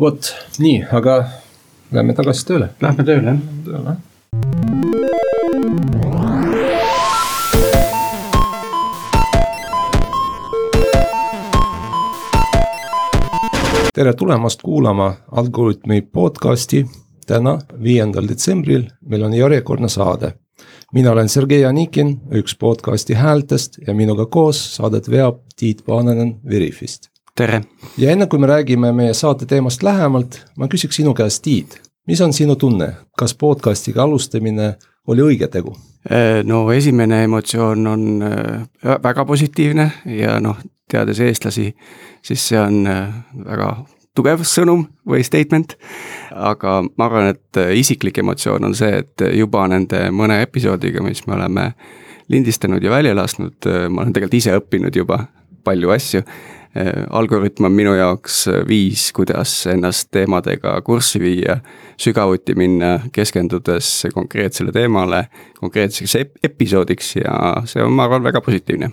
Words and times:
vot 0.00 0.34
nii, 0.58 0.82
aga 0.92 1.24
lähme 1.92 2.14
tagasi 2.16 2.44
tööle. 2.48 2.68
Lähme 2.84 3.04
tööle 3.06 3.36
jah. 3.36 3.96
tere 13.96 14.12
tulemast 14.12 14.60
kuulama 14.62 15.14
Algorütmi 15.32 16.02
podcasti. 16.02 16.84
täna, 17.26 17.58
viiendal 17.82 18.28
detsembril 18.28 18.84
meil 19.00 19.22
on 19.22 19.34
järjekordne 19.34 19.88
saade. 19.88 20.32
mina 20.92 21.10
olen 21.12 21.28
Sergei 21.28 21.64
Anikin, 21.64 22.20
üks 22.30 22.56
podcasti 22.58 23.14
häältest 23.14 23.78
ja 23.86 23.94
minuga 23.94 24.26
koos 24.26 24.76
saadet 24.76 25.10
veab 25.10 25.40
Tiit 25.56 25.84
Paananen 25.86 26.40
Veriffist. 26.48 27.15
Tere. 27.36 27.62
ja 27.98 28.10
enne 28.10 28.26
kui 28.26 28.38
me 28.38 28.46
räägime 28.46 28.92
meie 28.92 29.14
saate 29.14 29.46
teemast 29.46 29.82
lähemalt, 29.82 30.40
ma 30.56 30.68
küsiks 30.72 31.00
sinu 31.00 31.14
käest, 31.14 31.42
Tiit, 31.44 31.80
mis 32.06 32.20
on 32.20 32.32
sinu 32.32 32.56
tunne, 32.56 32.92
kas 33.18 33.34
podcastiga 33.34 34.02
alustamine 34.02 34.74
oli 35.06 35.22
õige 35.22 35.48
tegu? 35.52 35.76
no 36.44 36.60
esimene 36.72 37.24
emotsioon 37.26 37.86
on 37.86 38.22
äh, 38.22 38.96
väga 39.02 39.24
positiivne 39.26 39.90
ja 40.06 40.40
noh, 40.40 40.58
teades 40.90 41.20
eestlasi, 41.20 41.72
siis 42.22 42.48
see 42.48 42.60
on 42.60 42.86
äh, 42.86 43.08
väga 43.44 43.72
tugev 44.16 44.44
sõnum 44.46 44.86
või 45.08 45.24
statement. 45.26 45.74
aga 46.30 46.82
ma 46.96 47.08
arvan, 47.08 47.32
et 47.34 47.58
äh, 47.58 47.74
isiklik 47.74 48.18
emotsioon 48.22 48.70
on 48.70 48.74
see, 48.74 49.02
et 49.02 49.26
juba 49.34 49.66
nende 49.68 50.06
mõne 50.14 50.38
episoodiga, 50.46 51.02
mis 51.02 51.26
me 51.26 51.34
oleme 51.40 51.72
lindistanud 52.28 52.82
ja 52.82 52.90
välja 52.90 53.14
lasknud, 53.14 53.66
ma 53.90 54.02
olen 54.02 54.12
tegelikult 54.12 54.38
ise 54.38 54.54
õppinud 54.58 54.96
juba 54.96 55.20
palju 55.66 55.90
asju 55.94 56.22
Äh, 56.76 57.06
algoritm 57.10 57.64
on 57.64 57.72
minu 57.72 57.94
jaoks 57.96 58.48
äh, 58.48 58.60
viis, 58.68 59.08
kuidas 59.16 59.52
ennast 59.70 60.10
teemadega 60.12 60.74
kurssi 60.84 61.20
viia, 61.22 61.54
sügavuti 61.96 62.52
minna, 62.58 62.98
keskendudes 63.12 63.88
konkreetsele 64.12 64.74
teemale, 64.74 65.22
konkreetseks 65.60 66.16
ep 66.20 66.34
episoodiks 66.44 67.14
ja 67.22 67.36
see 67.70 67.84
on, 67.84 67.94
ma 67.96 68.04
arvan, 68.04 68.26
väga 68.26 68.42
positiivne 68.44 68.90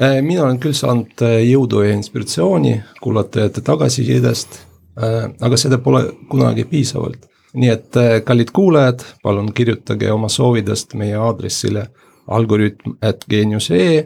äh, 0.00 0.16
mina 0.26 0.42
olen 0.48 0.58
küll 0.64 0.74
saanud 0.74 1.22
jõudu 1.44 1.84
ja 1.84 1.92
inspiratsiooni 1.94 2.74
kuulatajate 3.02 3.62
tagasisidest, 3.62 4.58
aga 4.96 5.60
seda 5.60 5.78
pole 5.78 6.02
kunagi 6.30 6.64
piisavalt. 6.70 7.28
nii 7.54 7.70
et 7.70 8.00
kallid 8.26 8.50
kuulajad, 8.50 9.06
palun 9.22 9.52
kirjutage 9.54 10.10
oma 10.10 10.28
soovidest 10.28 10.98
meie 10.98 11.14
aadressile 11.14 11.86
algoritm 12.26 12.98
at 13.02 13.22
geenius.ee 13.30 14.02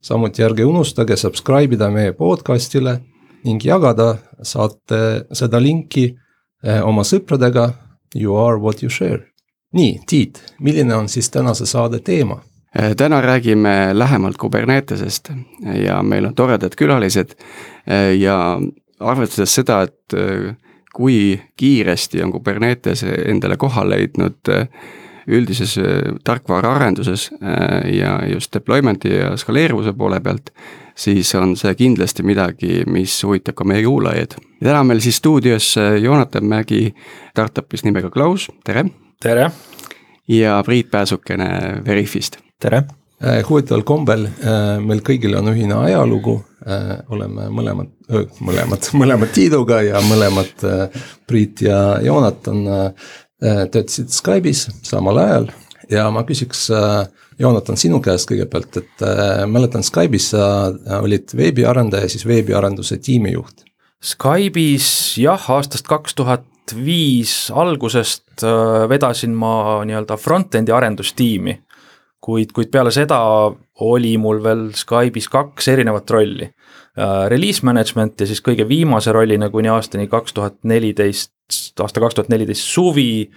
samuti 0.00 0.42
ärge 0.42 0.64
unustage 0.64 1.16
subscribe 1.16 1.74
ida 1.74 1.90
meie 1.90 2.12
podcast'ile 2.16 2.98
ning 3.44 3.64
jagada 3.64 4.14
saate 4.42 5.26
seda 5.32 5.60
linki 5.60 6.06
eh, 6.64 6.80
oma 6.84 7.04
sõpradega. 7.04 7.70
You 8.14 8.34
are 8.36 8.58
what 8.58 8.82
you 8.82 8.90
share. 8.90 9.26
nii, 9.72 10.00
Tiit, 10.06 10.40
milline 10.60 10.94
on 10.96 11.08
siis 11.08 11.30
tänase 11.30 11.66
saade 11.66 12.00
teema? 12.02 12.40
Eh, 12.74 12.96
täna 12.96 13.20
räägime 13.20 13.90
lähemalt 13.92 14.36
Kubernetesest 14.36 15.30
ja 15.84 16.02
meil 16.02 16.26
on 16.26 16.34
toredad 16.34 16.74
külalised 16.76 17.36
eh, 17.86 18.16
ja 18.18 18.58
arvestades 19.00 19.54
seda, 19.54 19.82
et 19.82 20.56
kui 20.92 21.40
kiiresti 21.56 22.22
on 22.22 22.32
Kubernetes 22.32 23.04
endale 23.04 23.56
koha 23.56 23.86
leidnud 23.88 24.50
üldises 25.28 25.78
äh, 25.78 26.14
tarkvaraarenduses 26.24 27.30
äh, 27.42 27.96
ja 27.96 28.18
just 28.28 28.54
deployment'i 28.54 29.14
ja 29.14 29.36
skaleerivuse 29.36 29.92
poole 29.92 30.20
pealt, 30.20 30.52
siis 30.94 31.34
on 31.38 31.56
see 31.56 31.74
kindlasti 31.78 32.24
midagi, 32.26 32.84
mis 32.90 33.18
huvitab 33.24 33.58
ka 33.58 33.66
meie 33.68 33.84
kuulajaid. 33.86 34.38
ja 34.60 34.68
täna 34.68 34.80
on 34.80 34.92
meil 34.92 35.02
siis 35.04 35.20
stuudios 35.20 35.74
äh, 35.78 35.96
Joonatan 36.02 36.46
Mägi 36.46 36.94
startup'ist 37.32 37.84
nimega 37.84 38.10
Klaus, 38.10 38.50
tere! 38.64 38.86
tere! 39.20 39.50
ja 40.28 40.62
Priit 40.66 40.90
Pääsukene 40.90 41.82
Veriffist. 41.86 42.38
tere! 42.60 42.84
huvitaval 43.20 43.82
kombel 43.84 44.22
meil 44.80 45.02
kõigil 45.04 45.34
on 45.36 45.50
ühine 45.50 45.74
ajalugu, 45.76 46.38
oleme 47.12 47.50
mõlemad, 47.52 47.90
mõlemad, 48.40 48.86
mõlemad 49.02 49.34
Tiiduga 49.34 49.82
ja 49.84 50.00
mõlemad 50.00 50.64
Priit 51.28 51.60
ja 51.66 51.98
Joonatan 52.00 52.64
töötasid 53.40 54.12
Skype'is 54.12 54.66
samal 54.84 55.18
ajal 55.22 55.46
ja 55.90 56.06
ma 56.12 56.24
küsiks 56.28 56.68
äh,, 56.74 57.08
Joonatan, 57.40 57.78
sinu 57.80 58.02
käest 58.04 58.28
kõigepealt, 58.28 58.76
et 58.82 59.02
äh, 59.06 59.46
mäletan 59.48 59.84
Skype'is 59.86 60.30
sa 60.34 60.44
olid 61.00 61.32
veebiarendaja, 61.36 62.10
siis 62.12 62.26
veebiarenduse 62.28 62.98
tiimijuht. 63.00 63.64
Skype'is 64.04 64.90
jah, 65.20 65.46
aastast 65.56 65.88
kaks 65.88 66.16
tuhat 66.18 66.74
viis 66.76 67.48
algusest 67.56 68.44
äh, 68.44 68.84
vedasin 68.92 69.32
ma 69.36 69.80
nii-öelda 69.88 70.20
front-end'i 70.20 70.74
arendustiimi. 70.76 71.60
kuid, 72.20 72.50
kuid 72.52 72.68
peale 72.68 72.90
seda 72.92 73.16
oli 73.80 74.16
mul 74.20 74.42
veel 74.44 74.66
Skype'is 74.76 75.30
kaks 75.32 75.68
erinevat 75.72 76.10
rolli 76.10 76.44
äh,. 76.44 76.59
Release 77.28 77.64
management 77.64 78.20
ja 78.20 78.26
siis 78.26 78.42
kõige 78.44 78.68
viimase 78.68 79.12
rollina 79.12 79.50
kuni 79.50 79.68
aastani 79.72 80.08
kaks 80.10 80.34
tuhat 80.36 80.58
neliteist 80.68 81.32
aasta 81.80 82.00
kaks 82.00 82.14
tuhat 82.14 82.28
neliteist 82.28 82.66
suvi 82.66 83.30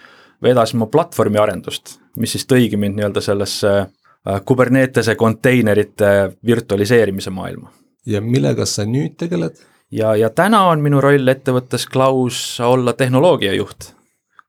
vedasin 0.43 0.81
ma 0.81 0.87
platvormi 0.91 1.39
arendust, 1.39 1.97
mis 2.19 2.35
siis 2.35 2.45
tõigi 2.49 2.77
mind 2.79 2.97
nii-öelda 2.97 3.23
sellesse 3.23 3.71
äh, 3.79 4.41
Kubernetese 4.45 5.15
konteinerite 5.15 6.33
virtualiseerimise 6.45 7.29
maailma. 7.29 7.71
ja 8.05 8.21
millega 8.21 8.65
sa 8.65 8.85
nüüd 8.85 9.15
tegeled? 9.17 9.57
ja, 9.91 10.15
ja 10.15 10.29
täna 10.29 10.65
on 10.69 10.81
minu 10.81 11.01
roll 11.01 11.27
ettevõttes 11.27 11.87
Klaus 11.87 12.59
olla 12.59 12.93
tehnoloogiajuht, 12.93 13.93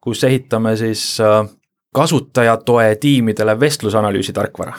kus 0.00 0.24
ehitame 0.24 0.76
siis 0.76 1.20
äh, 1.20 1.46
kasutajatoe 1.94 2.96
tiimidele 2.96 3.60
vestlusanalüüsi 3.60 4.32
tarkvara. 4.32 4.74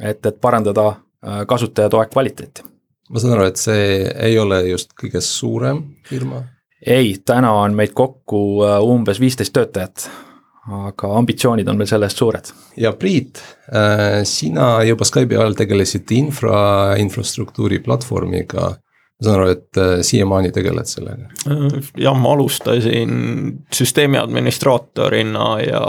et, 0.00 0.26
et 0.26 0.40
parandada 0.40 0.88
äh, 0.88 1.46
kasutajatoe 1.46 2.06
kvaliteeti. 2.06 2.73
Ma 3.10 3.20
saan 3.20 3.36
aru, 3.36 3.48
et 3.50 3.60
see 3.60 4.02
ei 4.28 4.38
ole 4.38 4.62
just 4.70 4.94
kõige 4.98 5.20
suurem 5.24 5.82
firma 6.08 6.44
ei, 6.86 7.16
täna 7.24 7.52
on 7.52 7.74
meid 7.74 7.94
kokku 7.96 8.64
äh, 8.66 8.78
umbes 8.84 9.20
viisteist 9.20 9.54
töötajat, 9.56 10.06
aga 10.88 11.10
ambitsioonid 11.18 11.68
on 11.68 11.80
meil 11.80 11.88
selle 11.88 12.08
eest 12.08 12.20
suured. 12.20 12.52
ja 12.80 12.92
Priit, 12.98 13.40
äh, 13.72 14.22
sina 14.28 14.82
juba 14.84 15.08
Skype'i 15.08 15.38
ajal 15.38 15.56
tegelesid 15.58 16.12
infra, 16.16 16.94
infrastruktuuri 17.00 17.80
platvormiga 17.84 18.74
ma 18.74 19.24
saan 19.24 19.38
aru, 19.38 19.50
et 19.54 19.80
äh, 19.80 19.96
siiamaani 20.04 20.52
tegeled 20.52 20.90
sellega? 20.90 21.30
jah, 21.96 22.16
ma 22.18 22.34
alustasin 22.36 23.14
süsteemi 23.72 24.20
administraatorina 24.20 25.48
ja 25.64 25.84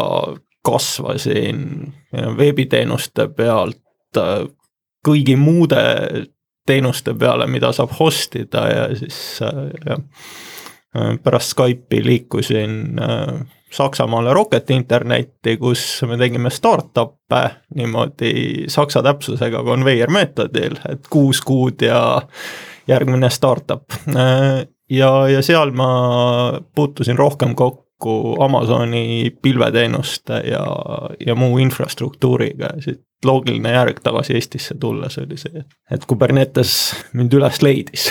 kasvasin 0.66 1.92
veebiteenuste 2.38 3.28
pealt 3.38 3.82
kõigi 5.06 5.36
muude 5.38 5.82
teenuste 6.66 7.14
peale, 7.14 7.48
mida 7.48 7.72
saab 7.72 7.94
host 8.00 8.36
ida 8.36 8.68
ja 8.68 8.90
siis 8.96 9.40
jah 9.42 10.02
Äh, 10.96 11.18
pärast 11.24 11.50
Skype'i 11.50 12.06
liikusin 12.06 13.00
äh, 13.00 13.48
Saksamaale 13.72 14.34
Rocket 14.34 14.70
Internetti, 14.70 15.58
kus 15.58 16.02
me 16.08 16.18
tegime 16.18 16.50
startup'e 16.50 17.42
niimoodi 17.76 18.64
saksa 18.72 19.02
täpsusega 19.04 19.64
konveier 19.64 20.12
meetodil, 20.12 20.78
et 20.90 21.10
kuus 21.12 21.42
kuud 21.42 21.84
ja 21.84 22.22
järgmine 22.88 23.30
startup. 23.30 23.84
Äh, 24.16 24.68
ja, 24.90 25.12
ja 25.28 25.42
seal 25.44 25.74
ma 25.76 25.90
puutusin 26.76 27.18
rohkem 27.18 27.56
kokku 27.56 28.38
Amazoni 28.40 29.36
pilveteenuste 29.42 30.40
ja, 30.48 30.64
ja 31.28 31.36
muu 31.36 31.58
infrastruktuuriga 31.58 32.72
ja 32.76 32.88
siit 32.88 33.04
loogiline 33.28 33.76
järg 33.76 34.02
tagasi 34.06 34.38
Eestisse 34.40 34.78
tulles 34.80 35.20
oli 35.22 35.38
see, 35.42 35.66
et 35.92 36.10
Kubernetes 36.10 36.74
mind 37.14 37.34
üles 37.38 37.62
leidis 37.66 38.10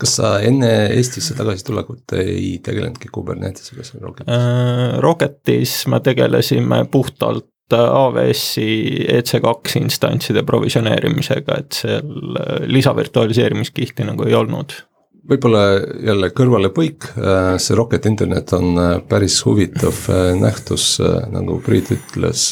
kas 0.00 0.16
sa 0.18 0.36
enne 0.44 0.70
Eestisse 0.94 1.36
tagasitulekut 1.38 2.16
ei 2.18 2.58
tegelenudki 2.64 3.10
Kubernetesega 3.14 3.86
seal 3.86 4.02
Rocketis 4.04 4.34
äh,? 4.34 5.00
Rocketis 5.04 5.74
me 5.90 6.00
tegelesime 6.04 6.84
puhtalt 6.90 7.48
AWS-i 7.72 9.06
EC2 9.08 9.78
instantside 9.80 10.42
provisioneerimisega, 10.46 11.60
et 11.62 11.78
seal 11.78 12.40
äh, 12.40 12.58
lisavirtualiseerimiskihti 12.68 14.04
nagu 14.04 14.26
ei 14.28 14.36
olnud. 14.36 14.76
võib-olla 15.24 15.62
jälle 16.04 16.28
kõrvalepõik, 16.36 17.06
äh, 17.16 17.54
see 17.56 17.76
Rocket 17.78 18.06
Internet 18.06 18.52
on 18.52 18.76
äh, 18.76 18.98
päris 19.08 19.38
huvitav 19.46 20.04
nähtus, 20.40 20.98
nagu 21.32 21.60
Priit 21.64 21.94
ütles. 21.96 22.50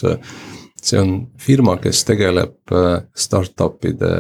See 0.83 1.01
on 1.01 1.13
firma, 1.39 1.77
kes 1.83 2.05
tegeleb 2.09 2.73
startup'ide 3.15 4.13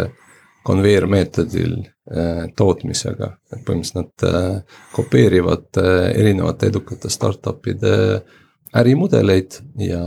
konveermeetodil 0.62 1.80
Äh, 2.10 2.48
tootmisega, 2.58 3.28
et 3.54 3.60
põhimõtteliselt 3.62 3.94
nad 3.94 4.24
äh, 4.26 4.78
kopeerivad 4.90 5.78
äh, 5.78 6.08
erinevate 6.18 6.66
edukate 6.72 7.06
startup'ide 7.14 7.92
ärimudeleid 8.74 9.54
ja 9.78 10.00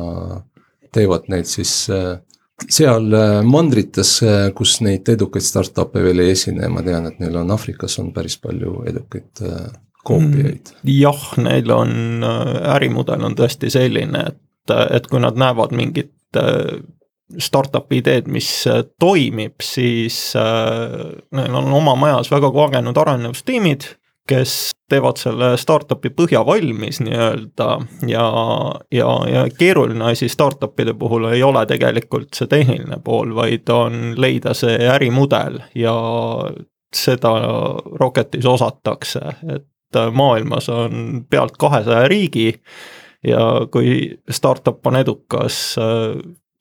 teevad 0.91 1.29
neid 1.31 1.47
siis 1.47 1.71
seal 2.67 3.15
mandrites, 3.47 4.11
kus 4.59 4.75
neid 4.83 5.07
edukaid 5.15 5.47
startup'e 5.47 6.03
veel 6.03 6.19
ei 6.25 6.33
esine, 6.33 6.67
ma 6.67 6.83
tean, 6.83 7.07
et 7.07 7.23
neil 7.23 7.39
on 7.39 7.55
Aafrikas 7.55 7.95
on 8.03 8.11
päris 8.11 8.35
palju 8.43 8.81
edukaid 8.91 9.45
koopiaid? 10.03 10.75
jah, 10.91 11.25
neil 11.39 11.71
on, 11.71 12.27
ärimudel 12.75 13.23
on 13.23 13.39
tõesti 13.39 13.71
selline, 13.71 14.27
et, 14.33 14.75
et 14.99 15.07
kui 15.07 15.23
nad 15.23 15.39
näevad 15.39 15.71
mingit 15.71 16.11
startup'i 17.41 17.99
ideed, 18.03 18.27
mis 18.31 18.49
toimib, 18.99 19.63
siis 19.63 20.17
neil 20.35 21.55
on 21.57 21.71
oma 21.73 21.95
majas 21.97 22.29
väga 22.31 22.51
kogenud 22.53 22.97
arendustiimid 23.01 23.87
kes 24.27 24.71
teevad 24.89 25.19
selle 25.21 25.51
startup'i 25.57 26.09
põhja 26.13 26.41
valmis 26.45 26.99
nii-öelda 27.05 27.67
ja, 28.09 28.25
ja, 28.93 29.09
ja 29.29 29.45
keeruline 29.57 30.11
asi 30.11 30.29
startup'ide 30.29 30.95
puhul 30.97 31.29
ei 31.29 31.43
ole 31.43 31.65
tegelikult 31.69 32.33
see 32.33 32.49
tehniline 32.49 32.99
pool, 33.05 33.35
vaid 33.37 33.69
on 33.73 34.15
leida 34.17 34.55
see 34.57 34.77
ärimudel 34.89 35.61
ja 35.77 35.95
seda 36.95 37.33
Rocketis 38.01 38.45
osatakse, 38.49 39.21
et 39.53 40.01
maailmas 40.13 40.69
on 40.73 41.25
pealt 41.29 41.57
kahesaja 41.61 42.07
riigi 42.09 42.49
ja 43.27 43.67
kui 43.71 44.15
startup 44.31 44.85
on 44.87 44.99
edukas 44.99 45.75
äh, 45.81 46.17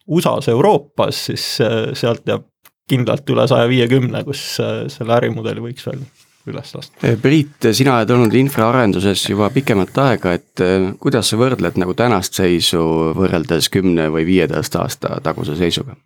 USA-s, 0.07 0.49
Euroopas, 0.49 1.25
siis 1.27 1.47
äh, 1.61 1.95
sealt 1.97 2.29
jääb 2.29 2.47
kindlalt 2.89 3.31
üle 3.33 3.47
saja 3.49 3.69
viiekümne, 3.69 4.25
kus 4.27 4.43
äh, 4.61 4.85
selle 4.93 5.17
ärimudeli 5.17 5.63
võiks 5.65 5.87
veel 5.89 6.03
üles 6.51 6.75
lasta. 6.77 6.99
Eh, 7.07 7.17
Priit, 7.21 7.71
sina 7.73 7.97
oled 7.97 8.11
olnud 8.13 8.35
infraarenduses 8.37 9.23
juba 9.31 9.49
pikemat 9.53 9.97
aega, 10.03 10.35
et 10.37 10.65
kuidas 11.01 11.33
sa 11.33 11.39
võrdled 11.41 11.79
nagu 11.81 11.95
tänast 11.97 12.37
seisu 12.37 12.83
võrreldes 13.17 13.71
kümne 13.73 14.11
või 14.13 14.27
viieteist 14.29 14.77
aasta 14.81 15.21
taguse 15.25 15.57
seisuga 15.57 15.97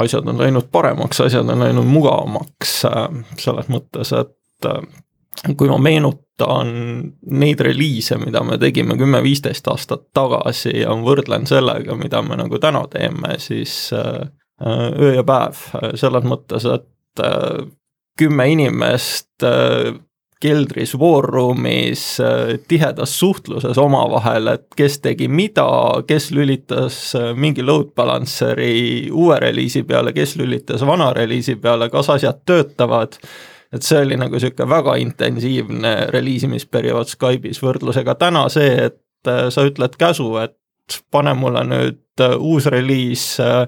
asjad 0.00 0.26
on 0.30 0.38
läinud 0.38 0.70
paremaks, 0.72 1.18
asjad 1.20 1.48
on 1.52 1.60
läinud 1.60 1.86
mugavamaks 1.86 2.72
selles 3.42 3.68
mõttes, 3.68 4.12
et 4.16 4.68
kui 5.56 5.68
ma 5.68 5.78
meenutan 5.78 6.72
neid 7.30 7.60
reliise, 7.64 8.18
mida 8.20 8.42
me 8.44 8.58
tegime 8.60 8.96
kümme-viisteist 9.00 9.68
aastat 9.70 10.08
tagasi 10.16 10.80
ja 10.82 10.94
võrdlen 10.96 11.46
sellega, 11.48 11.96
mida 11.96 12.22
me 12.22 12.38
nagu 12.40 12.60
täna 12.60 12.84
teeme, 12.92 13.36
siis 13.38 13.92
äh, 13.96 14.28
öö 14.66 15.14
ja 15.14 15.24
päev. 15.24 15.64
Selles 16.00 16.28
mõttes, 16.28 16.66
et 16.68 17.24
äh, 17.24 17.66
kümme 18.20 18.48
inimest 18.52 19.46
äh, 19.46 19.94
keldris 20.40 20.94
war 20.96 21.26
room'is 21.28 22.02
tihedas 22.68 23.12
suhtluses 23.20 23.76
omavahel, 23.78 24.48
et 24.54 24.70
kes 24.76 24.96
tegi 25.04 25.28
mida, 25.28 25.66
kes 26.08 26.30
lülitas 26.32 27.12
mingi 27.36 27.60
load 27.60 27.90
balancer'i 27.92 29.10
uue 29.12 29.36
reliisi 29.36 29.82
peale, 29.84 30.14
kes 30.16 30.38
lülitas 30.40 30.80
vana 30.88 31.10
reliisi 31.12 31.58
peale, 31.60 31.90
kas 31.92 32.08
asjad 32.16 32.40
töötavad, 32.48 33.20
et 33.72 33.86
see 33.86 34.00
oli 34.02 34.18
nagu 34.18 34.34
niisugune 34.34 34.68
väga 34.70 34.96
intensiivne 35.02 35.94
reliisimisperiood 36.10 37.12
Skype'is, 37.12 37.62
võrdlusega 37.62 38.16
täna 38.18 38.48
see, 38.52 38.90
et 38.90 39.30
sa 39.52 39.64
ütled 39.68 39.96
käsu, 40.00 40.32
et 40.42 40.56
pane 41.10 41.34
mulle 41.38 41.62
nüüd 41.68 42.24
uus 42.40 42.66
reliis 42.66 43.24
äh, 43.40 43.66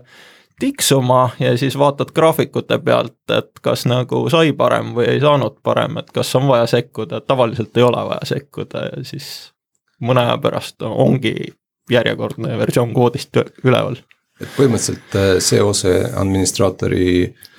tiksuma 0.63 1.31
ja 1.41 1.59
siis 1.59 1.79
vaatad 1.79 2.13
graafikute 2.15 2.79
pealt, 2.79 3.31
et 3.39 3.51
kas 3.63 3.87
nagu 3.91 4.29
sai 4.31 4.53
parem 4.53 4.93
või 4.95 5.09
ei 5.15 5.21
saanud 5.21 5.57
parem, 5.63 5.97
et 5.99 6.13
kas 6.15 6.35
on 6.39 6.47
vaja 6.51 6.69
sekkuda, 6.71 7.21
tavaliselt 7.27 7.77
ei 7.77 7.83
ole 7.83 8.05
vaja 8.09 8.29
sekkuda 8.35 8.85
ja 8.85 9.05
siis 9.07 9.27
mõne 10.03 10.23
aja 10.23 10.39
pärast 10.39 10.83
ongi 10.87 11.35
järjekordne 11.91 12.59
versioon 12.59 12.95
koodist 12.95 13.43
üleval. 13.65 13.99
Et 14.43 14.51
põhimõtteliselt 14.57 15.17
äh, 15.19 15.31
see 15.45 15.61
osa 15.63 15.93
administraatori 16.21 17.07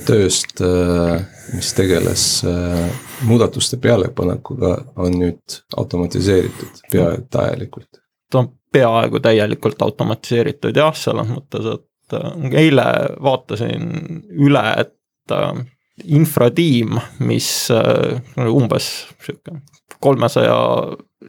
tööst, 0.08 0.62
äh, 0.64 1.24
mis 1.54 1.72
tegeles 1.78 2.26
äh, 2.48 2.84
muudatuste 3.28 3.80
pealepanekuga, 3.82 4.76
on 5.02 5.18
nüüd 5.22 5.60
automatiseeritud 5.78 6.84
peaaegu 6.92 7.28
täielikult? 7.34 8.02
ta 8.32 8.44
on 8.44 8.52
peaaegu 8.74 9.22
täielikult 9.24 9.82
automatiseeritud 9.86 10.78
jah, 10.78 10.96
selles 10.98 11.30
mõttes, 11.30 11.70
et 11.78 12.18
eile 12.58 12.86
vaatasin 13.24 14.24
üle, 14.44 14.64
et 14.82 15.34
infratiim, 16.04 16.98
mis 17.24 17.48
umbes 18.44 18.90
sihuke 19.24 19.54
kolmesaja 20.04 20.58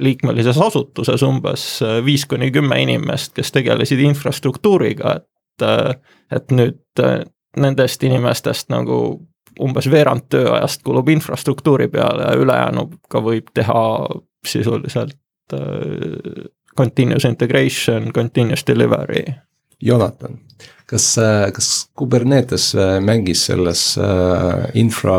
liikmelises 0.01 0.59
asutuses 0.59 1.23
umbes 1.23 1.67
viis 2.05 2.25
kuni 2.27 2.51
kümme 2.55 2.81
inimest, 2.83 3.35
kes 3.37 3.53
tegelesid 3.55 4.01
infrastruktuuriga, 4.09 5.19
et, 5.21 5.29
et 5.63 6.51
nüüd 6.51 7.03
nendest 7.57 8.03
inimestest 8.03 8.73
nagu 8.73 8.99
umbes 9.63 9.87
veerand 9.91 10.27
tööajast 10.35 10.83
kulub 10.83 11.09
infrastruktuuri 11.15 11.87
peale 11.89 12.27
ja 12.27 12.35
ülejäänuga 12.41 13.23
võib 13.23 13.53
teha 13.55 13.85
sisuliselt 14.47 15.17
continuous 16.77 17.25
integration, 17.29 18.11
continuous 18.13 18.67
delivery 18.67 19.29
Jonathan, 19.85 20.39
kas, 20.87 21.19
äh, 21.19 21.51
kas 21.53 21.91
Kubernetes 21.95 22.75
äh, 22.75 23.01
mängis 23.01 23.47
selles 23.47 23.99
äh, 23.99 24.71
infra 24.75 25.17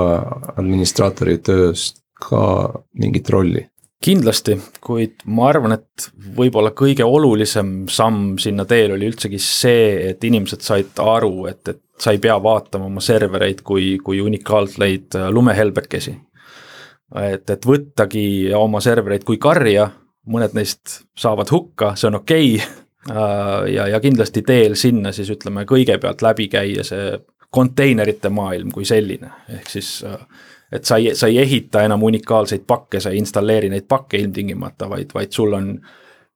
administraatori 0.57 1.37
töös 1.37 1.93
ka 2.29 2.73
mingit 2.93 3.29
rolli? 3.29 3.65
Kindlasti, 4.03 4.57
kuid 4.83 5.24
ma 5.31 5.50
arvan, 5.50 5.77
et 5.77 6.07
võib-olla 6.38 6.74
kõige 6.77 7.06
olulisem 7.07 7.88
samm 7.89 8.36
sinna 8.42 8.65
teel 8.69 8.95
oli 8.97 9.09
üldsegi 9.09 9.39
see, 9.42 10.12
et 10.12 10.24
inimesed 10.24 10.62
said 10.65 11.01
aru, 11.01 11.47
et, 11.50 11.62
et 11.71 11.81
sa 12.00 12.13
ei 12.13 12.19
pea 12.21 12.36
vaatama 12.44 12.89
oma 12.89 13.01
servereid 13.01 13.63
kui, 13.65 13.95
kui 14.03 14.21
unikaalseid 14.21 15.18
lumehelbekesi. 15.31 16.15
et, 17.21 17.50
et 17.50 17.65
võttagi 17.65 18.25
oma 18.57 18.81
servereid 18.83 19.24
kui 19.24 19.38
karja, 19.42 19.89
mõned 20.25 20.57
neist 20.57 21.01
saavad 21.18 21.51
hukka, 21.53 21.94
see 21.95 22.09
on 22.09 22.21
okei 22.21 22.56
okay 22.57 22.83
Äh, 23.09 23.74
ja, 23.74 23.88
ja 23.88 24.00
kindlasti 24.01 24.42
teel 24.42 24.74
sinna 24.75 25.12
siis 25.13 25.30
ütleme 25.30 25.62
kõigepealt 25.69 26.24
läbi 26.25 26.47
käia 26.50 26.81
see 26.83 27.19
konteinerite 27.53 28.31
maailm 28.33 28.71
kui 28.74 28.86
selline, 28.89 29.30
ehk 29.53 29.69
siis 29.69 30.00
äh, 30.07 30.24
et 30.75 30.86
sa 30.88 30.98
ei, 31.01 31.13
sa 31.16 31.27
ei 31.31 31.39
ehita 31.44 31.83
enam 31.86 32.04
unikaalseid 32.04 32.66
pakke, 32.68 33.00
sa 33.00 33.13
ei 33.13 33.22
installeeri 33.22 33.69
neid 33.72 33.88
pakke 33.89 34.19
ilmtingimata, 34.22 34.89
vaid, 34.92 35.13
vaid 35.16 35.31
sul 35.36 35.54
on 35.57 35.69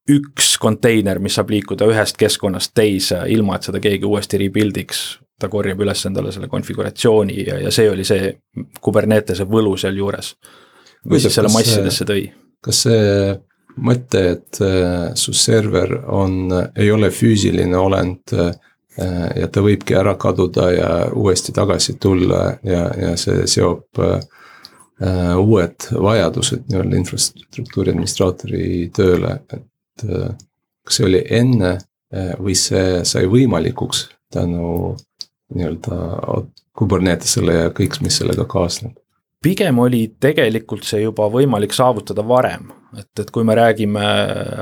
üks 0.09 0.56
konteiner, 0.62 1.19
mis 1.21 1.36
saab 1.38 1.51
liikuda 1.53 1.88
ühest 1.89 2.18
keskkonnast 2.19 2.74
teise, 2.77 3.21
ilma 3.30 3.57
et 3.57 3.68
seda 3.69 3.81
keegi 3.83 4.07
uuesti 4.09 4.39
rebuild'iks. 4.41 5.01
ta 5.39 5.47
korjab 5.47 5.80
üles 5.80 6.01
endale 6.06 6.33
selle 6.36 6.50
konfiguratsiooni 6.51 7.44
ja, 7.47 7.59
ja 7.63 7.69
see 7.71 7.86
oli 7.88 8.03
see 8.03 8.33
Kubernetese 8.83 9.45
võlu 9.47 9.77
sealjuures, 9.80 10.33
mis 11.07 11.24
siis 11.24 11.38
selle 11.38 11.51
massidesse 11.53 12.06
tõi. 12.06 12.25
kas 12.59 12.81
see 12.83 13.38
mõte, 13.80 14.23
et 14.33 14.59
äh, 14.66 15.13
su 15.16 15.33
server 15.33 15.94
on, 16.11 16.52
ei 16.75 16.92
ole 16.92 17.07
füüsiline 17.16 17.78
olend 17.78 18.33
äh, 18.35 18.52
ja 18.99 19.47
ta 19.47 19.61
võibki 19.63 19.95
ära 19.95 20.15
kaduda 20.19 20.69
ja 20.73 20.89
uuesti 21.15 21.53
tagasi 21.56 21.95
tulla 22.01 22.41
ja, 22.68 22.81
ja 22.99 23.13
see 23.19 23.45
seob 23.47 24.01
äh, 24.03 24.19
uued 25.39 25.89
vajadused 25.95 26.65
nii-öelda 26.68 26.97
infrastruktuuri 26.99 27.94
administraatori 27.94 28.89
tööle, 28.95 29.37
et 29.56 30.03
kas 30.03 30.97
see 30.99 31.06
oli 31.07 31.21
enne 31.39 31.77
või 32.41 32.56
see 32.59 33.06
sai 33.07 33.29
võimalikuks 33.31 34.09
tänu 34.33 34.97
nii-öelda 35.56 35.99
Kubernetesele 36.79 37.56
ja 37.56 37.71
kõik, 37.75 38.01
mis 38.03 38.19
sellega 38.19 38.45
kaasneb? 38.49 38.97
pigem 39.44 39.79
oli 39.79 40.01
tegelikult 40.19 40.83
see 40.83 41.06
juba 41.06 41.29
võimalik 41.31 41.71
saavutada 41.75 42.25
varem, 42.27 42.69
et, 42.97 43.07
et 43.21 43.29
kui 43.31 43.45
me 43.47 43.56
räägime 43.56 44.03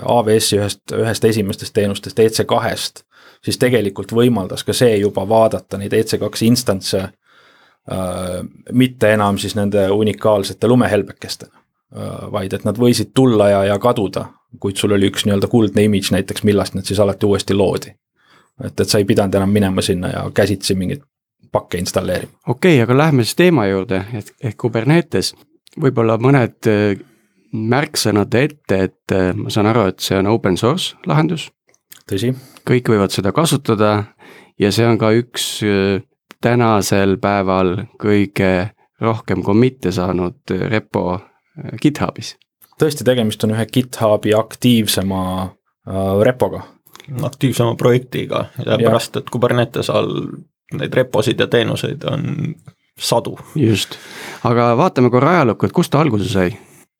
AWS-i 0.03 0.59
ühest, 0.59 0.83
ühest 0.93 1.25
esimestest 1.25 1.73
teenustest 1.73 2.19
EC2-st, 2.21 3.06
siis 3.47 3.59
tegelikult 3.61 4.11
võimaldas 4.15 4.65
ka 4.67 4.75
see 4.75 4.97
juba 4.99 5.23
vaadata 5.29 5.79
neid 5.79 5.95
EC2 5.95 6.47
instantse 6.49 7.03
äh,, 7.03 8.41
mitte 8.71 9.13
enam 9.15 9.39
siis 9.41 9.55
nende 9.55 9.87
unikaalsete 9.93 10.67
lumehelbekestena 10.67 11.55
äh,, 11.55 12.25
vaid 12.33 12.53
et 12.57 12.67
nad 12.67 12.79
võisid 12.79 13.13
tulla 13.15 13.49
ja, 13.53 13.63
ja 13.71 13.79
kaduda, 13.79 14.27
kuid 14.59 14.79
sul 14.79 14.97
oli 14.97 15.11
üks 15.11 15.25
nii-öelda 15.25 15.49
kuldne 15.51 15.87
image 15.87 16.13
näiteks, 16.15 16.43
millest 16.47 16.75
nad 16.75 16.87
siis 16.87 16.99
alati 17.03 17.29
uuesti 17.29 17.55
loodi. 17.55 17.93
et, 18.63 18.79
et 18.79 18.87
sa 18.89 18.99
ei 18.99 19.05
pidanud 19.05 19.35
enam 19.35 19.53
minema 19.53 19.81
sinna 19.85 20.11
ja 20.13 20.25
käsitsi 20.33 20.75
mingit 20.75 21.03
pakke 21.51 21.77
installeerima. 21.77 22.31
okei 22.47 22.75
okay,, 22.75 22.83
aga 22.83 22.97
lähme 22.97 23.23
siis 23.23 23.35
teema 23.35 23.67
juurde, 23.67 24.03
et 24.13 24.33
ehk 24.43 24.57
Kubernetes, 24.57 25.33
võib-olla 25.81 26.17
mõned 26.21 26.69
äh, 26.71 26.99
märksõnad 27.53 28.35
ette, 28.35 28.81
et 28.89 29.15
äh, 29.15 29.31
ma 29.35 29.51
saan 29.53 29.69
aru, 29.71 29.87
et 29.93 30.03
see 30.03 30.17
on 30.19 30.29
open 30.31 30.57
source 30.59 30.97
lahendus. 31.07 31.49
tõsi. 32.09 32.33
Kõik 32.67 32.91
võivad 32.93 33.13
seda 33.15 33.31
kasutada 33.35 33.91
ja 34.59 34.71
see 34.75 34.87
on 34.87 34.99
ka 34.99 35.11
üks 35.15 35.45
tänasel 36.43 37.17
päeval 37.21 37.87
kõige 38.01 38.71
rohkem 39.01 39.43
commit'e 39.45 39.91
saanud 39.93 40.55
repo 40.69 41.19
GitHubis. 41.81 42.35
tõesti, 42.81 43.05
tegemist 43.05 43.43
on 43.43 43.55
ühe 43.55 43.65
GitHubi 43.65 44.33
aktiivsema 44.37 45.21
repoga 46.23 46.65
aktiivsema 47.23 47.75
projektiga, 47.75 48.45
sellepärast 48.57 49.21
et 49.21 49.29
Kubernetes 49.31 49.89
all 49.89 50.11
neid 50.77 50.93
reposid 50.93 51.39
ja 51.39 51.47
teenuseid 51.47 52.03
on 52.11 52.55
sadu. 52.99 53.37
just, 53.55 53.95
aga 54.43 54.73
vaatame 54.77 55.09
korra 55.09 55.37
ajalukku, 55.37 55.65
et 55.65 55.75
kust 55.75 55.91
ta 55.93 56.01
alguse 56.01 56.29
sai? 56.29 56.51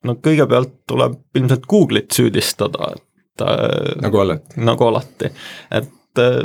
no 0.04 0.16
kõigepealt 0.24 0.72
tuleb 0.88 1.18
ilmselt 1.36 1.66
Google'it 1.68 2.14
süüdistada, 2.14 2.92
et 2.96 3.04
äh, 3.44 3.94
nagu 4.02 4.22
alati. 4.24 4.60
nagu 4.62 4.88
alati, 4.88 5.32
et 5.70 6.22
äh, 6.22 6.40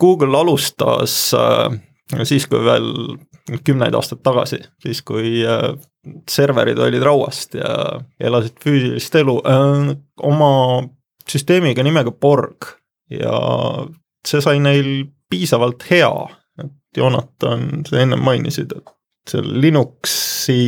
Google 0.00 0.36
alustas 0.38 1.14
siis, 2.28 2.44
kui 2.46 2.60
veel 2.60 2.90
kümneid 3.64 3.94
aastaid 3.96 4.20
tagasi, 4.26 4.58
siis 4.82 5.00
kui 5.06 5.38
serverid 6.28 6.78
olid 6.84 7.00
rauast 7.06 7.56
ja 7.56 7.70
elasid 8.20 8.58
füüsilist 8.60 9.16
elu 9.16 9.38
oma 10.28 10.50
süsteemiga 11.24 11.80
nimega 11.86 12.12
Borg 12.12 12.68
ja 13.08 13.38
see 14.26 14.42
sai 14.44 14.60
neil 14.62 15.06
piisavalt 15.30 15.86
hea, 15.90 16.12
et 16.62 17.00
Jonathan, 17.00 17.68
sa 17.88 18.02
ennem 18.02 18.22
mainisid, 18.22 18.76
et 18.76 18.94
seal 19.30 19.48
Linuxi 19.62 20.60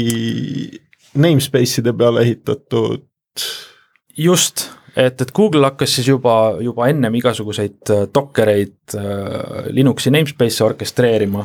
namespace'ide 1.18 1.94
peale 1.98 2.24
ehitatud. 2.26 3.04
just, 4.18 4.70
et, 4.98 5.20
et 5.22 5.32
Google 5.34 5.66
hakkas 5.68 5.94
siis 5.98 6.08
juba, 6.10 6.34
juba 6.64 6.88
ennem 6.90 7.14
igasuguseid 7.20 7.92
äh, 7.94 8.04
dokkereid 8.14 8.96
äh, 8.98 9.70
Linuxi 9.74 10.12
namespace'e 10.14 10.66
orkestreerima 10.66 11.44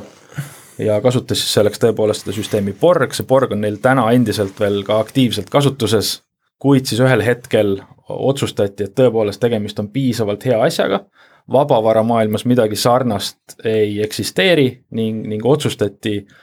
ja 0.82 1.00
kasutas 1.02 1.42
siis 1.42 1.54
selleks 1.60 1.82
tõepoolest 1.84 2.26
seda 2.26 2.36
süsteemi 2.36 2.74
Borg, 2.80 3.14
see 3.14 3.28
Borg 3.30 3.54
on 3.54 3.62
neil 3.64 3.80
täna 3.84 4.08
endiselt 4.16 4.60
veel 4.60 4.82
ka 4.88 4.98
aktiivselt 5.04 5.52
kasutuses, 5.54 6.16
kuid 6.62 6.90
siis 6.90 7.04
ühel 7.04 7.22
hetkel 7.26 7.76
otsustati, 8.10 8.88
et 8.88 8.96
tõepoolest 8.98 9.42
tegemist 9.42 9.80
on 9.80 9.92
piisavalt 9.94 10.46
hea 10.50 10.58
asjaga, 10.66 11.04
vabavaramaailmas 11.52 12.48
midagi 12.50 12.80
sarnast 12.80 13.60
ei 13.68 14.00
eksisteeri 14.04 14.68
ning, 14.96 15.28
ning 15.28 15.46
otsustati 15.46 16.18
äh, 16.24 16.42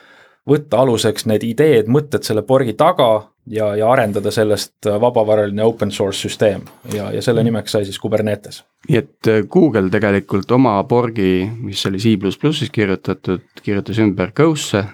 võtta 0.50 0.82
aluseks 0.82 1.26
need 1.30 1.44
ideed, 1.46 1.90
mõtted 1.92 2.26
selle 2.26 2.42
Borgi 2.46 2.74
taga 2.78 3.10
ja, 3.50 3.70
ja 3.78 3.90
arendada 3.92 4.32
sellest 4.34 4.88
vabavaraline 5.00 5.64
open 5.64 5.92
source 5.94 6.22
süsteem 6.24 6.64
ja, 6.94 7.10
ja 7.14 7.22
selle 7.24 7.44
nimeks 7.46 7.76
sai 7.76 7.86
siis 7.88 7.98
Kubernetes. 8.02 8.62
nii 8.88 9.00
et 9.00 9.30
äh, 9.30 9.42
Google 9.50 9.90
tegelikult 9.92 10.50
oma 10.56 10.76
Borgi, 10.88 11.48
mis 11.60 11.84
oli 11.88 12.02
C++-is 12.02 12.72
kirjutatud, 12.72 13.46
kirjutas 13.62 14.00
ümber 14.02 14.34
Go'sse. 14.36 14.84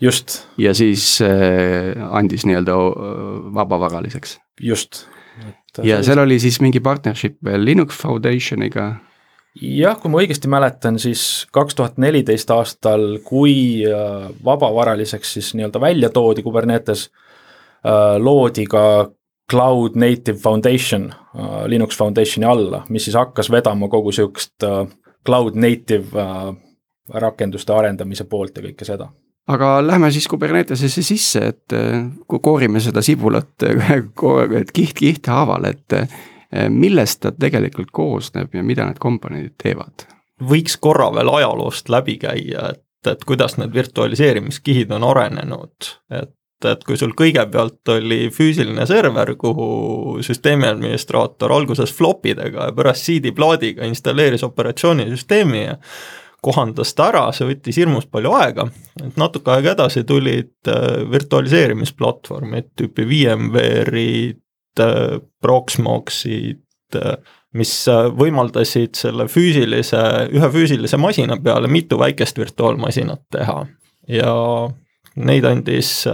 just. 0.00 0.42
ja 0.58 0.74
siis 0.74 1.20
äh, 1.24 1.92
andis 2.10 2.46
nii-öelda 2.46 2.76
vabavaraliseks. 3.56 4.38
just. 4.60 5.06
ja 5.82 6.02
seal 6.02 6.24
oli 6.24 6.40
siis 6.40 6.60
mingi 6.60 6.80
partnership 6.80 7.38
veel 7.44 7.64
Linux 7.64 7.96
Foundationiga 8.02 8.94
jah, 9.60 9.96
kui 10.00 10.10
ma 10.12 10.20
õigesti 10.22 10.50
mäletan, 10.50 10.98
siis 11.00 11.46
kaks 11.54 11.76
tuhat 11.78 12.00
neliteist 12.02 12.50
aastal, 12.54 13.18
kui 13.24 13.84
äh, 13.88 14.28
vabavaraliseks 14.44 15.36
siis 15.38 15.52
nii-öelda 15.56 15.80
välja 15.80 16.10
toodi 16.14 16.44
Kubernetes, 16.46 17.08
äh, 17.86 18.16
loodi 18.18 18.66
ka 18.70 18.84
Cloud 19.50 19.96
Native 19.96 20.38
Foundation 20.42 21.10
äh, 21.12 21.64
Linux 21.70 21.98
Foundationi 21.98 22.48
alla, 22.48 22.84
mis 22.88 23.08
siis 23.08 23.16
hakkas 23.16 23.50
vedama 23.50 23.88
kogu 23.88 24.12
sihukest 24.12 24.66
Cloud 25.26 25.56
Native 25.58 26.26
rakenduste 27.14 27.72
arendamise 27.74 28.26
poolt 28.26 28.56
ja 28.58 28.62
kõike 28.66 28.86
seda. 28.86 29.08
Aga 29.46 29.76
lähme 29.86 30.08
siis 30.10 30.26
Kubernetesesse 30.26 31.02
sisse, 31.06 31.40
et 31.52 31.74
koorime 32.26 32.80
seda 32.82 33.02
sibulat 33.02 33.62
et 34.60 34.72
kiht 34.74 34.94
kihti 34.98 35.30
haaval, 35.30 35.68
et 35.70 35.94
millest 36.70 37.20
ta 37.24 37.32
tegelikult 37.32 37.90
koosneb 37.92 38.54
ja 38.54 38.62
mida 38.62 38.86
need 38.86 39.00
komponendid 39.02 39.56
teevad? 39.62 40.06
võiks 40.36 40.76
korra 40.76 41.08
veel 41.14 41.30
ajaloost 41.32 41.88
läbi 41.88 42.18
käia, 42.20 42.70
et, 42.74 43.08
et 43.08 43.22
kuidas 43.24 43.56
need 43.56 43.72
virtualiseerimiskihid 43.74 44.90
on 44.92 45.06
arenenud, 45.08 45.92
et 46.12 46.34
et 46.64 46.84
kui 46.88 46.96
sul 46.96 47.12
kõigepealt 47.12 47.90
oli 47.92 48.30
füüsiline 48.32 48.86
server, 48.88 49.34
kuhu 49.36 50.22
süsteemi 50.24 50.64
administraator 50.70 51.52
alguses 51.52 51.92
flopidega 51.92 52.70
ja 52.70 52.76
pärast 52.76 53.04
CD-plaadiga 53.04 53.84
installeeris 53.84 54.44
operatsioonisüsteemi 54.46 55.60
ja 55.66 55.76
kohandas 56.46 56.94
ta 56.94 57.10
ära, 57.10 57.26
see 57.34 57.48
võttis 57.48 57.76
hirmus 57.80 58.06
palju 58.08 58.32
aega, 58.38 58.68
et 59.02 59.20
natuke 59.20 59.52
aega 59.52 59.74
edasi 59.74 60.04
tulid 60.08 60.70
äh, 60.70 61.02
virtualiseerimisplatvormid 61.10 62.72
tüüpi 62.78 63.06
VMware'id, 63.10 64.40
Äh, 64.80 65.18
Proxmoxid, 65.40 66.62
äh, 66.94 67.16
mis 67.56 67.72
äh, 67.88 68.08
võimaldasid 68.12 68.96
selle 68.98 69.28
füüsilise, 69.30 70.00
ühe 70.34 70.48
füüsilise 70.52 70.98
masina 71.00 71.38
peale 71.40 71.70
mitu 71.70 71.98
väikest 72.00 72.38
virtuaalmasinat 72.38 73.22
teha. 73.32 73.62
Ja 74.08 74.34
neid 75.16 75.46
andis 75.48 76.04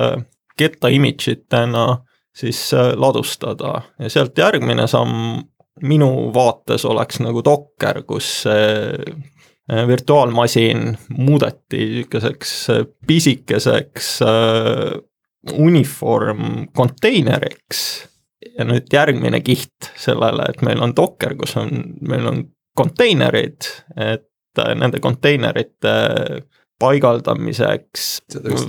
Geta 0.58 0.90
image 0.92 1.32
itena 1.32 2.02
siis 2.36 2.60
ladustada. 2.72 3.80
Ja 3.98 4.10
sealt 4.12 4.38
järgmine 4.38 4.86
samm 4.88 5.40
minu 5.82 6.30
vaates 6.34 6.84
oleks 6.88 7.18
nagu 7.24 7.42
Docker, 7.44 8.02
kus 8.06 8.44
virtuaalmasin 9.88 10.92
muudeti 11.16 11.82
niisuguseks 11.82 12.54
pisikeseks 13.08 14.14
uniform 15.58 16.68
konteineriks 16.76 18.11
ja 18.58 18.66
nüüd 18.68 18.92
järgmine 18.92 19.42
kiht 19.44 19.92
sellele, 19.98 20.48
et 20.52 20.62
meil 20.66 20.82
on 20.84 20.94
Docker, 20.96 21.36
kus 21.40 21.56
on, 21.60 21.70
meil 22.08 22.26
on 22.28 22.42
konteinerid, 22.78 23.68
et 23.96 24.62
äh, 24.62 24.72
nende 24.78 25.00
konteinerite 25.02 25.94
paigaldamiseks, 26.82 28.06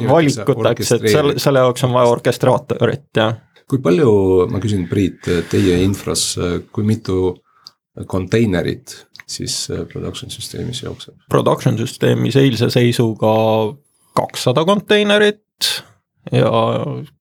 valikuteks, 0.10 0.92
et 0.98 1.08
selle, 1.10 1.38
selle 1.42 1.63
jaoks 1.63 1.88
on 1.88 1.96
vaja 1.96 2.12
orkestraatorit, 2.13 3.08
jah. 3.18 3.39
kui 3.70 3.82
palju, 3.82 4.12
ma 4.51 4.62
küsin, 4.62 4.86
Priit, 4.89 5.25
teie 5.50 5.80
infras, 5.82 6.34
kui 6.75 6.86
mitu 6.86 7.32
konteinerit 8.10 8.94
siis 9.30 9.56
äh, 9.72 9.86
production 9.89 10.32
süsteemis 10.32 10.84
jookseb? 10.84 11.15
Production 11.30 11.77
süsteemis 11.80 12.38
eilse 12.39 12.70
seisuga 12.74 13.34
kakssada 14.18 14.65
konteinerit 14.68 15.42
ja 16.32 16.51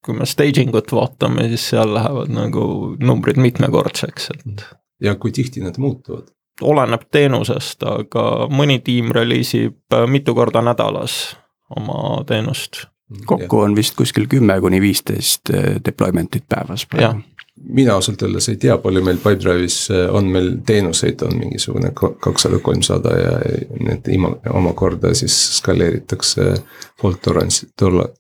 kui 0.05 0.15
me 0.19 0.27
staging 0.27 0.75
ut 0.75 0.93
vaatame, 0.93 1.49
siis 1.53 1.71
seal 1.73 1.95
lähevad 1.95 2.31
nagu 2.33 2.67
numbrid 3.01 3.41
mitmekordseks, 3.43 4.31
et. 4.37 4.65
ja 5.03 5.17
kui 5.17 5.33
tihti 5.33 5.65
need 5.65 5.81
muutuvad? 5.83 6.31
oleneb 6.63 7.09
teenusest, 7.11 7.83
aga 7.89 8.47
mõni 8.53 8.79
tiim 8.85 9.11
reliisib 9.15 9.95
äh, 9.95 10.07
mitu 10.07 10.35
korda 10.37 10.63
nädalas 10.63 11.37
oma 11.73 12.23
teenust. 12.29 12.85
kokku 13.27 13.65
on 13.65 13.77
vist 13.77 13.97
kuskil 13.97 14.29
kümme 14.29 14.61
kuni 14.61 14.81
viisteist 14.81 15.51
äh, 15.51 15.77
deployment'it 15.85 16.45
päevas 16.49 16.87
praegu 16.87 17.25
mina 17.61 17.95
ausalt 17.95 18.23
öeldes 18.23 18.49
ei 18.49 18.57
tea, 18.57 18.77
palju 18.79 19.03
meil 19.05 19.19
Pipedrive'is 19.23 19.77
äh, 19.93 20.07
on 20.15 20.29
meil 20.33 20.55
teenuseid, 20.67 21.23
on 21.27 21.37
mingisugune 21.39 21.93
kakssada, 21.95 22.59
kolmsada 22.65 23.17
ja 23.19 23.33
need 23.81 24.09
ima, 24.13 24.33
omakorda 24.51 25.13
siis 25.17 25.37
skaleeritakse 25.59 26.53
fault 27.01 27.21
tolerance'i, 27.25 27.69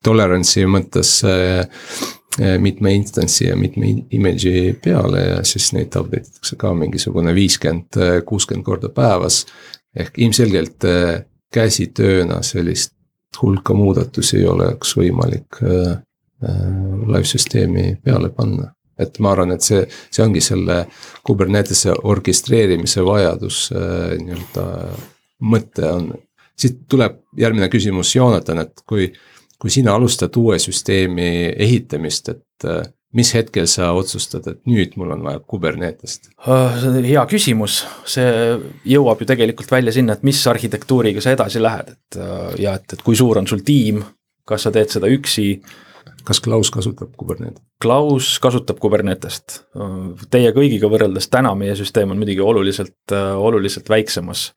tolerance'i 0.05 0.67
mõttes 0.71 1.15
äh, 1.29 1.61
äh, 2.41 2.57
mitme 2.62 2.95
instance'i 2.99 3.49
ja 3.49 3.59
mitme 3.59 3.95
image'i 4.12 4.73
peale 4.85 5.27
ja 5.27 5.43
siis 5.49 5.73
neid 5.77 5.97
update 5.99 6.29
itakse 6.29 6.59
ka 6.61 6.75
mingisugune 6.77 7.35
viiskümmend, 7.35 8.01
kuuskümmend 8.29 8.67
korda 8.67 8.93
päevas. 8.93 9.47
ehk 9.97 10.19
ilmselgelt 10.19 10.85
käsitööna 11.53 12.43
sellist 12.43 12.95
hulka 13.43 13.75
muudatusi 13.75 14.39
ei 14.39 14.47
oleks 14.49 14.95
võimalik 14.97 15.59
live 16.41 17.25
süsteemi 17.29 17.99
peale 18.05 18.31
panna 18.33 18.71
et 19.01 19.19
ma 19.23 19.33
arvan, 19.33 19.55
et 19.55 19.65
see, 19.65 19.83
see 20.13 20.25
ongi 20.25 20.43
selle 20.45 20.83
Kubernetese 21.27 21.95
orkestreerimise 22.13 23.05
vajadus 23.07 23.65
äh, 23.77 24.15
nii-öelda 24.21 24.67
mõte 25.53 25.89
on. 25.89 26.13
siit 26.63 26.85
tuleb 26.91 27.23
järgmine 27.37 27.67
küsimus, 27.73 28.13
Joonatan, 28.15 28.61
et 28.63 28.83
kui, 28.87 29.09
kui 29.59 29.73
sina 29.73 29.97
alustad 29.97 30.37
uue 30.39 30.59
süsteemi 30.63 31.55
ehitamist, 31.57 32.29
et 32.29 32.69
äh, 32.69 32.83
mis 33.17 33.33
hetkel 33.35 33.67
sa 33.69 33.91
otsustad, 33.97 34.47
et 34.49 34.61
nüüd 34.69 34.95
mul 35.01 35.15
on 35.17 35.25
vaja 35.25 35.41
Kubernetest? 35.41 36.31
Äh, 36.47 36.85
on 36.89 37.01
hea 37.05 37.25
küsimus, 37.31 37.83
see 38.09 38.59
jõuab 38.95 39.25
ju 39.25 39.31
tegelikult 39.33 39.73
välja 39.73 39.95
sinna, 39.97 40.17
et 40.17 40.27
mis 40.27 40.41
arhitektuuriga 40.53 41.25
sa 41.25 41.35
edasi 41.35 41.63
lähed, 41.63 41.95
et 41.97 42.21
ja 42.61 42.77
et, 42.79 42.93
et 42.93 43.05
kui 43.05 43.17
suur 43.19 43.41
on 43.41 43.49
sul 43.49 43.65
tiim, 43.67 44.05
kas 44.47 44.67
sa 44.67 44.75
teed 44.75 44.93
seda 44.93 45.11
üksi 45.11 45.49
kas 46.25 46.41
Klaus 46.45 46.71
kasutab 46.75 47.12
Kubernetes? 47.19 47.62
Klaus 47.83 48.35
kasutab 48.43 48.81
Kubernetest. 48.83 49.62
Teie 50.31 50.52
kõigiga 50.57 50.91
võrreldes 50.93 51.31
täna 51.33 51.55
meie 51.59 51.76
süsteem 51.79 52.14
on 52.14 52.21
muidugi 52.21 52.43
oluliselt, 52.45 53.14
oluliselt 53.14 53.91
väiksemas 53.93 54.50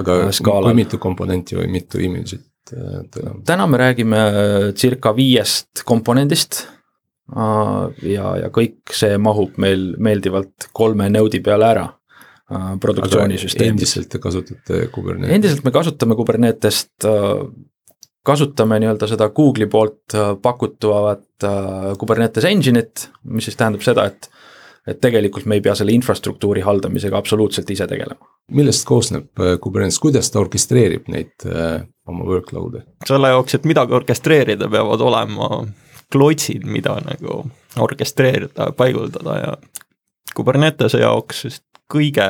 aga 0.00 0.16
skaalal. 0.34 0.70
kui 0.70 0.82
mitu 0.82 1.00
komponenti 1.02 1.58
või 1.58 1.70
mitu 1.72 2.00
image'it 2.02 2.74
äh, 2.76 3.24
on? 3.26 3.42
täna 3.48 3.66
me 3.70 3.80
räägime 3.80 4.20
circa 4.78 5.14
viiest 5.16 5.84
komponendist 5.88 6.62
ja, 7.32 8.28
ja 8.42 8.52
kõik 8.52 8.92
see 8.92 9.18
mahub 9.22 9.58
meil 9.62 9.92
meeldivalt 10.02 10.70
kolme 10.76 11.08
node'i 11.12 11.42
peale 11.44 11.68
ära 11.68 11.88
produktsioonisüsteemis. 12.82 13.72
endiselt 13.72 14.10
te 14.12 14.20
kasutate 14.20 14.86
Kubernetest? 14.92 15.34
endiselt 15.36 15.64
me 15.64 15.72
kasutame 15.74 16.16
Kubernetest 16.18 17.08
kasutame 18.26 18.78
nii-öelda 18.82 19.08
seda 19.10 19.28
Google'i 19.34 19.68
poolt 19.70 20.14
pakutavat 20.42 21.46
Kubernetes 21.98 22.46
engine'it, 22.46 23.08
mis 23.24 23.48
siis 23.48 23.58
tähendab 23.58 23.84
seda, 23.86 24.06
et 24.10 24.30
et 24.82 24.98
tegelikult 24.98 25.44
me 25.46 25.54
ei 25.54 25.62
pea 25.62 25.76
selle 25.78 25.92
infrastruktuuri 25.94 26.64
haldamisega 26.66 27.14
absoluutselt 27.14 27.68
ise 27.70 27.86
tegelema. 27.86 28.26
millest 28.50 28.84
koosneb 28.86 29.42
Kubernetes, 29.62 29.98
kuidas 30.02 30.30
ta 30.30 30.40
orkestreerib 30.40 31.06
neid 31.08 31.46
oma 32.06 32.26
workload'e? 32.26 32.82
selle 33.06 33.30
jaoks, 33.30 33.54
et 33.54 33.68
midagi 33.70 33.94
orkestreerida, 33.94 34.68
peavad 34.70 35.00
olema 35.06 35.50
klotsid, 36.12 36.66
mida 36.68 36.96
nagu 37.06 37.44
orkestreerida 37.80 38.68
ja 38.68 38.76
paigutada 38.76 39.38
ja 39.38 39.56
Kubernetese 40.34 41.02
jaoks 41.02 41.44
vist 41.44 41.64
kõige 41.92 42.26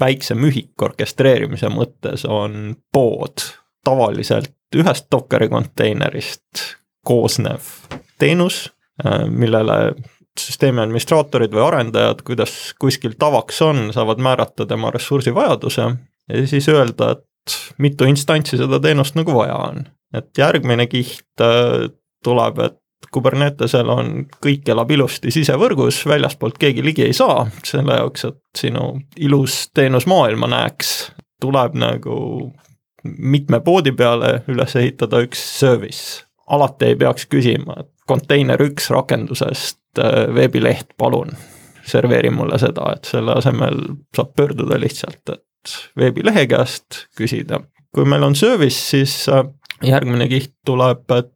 väiksem 0.00 0.44
ühik 0.46 0.82
orkestreerimise 0.82 1.70
mõttes 1.74 2.22
on 2.28 2.76
pood, 2.94 3.42
tavaliselt 3.84 4.52
ühest 4.76 5.08
Dockeri 5.12 5.48
konteinerist 5.50 6.64
koosnev 7.06 7.64
teenus, 8.20 8.68
millele 9.28 9.94
süsteemi 10.38 10.82
administraatorid 10.82 11.52
või 11.54 11.64
arendajad, 11.64 12.22
kuidas 12.26 12.74
kuskil 12.80 13.16
tavaks 13.18 13.62
on, 13.66 13.88
saavad 13.94 14.20
määrata 14.22 14.66
tema 14.68 14.92
ressursivajaduse 14.94 15.88
ja 16.30 16.46
siis 16.46 16.68
öelda, 16.68 17.16
et 17.16 17.56
mitu 17.78 18.06
instantsi 18.06 18.60
seda 18.60 18.80
teenust 18.80 19.16
nagu 19.18 19.34
vaja 19.34 19.56
on. 19.70 19.88
et 20.14 20.38
järgmine 20.38 20.86
kiht 20.86 21.44
tuleb, 22.24 22.58
et 22.58 22.76
Kubernetesel 23.10 23.88
on, 23.88 24.10
kõik 24.44 24.68
elab 24.68 24.90
ilusti 24.92 25.30
sisevõrgus, 25.32 26.02
väljaspoolt 26.06 26.58
keegi 26.60 26.82
ligi 26.84 27.06
ei 27.06 27.14
saa, 27.16 27.46
selle 27.64 27.96
jaoks, 27.96 28.26
et 28.28 28.60
sinu 28.60 28.90
ilus 29.16 29.70
teenus 29.74 30.06
maailma 30.10 30.50
näeks, 30.50 30.90
tuleb 31.40 31.78
nagu 31.80 32.18
mitme 33.04 33.60
poodi 33.64 33.92
peale 33.96 34.40
üles 34.48 34.76
ehitada 34.76 35.22
üks 35.24 35.42
service. 35.58 36.24
alati 36.50 36.90
ei 36.90 36.96
peaks 36.98 37.28
küsima, 37.30 37.76
et 37.80 37.90
konteiner 38.10 38.60
üks 38.64 38.90
rakendusest 38.90 40.00
äh, 40.02 40.26
veebileht, 40.34 40.96
palun, 40.98 41.30
serveeri 41.86 42.32
mulle 42.34 42.58
seda, 42.58 42.88
et 42.96 43.06
selle 43.06 43.36
asemel 43.38 43.78
saab 44.16 44.34
pöörduda 44.36 44.80
lihtsalt, 44.80 45.22
et 45.30 45.76
veebilehe 45.96 46.46
käest 46.50 47.04
küsida. 47.18 47.62
kui 47.94 48.04
meil 48.04 48.22
on 48.26 48.34
service, 48.34 48.80
siis 48.90 49.28
äh, 49.28 49.44
järgmine 49.82 50.28
kiht 50.28 50.56
tuleb, 50.66 51.06
et 51.14 51.32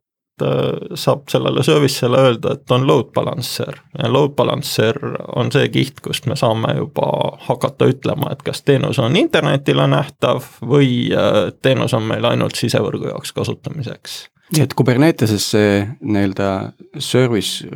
saab 0.95 1.29
sellele 1.31 1.63
service'ile 1.63 2.19
öelda, 2.19 2.55
et 2.55 2.71
on 2.75 2.87
load 2.87 3.13
balancer 3.15 3.77
ja 3.99 4.09
load 4.13 4.35
balancer 4.35 4.99
on 5.37 5.53
see 5.55 5.69
kiht, 5.71 6.01
kust 6.03 6.27
me 6.27 6.37
saame 6.37 6.75
juba 6.75 7.07
hakata 7.47 7.87
ütlema, 7.93 8.33
et 8.35 8.43
kas 8.43 8.65
teenus 8.67 8.99
on 8.99 9.17
internetile 9.17 9.87
nähtav 9.91 10.43
või 10.67 11.13
äh, 11.15 11.53
teenus 11.63 11.95
on 11.95 12.09
meil 12.09 12.27
ainult 12.27 12.59
sisevõrgu 12.59 13.13
jaoks 13.13 13.33
kasutamiseks. 13.37 14.17
nii 14.57 14.65
et 14.67 14.75
Kuberneteses 14.75 15.47
see 15.55 15.79
nii-öelda 16.03 16.51
service 16.99 17.69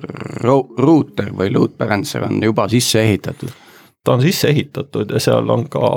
router 0.43 1.31
või 1.31 1.55
load 1.55 1.79
balancer 1.79 2.27
on 2.27 2.43
juba 2.43 2.67
sisse 2.69 3.03
ehitatud? 3.07 3.55
ta 4.05 4.17
on 4.17 4.23
sisse 4.25 4.49
ehitatud 4.49 5.11
ja 5.15 5.21
seal 5.23 5.51
on 5.51 5.69
ka 5.71 5.93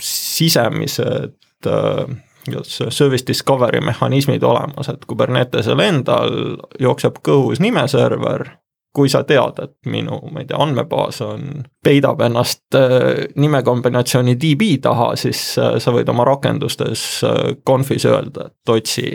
sisemised 0.00 1.36
äh, 1.66 2.16
service 2.64 3.26
discovery 3.26 3.80
mehhanismid 3.84 4.42
olemas, 4.42 4.88
et 4.88 5.04
Kubernetesel 5.08 5.80
endal 5.84 6.32
jookseb 6.80 7.20
kõhus 7.24 7.62
nimeserver, 7.62 8.46
kui 8.94 9.10
sa 9.12 9.22
tead, 9.26 9.60
et 9.62 9.74
minu, 9.86 10.18
ma 10.32 10.42
ei 10.42 10.48
tea, 10.48 10.58
andmebaas 10.58 11.20
on, 11.22 11.64
peidab 11.84 12.22
ennast 12.26 12.74
äh, 12.74 13.26
nimekombinatsiooni 13.38 14.34
db 14.40 14.70
taha, 14.82 15.12
siis 15.20 15.42
äh, 15.60 15.76
sa 15.82 15.94
võid 15.94 16.08
oma 16.10 16.26
rakendustes 16.26 17.04
äh, 17.26 17.42
conf'is 17.68 18.08
öelda, 18.08 18.48
et 18.48 18.72
otsi 18.74 19.12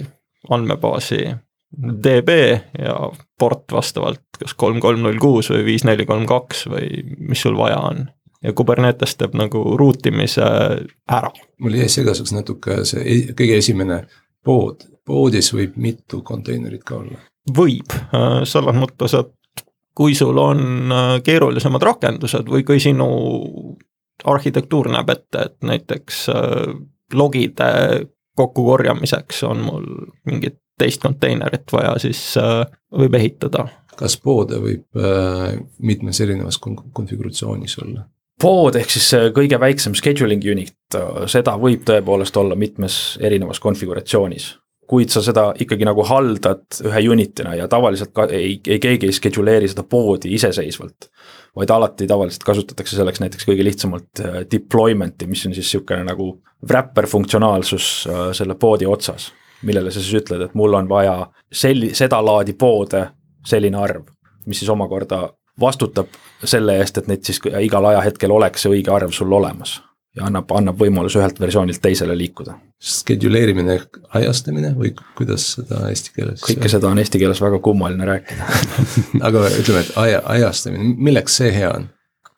andmebaasi 0.53 1.25
db 1.73 2.37
ja 2.79 2.95
port 3.39 3.71
vastavalt 3.73 4.21
kas 4.39 4.53
kolm, 4.53 4.79
kolm, 4.83 5.01
null, 5.03 5.17
kuus 5.21 5.49
või 5.51 5.65
viis, 5.71 5.85
neli, 5.87 6.05
kolm, 6.05 6.27
kaks 6.29 6.67
või 6.69 7.03
mis 7.17 7.41
sul 7.41 7.57
vaja 7.57 7.79
on 7.89 8.05
ja 8.43 8.53
Kubernetes 8.53 9.15
teeb 9.19 9.35
nagu 9.39 9.63
ruutimise 9.79 10.47
ära. 11.09 11.31
mul 11.59 11.77
jäi 11.79 11.89
segaseks 11.89 12.33
natuke 12.35 12.83
see 12.87 13.03
e-, 13.03 13.35
kõige 13.37 13.59
esimene 13.61 14.03
pood, 14.43 14.83
poodis 15.05 15.53
võib 15.55 15.77
mitu 15.79 16.21
konteinerit 16.25 16.83
ka 16.83 16.99
olla? 17.01 17.21
võib, 17.57 17.91
äh, 17.91 18.41
selles 18.47 18.77
mõttes, 18.77 19.15
et 19.19 19.65
kui 19.95 20.15
sul 20.15 20.37
on 20.39 20.91
äh, 20.91 21.13
keerulisemad 21.25 21.83
rakendused 21.83 22.49
või 22.49 22.63
kui 22.67 22.79
sinu 22.83 23.07
arhitektuur 24.29 24.91
näeb 24.93 25.09
ette, 25.11 25.47
et 25.49 25.57
näiteks 25.67 26.25
äh, 26.31 26.73
logide 27.13 27.69
kokkukorjamiseks 28.39 29.43
on 29.45 29.65
mul 29.67 29.87
mingit 30.25 30.57
teist 30.79 31.03
konteinerit 31.03 31.69
vaja, 31.69 31.91
siis 32.01 32.33
võib 32.89 33.13
ehitada. 33.13 33.67
kas 33.93 34.15
poode 34.17 34.57
võib 34.57 34.97
mitmes 35.77 36.21
erinevas 36.25 36.57
konfiguratsioonis 36.57 37.77
olla? 37.83 38.07
Pood 38.41 38.75
ehk 38.79 38.91
siis 38.91 39.05
see 39.13 39.29
kõige 39.35 39.59
väiksem 39.61 39.95
scheduling 39.97 40.43
unit, 40.51 40.75
seda 41.31 41.55
võib 41.59 41.85
tõepoolest 41.87 42.37
olla 42.39 42.57
mitmes 42.59 43.17
erinevas 43.21 43.61
konfiguratsioonis. 43.63 44.53
kuid 44.93 45.09
sa 45.09 45.21
seda 45.23 45.45
ikkagi 45.63 45.85
nagu 45.87 46.03
haldad 46.03 46.65
ühe 46.85 47.01
unit'ina 47.09 47.53
ja 47.55 47.69
tavaliselt 47.71 48.11
ka 48.13 48.25
ei, 48.27 48.57
ei 48.67 48.79
keegi 48.83 49.07
ei 49.07 49.15
scheduleeri 49.15 49.67
seda 49.67 49.83
poodi 49.83 50.33
iseseisvalt. 50.35 51.09
vaid 51.55 51.69
alati 51.69 52.07
tavaliselt 52.07 52.43
kasutatakse 52.43 52.95
selleks 52.95 53.21
näiteks 53.21 53.45
kõige 53.45 53.63
lihtsamalt 53.63 54.19
äh, 54.19 54.41
deployment'i, 54.51 55.27
mis 55.27 55.45
on 55.45 55.53
siis 55.53 55.69
niisugune 55.69 56.03
nagu 56.03 56.41
wrapper 56.69 57.07
funktsionaalsus 57.07 58.07
äh, 58.09 58.25
selle 58.33 58.55
poodi 58.55 58.85
otsas. 58.85 59.31
millele 59.63 59.91
sa 59.91 60.01
siis 60.01 60.21
ütled, 60.21 60.41
et 60.41 60.53
mul 60.53 60.73
on 60.73 60.89
vaja 60.89 61.31
selli-, 61.53 61.93
sedalaadi 61.95 62.53
poode 62.53 63.07
selline 63.45 63.77
arv, 63.77 64.09
mis 64.45 64.59
siis 64.59 64.69
omakorda 64.69 65.29
vastutab 65.59 66.13
selle 66.43 66.77
eest, 66.81 66.97
et 66.97 67.09
neid 67.09 67.25
siis 67.27 67.39
igal 67.61 67.85
ajahetkel 67.93 68.31
oleks 68.31 68.65
see 68.65 68.73
õige 68.73 68.93
arv 68.93 69.13
sul 69.15 69.31
olemas 69.33 69.79
ja 70.17 70.27
annab, 70.27 70.51
annab 70.53 70.77
võimaluse 70.77 71.19
ühelt 71.19 71.39
versioonilt 71.41 71.81
teisele 71.81 72.15
liikuda. 72.17 72.55
Schedule 72.83 73.41
erimine 73.41 73.77
ehk 73.79 73.97
ajastamine 74.19 74.73
või 74.77 74.91
kuidas 75.17 75.47
seda 75.55 75.87
eesti 75.89 76.13
keeles? 76.17 76.43
kõike 76.45 76.69
seda 76.69 76.91
on 76.91 77.01
eesti 77.01 77.21
keeles 77.21 77.41
väga 77.41 77.59
kummaline 77.63 78.05
rääkida 78.09 78.49
aga 79.29 79.47
ütleme, 79.49 79.81
et 79.81 79.97
aja, 80.03 80.21
ajastamine, 80.35 80.93
milleks 81.09 81.39
see 81.41 81.49
hea 81.55 81.71
on? 81.71 81.89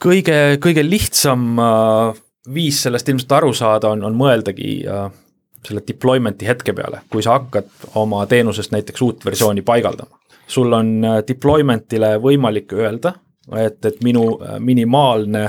kõige, 0.03 0.39
kõige 0.63 0.85
lihtsam 0.87 1.59
äh, 1.59 2.23
viis 2.55 2.79
sellest 2.85 3.11
ilmselt 3.11 3.37
aru 3.41 3.51
saada 3.57 3.91
on, 3.95 4.05
on 4.07 4.15
mõeldagi 4.19 4.77
äh, 4.87 5.07
selle 5.65 5.81
deployment'i 5.87 6.47
hetke 6.47 6.75
peale, 6.77 7.01
kui 7.11 7.25
sa 7.25 7.39
hakkad 7.39 7.89
oma 7.99 8.23
teenusest 8.29 8.71
näiteks 8.75 9.01
uut 9.01 9.25
versiooni 9.25 9.65
paigaldama 9.65 10.15
sul 10.47 10.73
on 10.73 10.97
äh, 11.03 11.19
deployment'ile 11.27 12.15
võimalik 12.21 12.73
öelda, 12.77 13.15
et, 13.57 13.79
et 13.85 14.01
minu 14.03 14.27
äh, 14.39 14.57
minimaalne 14.59 15.45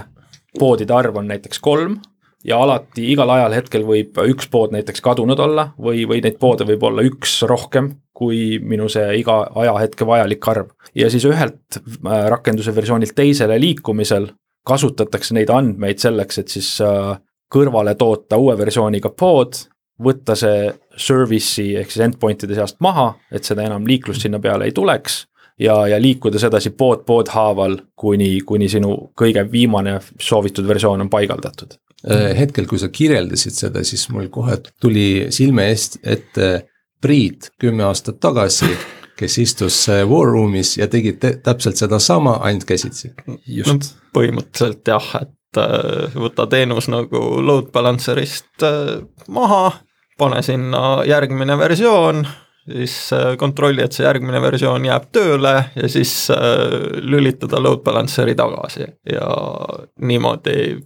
poodide 0.59 0.94
arv 0.96 1.18
on 1.20 1.28
näiteks 1.28 1.61
kolm 1.61 1.98
ja 2.46 2.59
alati 2.62 3.04
igal 3.12 3.30
ajal 3.35 3.56
hetkel 3.56 3.85
võib 3.87 4.18
üks 4.30 4.48
pood 4.50 4.72
näiteks 4.72 5.02
kadunud 5.04 5.40
olla 5.42 5.70
või, 5.78 6.06
või 6.09 6.22
neid 6.24 6.38
poode 6.40 6.66
võib 6.68 6.85
olla 6.88 7.04
üks 7.06 7.40
rohkem 7.48 7.92
kui 8.16 8.56
minu 8.62 8.88
see 8.88 9.18
iga 9.20 9.42
ajahetke 9.54 10.06
vajalik 10.09 10.48
arv. 10.48 10.72
ja 10.94 11.11
siis 11.12 11.26
ühelt 11.28 11.80
äh, 11.80 12.26
rakenduse 12.32 12.74
versioonilt 12.74 13.14
teisele 13.14 13.61
liikumisel 13.61 14.30
kasutatakse 14.66 15.35
neid 15.37 15.50
andmeid 15.54 16.00
selleks, 16.02 16.40
et 16.40 16.50
siis 16.50 16.68
kõrvale 17.54 17.92
toota 17.94 18.35
uue 18.42 18.56
versiooniga 18.59 19.12
pood 19.14 19.61
võtta 20.02 20.35
see 20.35 20.72
service'i 20.96 21.76
ehk 21.80 21.92
siis 21.92 22.04
endpoint'ide 22.06 22.56
seast 22.56 22.80
maha, 22.85 23.12
et 23.32 23.44
seda 23.44 23.66
enam 23.66 23.87
liiklust 23.87 24.24
sinna 24.24 24.40
peale 24.42 24.68
ei 24.68 24.74
tuleks 24.76 25.24
ja, 25.59 25.87
ja 25.88 26.00
liikuda 26.02 26.38
sedasi 26.38 26.70
pood 26.70 27.04
pood 27.06 27.30
haaval, 27.32 27.78
kuni, 27.96 28.40
kuni 28.46 28.68
sinu 28.68 28.94
kõige 29.18 29.46
viimane 29.52 29.98
soovitud 30.20 30.68
versioon 30.68 31.06
on 31.06 31.12
paigaldatud. 31.12 31.78
Äh, 32.11 32.30
hetkel, 32.38 32.68
kui 32.68 32.78
sa 32.78 32.90
kirjeldasid 32.92 33.56
seda, 33.56 33.85
siis 33.85 34.06
mul 34.12 34.28
kohe 34.32 34.59
tuli 34.80 35.26
silme 35.35 35.70
eest 35.72 36.00
ette 36.04 36.66
Priit 37.02 37.50
kümme 37.61 37.85
aastat 37.85 38.16
tagasi, 38.24 38.68
kes 39.18 39.38
istus 39.38 39.82
äh, 39.92 40.04
War 40.09 40.30
Room'is 40.32 40.76
ja 40.78 40.88
tegi 40.92 41.12
täpselt 41.20 41.76
sedasama, 41.76 42.38
ainult 42.46 42.64
käsitsi. 42.68 43.12
just 43.46 43.72
no,. 43.72 44.04
põhimõtteliselt 44.16 44.88
jah, 44.88 45.11
et 45.22 45.61
äh, 45.61 46.16
võta 46.16 46.48
teenus 46.52 46.88
nagu 46.92 47.40
load 47.44 47.72
balancer'ist 47.74 48.64
maha 49.32 49.74
pane 50.18 50.42
sinna 50.42 51.05
järgmine 51.07 51.59
versioon, 51.59 52.26
siis 52.72 53.12
äh, 53.12 53.37
kontrolli, 53.38 53.83
et 53.85 53.96
see 53.96 54.07
järgmine 54.07 54.40
versioon 54.42 54.85
jääb 54.88 55.09
tööle 55.14 55.55
ja 55.76 55.88
siis 55.92 56.12
äh, 56.35 56.66
lülitada 57.02 57.61
load 57.62 57.85
balancer'i 57.87 58.35
tagasi 58.38 58.87
ja 59.12 59.31
niimoodi 60.00 60.76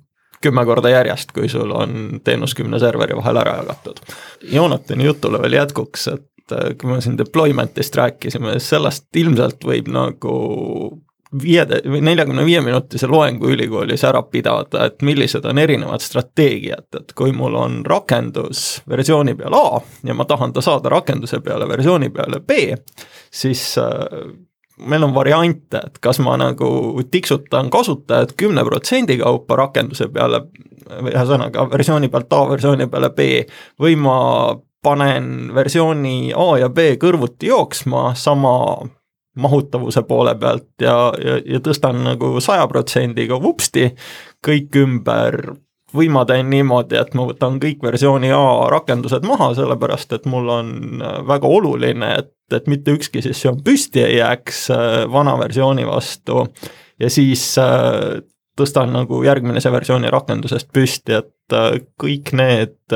kümme 0.40 0.64
korda 0.64 0.88
järjest, 0.88 1.34
kui 1.36 1.48
sul 1.52 1.72
on 1.76 2.20
teenus 2.24 2.54
kümne 2.56 2.80
serveri 2.80 3.16
vahel 3.16 3.42
ära 3.42 3.58
jagatud. 3.60 4.00
Joonatani 4.52 5.04
jutule 5.04 5.40
veel 5.42 5.58
jätkuks, 5.60 6.08
et 6.14 6.56
äh, 6.56 6.72
kui 6.80 6.92
me 6.92 7.00
siin 7.04 7.18
deployment'ist 7.20 7.96
rääkisime, 8.00 8.58
sellest 8.60 9.08
ilmselt 9.16 9.64
võib 9.64 9.92
nagu 9.92 10.34
viie 11.42 11.64
neljakümne 12.00 12.44
viie 12.44 12.60
minutise 12.64 13.06
loengu 13.10 13.52
ülikoolis 13.54 14.02
ära 14.06 14.22
pidada, 14.26 14.86
et 14.88 15.02
millised 15.06 15.44
on 15.46 15.58
erinevad 15.62 16.02
strateegiad, 16.02 16.88
et 16.96 17.14
kui 17.18 17.32
mul 17.36 17.54
on 17.58 17.80
rakendus 17.86 18.82
versiooni 18.90 19.36
peal 19.38 19.54
A 19.54 19.80
ja 20.06 20.14
ma 20.14 20.26
tahan 20.26 20.52
ta 20.52 20.64
saada 20.64 20.90
rakenduse 20.90 21.40
peale 21.44 21.68
versiooni 21.68 22.10
peale 22.14 22.40
B, 22.40 22.60
siis 23.30 23.62
äh, 23.78 24.32
meil 24.80 25.04
on 25.06 25.14
variante, 25.14 25.82
et 25.86 26.00
kas 26.02 26.18
ma 26.24 26.36
nagu 26.40 26.70
tiksutan 27.10 27.70
kasutajat 27.70 28.34
kümne 28.38 28.64
protsendi 28.66 29.18
kaupa 29.20 29.58
rakenduse 29.64 30.08
peale, 30.12 30.44
ühesõnaga 30.90 31.68
versiooni 31.70 32.10
pealt 32.10 32.32
A 32.34 32.44
versiooni 32.50 32.90
peale 32.90 33.12
B, 33.14 33.30
või 33.80 33.98
ma 34.00 34.18
panen 34.82 35.50
versiooni 35.54 36.32
A 36.32 36.54
ja 36.58 36.70
B 36.72 36.94
kõrvuti 37.00 37.50
jooksma 37.52 38.14
sama 38.16 38.54
mahutavuse 39.36 40.02
poole 40.02 40.34
pealt 40.34 40.82
ja, 40.82 41.12
ja, 41.24 41.38
ja 41.46 41.60
tõstan 41.62 42.02
nagu 42.04 42.32
saja 42.42 42.66
protsendiga 42.70 43.40
vupsti 43.42 43.90
kõik 44.46 44.80
ümber. 44.82 45.40
Või 45.90 46.06
ma 46.06 46.20
teen 46.22 46.46
niimoodi, 46.52 46.94
et 47.00 47.16
ma 47.18 47.24
võtan 47.26 47.56
kõik 47.58 47.80
versiooni 47.82 48.28
A 48.30 48.68
rakendused 48.70 49.24
maha, 49.26 49.48
sellepärast 49.58 50.12
et 50.14 50.26
mul 50.30 50.46
on 50.54 50.68
väga 51.26 51.50
oluline, 51.50 52.12
et, 52.20 52.30
et 52.54 52.68
mitte 52.70 52.94
ükski 52.94 53.18
sessioon 53.24 53.58
püsti 53.66 54.04
ei 54.04 54.20
jääks 54.20 54.68
äh, 54.70 54.84
vana 55.10 55.34
versiooni 55.40 55.88
vastu. 55.88 56.44
Ja 57.02 57.10
siis 57.10 57.42
äh, 57.58 58.22
tõstan 58.54 58.94
nagu 58.94 59.18
järgmise 59.26 59.72
versiooni 59.74 60.14
rakendusest 60.14 60.70
püsti, 60.70 61.18
et 61.24 61.58
äh, 61.58 61.82
kõik 61.98 62.30
need 62.38 62.94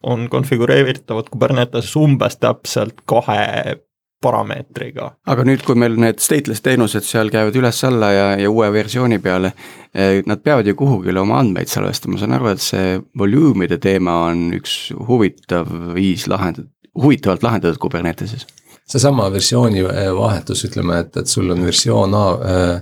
on 0.00 0.24
konfigureeritavad 0.32 1.28
Kuberneteses 1.28 1.92
umbes 2.00 2.40
täpselt 2.40 3.04
kahe 3.04 3.76
parameetriga. 4.22 5.10
aga 5.32 5.44
nüüd, 5.48 5.62
kui 5.64 5.78
meil 5.78 5.96
need 6.00 6.20
stateless 6.22 6.62
teenused 6.64 7.06
seal 7.06 7.30
käivad 7.32 7.56
üles-alla 7.56 8.10
ja, 8.12 8.26
ja 8.40 8.50
uue 8.52 8.68
versiooni 8.72 9.18
peale, 9.22 9.52
eh, 9.94 10.20
nad 10.28 10.42
peavad 10.44 10.68
ju 10.68 10.76
kuhugile 10.78 11.22
oma 11.22 11.40
andmeid 11.40 11.72
salvestama, 11.72 12.16
ma 12.16 12.22
saan 12.22 12.36
aru, 12.36 12.50
et 12.52 12.64
see 12.64 12.98
volüümide 13.18 13.80
teema 13.82 14.18
on 14.28 14.50
üks 14.56 14.76
huvitav 15.08 15.70
viis 15.96 16.26
lahendada, 16.30 16.68
huvitavalt 17.00 17.46
lahendatud 17.46 17.80
Kuberneteses. 17.80 18.46
seesama 18.90 19.30
versiooni 19.32 19.84
eh, 19.86 20.10
vahetus, 20.16 20.66
ütleme, 20.68 21.00
et, 21.04 21.16
et 21.16 21.30
sul 21.30 21.50
on 21.50 21.64
versioon 21.64 22.14
A 22.14 22.26
äh, 22.34 22.76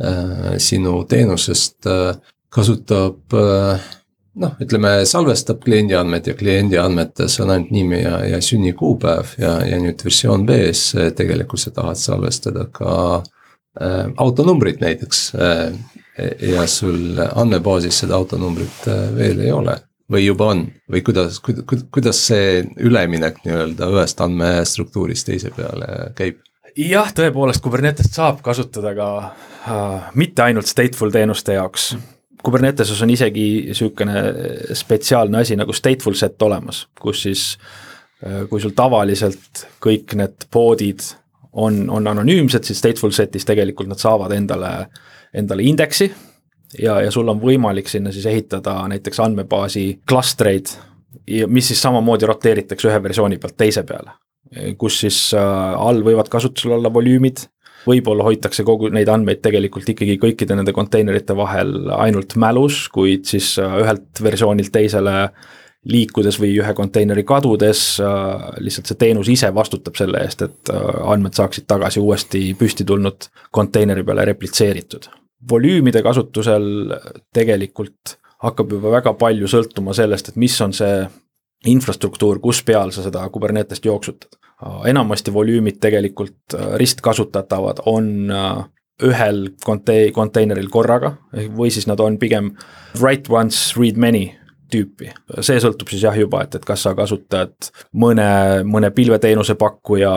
äh, 0.00 0.58
sinu 0.58 1.02
teenusest 1.04 1.86
äh, 1.86 2.16
kasutab 2.48 3.34
äh, 3.34 3.80
noh, 4.38 4.54
ütleme 4.62 4.92
salvestab 5.08 5.62
kliendi 5.64 5.96
andmed 5.98 6.28
ja 6.30 6.34
kliendi 6.38 6.78
andmetes 6.80 7.38
on 7.42 7.52
ainult 7.54 7.72
nimi 7.74 8.02
ja, 8.02 8.20
ja 8.26 8.40
sünnikuupäev 8.44 9.34
ja, 9.40 9.58
ja 9.66 9.80
nüüd 9.82 10.02
versioon 10.04 10.46
B-s 10.48 10.94
eh, 10.98 11.10
tegelikult 11.16 11.62
sa 11.62 11.74
tahad 11.74 12.00
salvestada 12.00 12.68
ka 12.72 12.94
äh, 13.18 14.06
autonumbrit 14.16 14.82
näiteks 14.84 15.24
äh,. 15.34 15.72
ja 16.42 16.66
sul 16.66 17.20
andmebaasis 17.28 18.00
seda 18.02 18.16
autonumbrit 18.18 18.88
äh, 18.90 19.04
veel 19.14 19.44
ei 19.46 19.52
ole 19.54 19.76
või 20.10 20.24
juba 20.24 20.52
on 20.54 20.64
või 20.90 21.02
kuidas, 21.06 21.38
kuidas 21.44 22.20
see 22.30 22.64
üleminek 22.80 23.42
nii-öelda 23.44 23.90
ühest 23.92 24.20
andmestruktuurist 24.24 25.28
teise 25.28 25.52
peale 25.54 26.12
käib? 26.18 26.40
jah, 26.78 27.10
tõepoolest 27.14 27.62
Kubernetest 27.64 28.18
saab 28.18 28.42
kasutada 28.44 28.94
ka 28.98 29.08
äh, 29.24 30.12
mitte 30.14 30.46
ainult 30.46 30.70
stateful 30.70 31.14
teenuste 31.14 31.58
jaoks 31.58 31.92
Kuberneteses 32.44 33.02
on 33.02 33.10
isegi 33.10 33.46
niisugune 33.66 34.22
spetsiaalne 34.78 35.40
asi 35.42 35.56
nagu 35.58 35.74
stateful 35.74 36.14
set 36.18 36.42
olemas, 36.42 36.84
kus 37.00 37.22
siis 37.26 37.44
äh, 38.24 38.44
kui 38.50 38.62
sul 38.62 38.76
tavaliselt 38.76 39.66
kõik 39.84 40.14
need 40.18 40.46
poodid 40.54 41.02
on, 41.52 41.86
on 41.90 42.06
anonüümsed, 42.06 42.64
siis 42.64 42.78
stateful 42.78 43.14
set'is 43.14 43.46
tegelikult 43.48 43.90
nad 43.90 44.00
saavad 44.00 44.34
endale, 44.36 44.72
endale 45.34 45.66
indeksi 45.66 46.10
ja, 46.78 47.00
ja 47.02 47.10
sul 47.10 47.28
on 47.28 47.40
võimalik 47.42 47.88
sinna 47.90 48.12
siis 48.14 48.26
ehitada 48.30 48.80
näiteks 48.90 49.20
andmebaasi 49.24 49.84
klastreid, 50.08 50.70
mis 51.48 51.70
siis 51.72 51.82
samamoodi 51.82 52.28
roteeritakse 52.28 52.90
ühe 52.90 53.02
versiooni 53.02 53.38
pealt 53.38 53.56
teise 53.56 53.84
peale. 53.88 54.14
kus 54.78 55.00
siis 55.02 55.16
äh, 55.36 55.74
all 55.76 56.00
võivad 56.04 56.28
kasutusel 56.32 56.78
olla 56.78 56.92
volüümid 56.92 57.42
võib-olla 57.88 58.26
hoitakse 58.26 58.64
kogu 58.66 58.90
neid 58.92 59.08
andmeid 59.12 59.40
tegelikult 59.44 59.88
ikkagi 59.88 60.18
kõikide 60.20 60.56
nende 60.58 60.74
konteinerite 60.76 61.36
vahel 61.38 61.90
ainult 61.96 62.36
mälus, 62.40 62.84
kuid 62.92 63.28
siis 63.30 63.54
äh, 63.62 63.78
ühelt 63.82 64.22
versioonilt 64.22 64.72
teisele 64.74 65.16
liikudes 65.88 66.36
või 66.40 66.52
ühe 66.58 66.72
konteineri 66.76 67.24
kadudes 67.26 67.82
äh, 68.02 68.48
lihtsalt 68.64 68.90
see 68.90 69.00
teenus 69.00 69.30
ise 69.32 69.50
vastutab 69.54 69.98
selle 69.98 70.22
eest, 70.24 70.44
et 70.44 70.72
äh, 70.74 70.88
andmed 71.12 71.36
saaksid 71.38 71.68
tagasi 71.70 72.02
uuesti 72.02 72.42
püsti 72.58 72.86
tulnud 72.88 73.30
konteineri 73.54 74.04
peale 74.04 74.26
replitseeritud. 74.32 75.08
volüümide 75.50 76.02
kasutusel 76.02 76.64
tegelikult 77.34 78.18
hakkab 78.42 78.72
juba 78.72 78.90
väga 78.98 79.14
palju 79.18 79.48
sõltuma 79.50 79.94
sellest, 79.94 80.28
et 80.28 80.36
mis 80.36 80.60
on 80.60 80.74
see 80.74 81.06
infrastruktuur, 81.66 82.38
kus 82.42 82.62
peal 82.62 82.92
sa 82.94 83.02
seda 83.02 83.24
Kubernetest 83.34 83.84
jooksutad 83.84 84.37
enamasti 84.86 85.34
volüümid 85.34 85.78
tegelikult 85.80 86.54
äh, 86.54 86.74
ristkasutatavad 86.80 87.84
on 87.86 88.30
äh, 88.30 88.64
ühel 89.02 89.44
kontei-, 89.64 90.10
konteineril 90.12 90.66
korraga, 90.70 91.14
või 91.54 91.70
siis 91.70 91.86
nad 91.86 92.00
on 92.02 92.18
pigem 92.18 92.50
write 92.98 93.30
once, 93.30 93.78
read 93.78 94.00
many 94.00 94.32
tüüpi. 94.72 95.12
see 95.40 95.60
sõltub 95.62 95.88
siis 95.92 96.02
jah 96.04 96.16
juba, 96.18 96.42
et, 96.44 96.58
et 96.58 96.66
kas 96.66 96.82
sa 96.84 96.94
kasutad 96.98 97.70
mõne, 97.96 98.28
mõne 98.68 98.90
pilveteenuse 98.94 99.56
pakkuja 99.60 100.12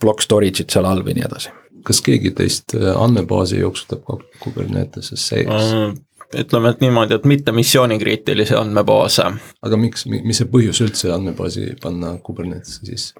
block 0.00 0.24
storage'it 0.24 0.72
seal 0.72 0.88
all 0.88 1.04
või 1.04 1.18
nii 1.18 1.26
edasi. 1.26 1.52
kas 1.84 2.00
keegi 2.04 2.32
teist 2.38 2.76
äh, 2.78 2.94
andmebaasi 2.94 3.60
jooksutab 3.60 4.04
ka 4.06 4.18
Kuberneteses 4.44 5.28
sees 5.32 5.50
uh,? 5.50 5.94
Ütleme, 6.40 6.72
et 6.74 6.80
niimoodi, 6.84 7.18
et 7.18 7.28
mitte 7.28 7.52
missioonikriitilisi 7.52 8.56
andmebaase. 8.58 9.28
aga 9.62 9.76
miks, 9.80 10.06
mis 10.06 10.40
see 10.40 10.50
põhjus 10.50 10.80
üldse 10.84 11.12
andmebaasi 11.14 11.74
panna 11.82 12.16
Kubernetesse 12.22 12.86
sisse? 12.86 13.14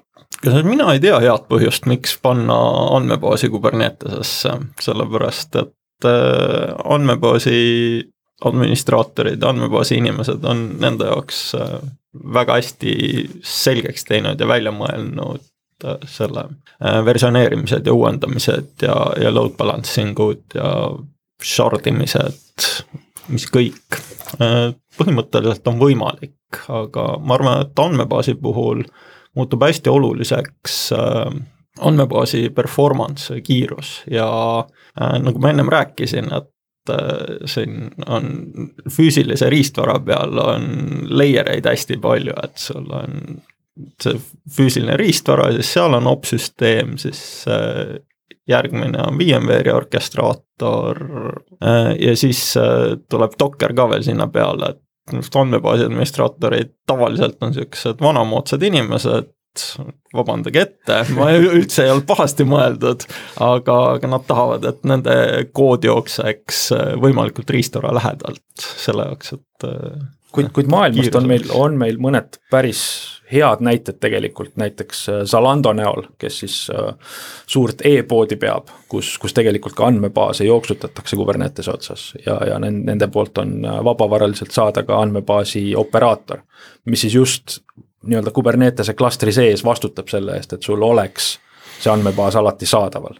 mina 0.63 0.91
ei 0.93 0.99
tea 0.99 1.19
head 1.23 1.47
põhjust, 1.49 1.87
miks 1.89 2.17
panna 2.21 2.57
andmebaasi 2.97 3.49
Kubernetesesse, 3.53 4.51
sellepärast 4.81 5.55
et 5.61 6.07
äh, 6.09 6.75
andmebaasi 6.83 7.57
administraatorid, 8.45 9.43
andmebaasi 9.43 9.99
inimesed 10.01 10.43
on 10.43 10.67
nende 10.81 11.07
jaoks 11.07 11.41
äh, 11.55 11.75
väga 12.33 12.59
hästi 12.59 12.93
selgeks 13.43 14.07
teinud 14.09 14.39
ja 14.39 14.47
välja 14.47 14.73
mõelnud 14.75 15.43
äh, 15.85 15.99
selle 16.09 16.49
versioneerimised 17.05 17.87
ja 17.87 17.93
uuendamised 17.93 18.83
ja, 18.83 18.95
ja 19.21 19.31
load 19.31 19.55
balancing 19.57 20.19
ud 20.19 20.55
ja 20.55 20.69
shard 21.43 21.87
imised, 21.87 22.39
mis 23.27 23.47
kõik. 23.51 23.99
Põhimõtteliselt 24.97 25.67
on 25.69 25.77
võimalik, 25.79 26.63
aga 26.71 27.15
ma 27.21 27.37
arvan, 27.37 27.61
et 27.65 27.79
andmebaasi 27.79 28.35
puhul 28.41 28.81
äh, 28.83 28.95
muutub 29.35 29.63
hästi 29.63 29.89
oluliseks 29.89 30.91
äh, 30.91 31.41
andmebaasi 31.79 32.49
performance, 32.49 33.41
kiirus 33.41 34.03
ja 34.11 34.27
äh, 35.01 35.17
nagu 35.21 35.39
ma 35.39 35.51
ennem 35.51 35.69
rääkisin, 35.71 36.31
et 36.33 36.93
äh, 36.93 37.35
siin 37.45 37.91
on 38.07 38.29
füüsilise 38.91 39.49
riistvara 39.51 39.99
peal 39.99 40.39
on 40.39 40.69
layer 41.09 41.51
eid 41.51 41.67
hästi 41.69 41.99
palju, 42.01 42.37
et 42.43 42.57
sul 42.61 42.87
on 42.95 43.41
see 44.01 44.15
füüsiline 44.55 44.95
riistvara 44.99 45.49
siis 45.57 45.73
seal 45.75 45.97
on 45.97 46.07
opsüsteem, 46.07 46.95
siis 46.97 47.19
järgmine 48.49 49.01
on 49.07 49.17
VMware'i 49.19 49.73
orkestraator 49.73 50.99
ja 51.99 52.15
siis 52.17 52.41
tuleb 53.09 53.37
Docker 53.39 53.73
ka 53.77 53.87
veel 53.89 54.03
sinna 54.05 54.27
peale, 54.31 54.75
et 54.75 55.37
andmebaasi 55.37 55.87
administraatorid 55.87 56.75
tavaliselt 56.87 57.41
on 57.41 57.53
niisugused 57.53 58.01
vanamoodsad 58.01 58.63
inimesed, 58.65 59.31
vabandage 60.15 60.61
ette, 60.61 60.97
ma 61.15 61.29
üldse 61.37 61.85
ei 61.85 61.93
olnud 61.93 62.07
pahasti 62.09 62.45
mõeldud, 62.49 63.05
aga, 63.43 63.77
aga 63.95 64.09
nad 64.11 64.25
tahavad, 64.27 64.65
et 64.67 64.81
nende 64.87 65.15
kood 65.55 65.85
jookseks 65.87 66.67
võimalikult 67.01 67.53
riistvara 67.55 67.93
lähedalt, 67.95 68.43
selle 68.59 69.07
jaoks, 69.09 69.35
et 69.37 69.69
kuid, 70.35 70.51
kuid 70.55 70.71
maailmast 70.71 71.15
on 71.15 71.29
meil, 71.29 71.47
on 71.55 71.77
meil 71.79 72.01
mõned 72.01 72.39
päris 72.51 72.83
head 73.31 73.57
näited 73.59 73.97
tegelikult, 73.99 74.55
näiteks 74.55 75.09
äh, 75.09 75.21
Zalando 75.25 75.73
näol, 75.73 76.03
kes 76.17 76.39
siis 76.39 76.57
äh, 76.73 76.95
suurt 77.47 77.81
e-poodi 77.85 78.35
peab, 78.35 78.69
kus, 78.89 79.17
kus 79.17 79.33
tegelikult 79.33 79.75
ka 79.75 79.87
andmebaase 79.87 80.45
jooksutatakse 80.45 81.15
Kubernetese 81.15 81.71
otsas 81.71 82.13
ja, 82.25 82.37
ja 82.47 82.59
nende 82.59 83.07
poolt 83.07 83.37
on 83.37 83.65
äh, 83.65 83.83
vabavaraliselt 83.83 84.51
saada 84.51 84.83
ka 84.83 85.01
andmebaasi 85.01 85.75
operaator, 85.75 86.43
mis 86.85 87.01
siis 87.01 87.15
just 87.15 87.59
nii-öelda 88.05 88.31
Kubernetese 88.31 88.93
klastri 88.93 89.33
sees 89.33 89.65
vastutab 89.65 90.09
selle 90.09 90.37
eest, 90.37 90.53
et 90.53 90.63
sul 90.63 90.81
oleks 90.81 91.35
see 91.79 91.91
andmebaas 91.91 92.35
alati 92.35 92.65
saadaval 92.69 93.17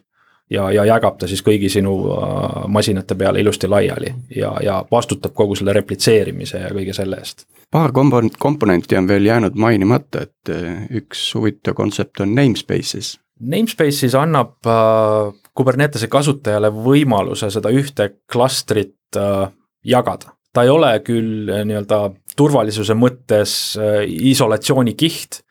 ja, 0.49 0.69
ja 0.71 0.85
jagab 0.85 1.17
ta 1.19 1.27
siis 1.27 1.43
kõigi 1.45 1.69
sinu 1.71 1.95
äh, 2.13 2.63
masinate 2.67 3.15
peale 3.15 3.41
ilusti 3.41 3.67
laiali 3.67 4.13
ja, 4.35 4.55
ja 4.63 4.79
vastutab 4.91 5.33
kogu 5.33 5.55
selle 5.55 5.73
replitseerimise 5.73 6.65
ja 6.65 6.71
kõige 6.73 6.93
selle 6.93 7.19
eest. 7.21 7.47
paar 7.71 7.91
komponent, 7.91 8.37
komponenti 8.39 8.97
on 8.97 9.07
veel 9.07 9.25
jäänud 9.25 9.55
mainimata, 9.55 10.25
et 10.27 10.53
äh, 10.53 10.87
üks 11.01 11.27
huvitav 11.35 11.77
kontsept 11.77 12.21
on 12.21 12.35
namespaces 12.35 13.15
Namespace'is 13.39 14.13
annab 14.15 14.63
äh, 14.63 15.33
Kubernetese 15.55 16.07
kasutajale 16.11 16.69
võimaluse 16.71 17.49
seda 17.51 17.71
ühte 17.71 18.13
klastrit 18.31 19.19
äh, 19.19 19.49
jagada. 19.83 20.31
ta 20.53 20.63
ei 20.63 20.69
ole 20.71 20.93
küll 21.03 21.49
äh, 21.51 21.65
nii-öelda 21.67 22.13
turvalisuse 22.35 22.95
mõttes 22.95 23.75
äh, 23.79 24.03
isolatsioonikiht, 24.07 25.41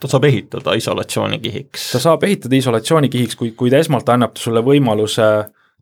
ta 0.00 0.08
saab 0.08 0.24
ehitada 0.28 0.74
isolatsioonikihiks. 0.78 1.90
ta 1.92 2.00
saab 2.02 2.24
ehitada 2.24 2.56
isolatsioonikihiks, 2.56 3.36
kuid, 3.36 3.54
kuid 3.58 3.76
esmalt 3.76 4.08
annab 4.08 4.34
ta 4.34 4.42
sulle 4.42 4.62
võimaluse, 4.64 5.28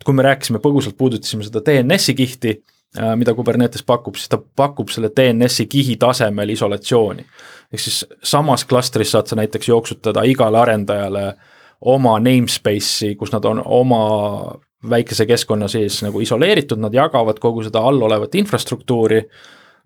kui 0.05 0.15
me 0.15 0.27
rääkisime 0.27 0.61
põgusalt, 0.63 0.97
puudutasime 0.99 1.47
seda 1.47 1.63
DNS-i 1.67 2.15
kihti, 2.19 2.57
äh, 2.99 3.15
mida 3.19 3.35
Kubernetes 3.39 3.85
pakub, 3.87 4.19
siis 4.19 4.33
ta 4.33 4.39
pakub 4.39 4.91
selle 4.93 5.13
DNS-i 5.17 5.67
kihi 5.71 5.97
tasemel 6.01 6.55
isolatsiooni. 6.57 7.27
ehk 7.73 7.81
siis 7.81 8.05
samas 8.23 8.65
klastris 8.65 9.11
saad 9.11 9.27
sa 9.27 9.37
näiteks 9.37 9.69
jooksutada 9.69 10.23
igale 10.29 10.59
arendajale 10.59 11.35
oma 11.81 12.19
namespace'i, 12.21 13.17
kus 13.17 13.33
nad 13.33 13.45
on 13.45 13.63
oma 13.65 14.55
väikese 14.91 15.27
keskkonna 15.27 15.69
sees 15.69 16.03
nagu 16.03 16.21
isoleeritud, 16.21 16.79
nad 16.79 16.95
jagavad 16.95 17.39
kogu 17.39 17.63
seda 17.63 17.81
all 17.81 18.03
olevat 18.03 18.35
infrastruktuuri, 18.35 19.19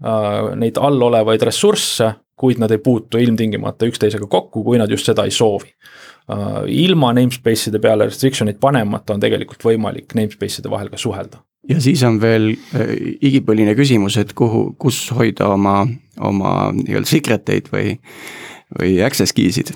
äh, 0.05 0.55
neid 0.57 0.77
all 0.81 1.03
olevaid 1.03 1.43
ressursse 1.43 2.15
kuid 2.37 2.61
nad 2.61 2.73
ei 2.75 2.81
puutu 2.83 3.19
ilmtingimata 3.21 3.89
üksteisega 3.89 4.29
kokku, 4.31 4.63
kui 4.65 4.79
nad 4.81 4.93
just 4.93 5.09
seda 5.09 5.25
ei 5.25 5.35
soovi. 5.35 5.73
Uh, 6.27 6.65
ilma 6.67 7.13
namespace'ide 7.15 7.79
peale 7.79 8.09
restriction'id 8.09 8.59
panemata 8.59 9.15
on 9.15 9.23
tegelikult 9.23 9.63
võimalik 9.63 10.11
namespace'ide 10.19 10.71
vahel 10.71 10.91
ka 10.91 10.99
suhelda. 10.99 11.39
ja 11.71 11.79
siis 11.81 12.03
on 12.07 12.19
veel 12.21 12.51
äh, 12.75 12.93
igipõline 13.23 13.77
küsimus, 13.79 14.19
et 14.19 14.35
kuhu, 14.35 14.73
kus 14.79 15.05
hoida 15.15 15.53
oma, 15.55 15.85
oma 16.19 16.73
nii-öelda 16.75 17.11
secret 17.11 17.55
eid 17.55 17.71
või, 17.71 17.95
või 18.75 18.99
access 19.07 19.35
key'sid. 19.37 19.71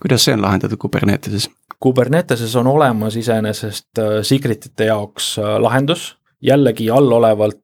kuidas 0.00 0.24
see 0.24 0.34
on 0.34 0.42
lahendatud 0.42 0.80
Kuberneteses? 0.80 1.50
Kuberneteses 1.80 2.56
on 2.56 2.72
olemas 2.72 3.16
iseenesest 3.20 4.00
äh, 4.00 4.20
secret 4.24 4.70
ite 4.72 4.88
jaoks 4.88 5.34
lahendus, 5.60 6.14
jällegi 6.40 6.88
allolevalt 6.90 7.60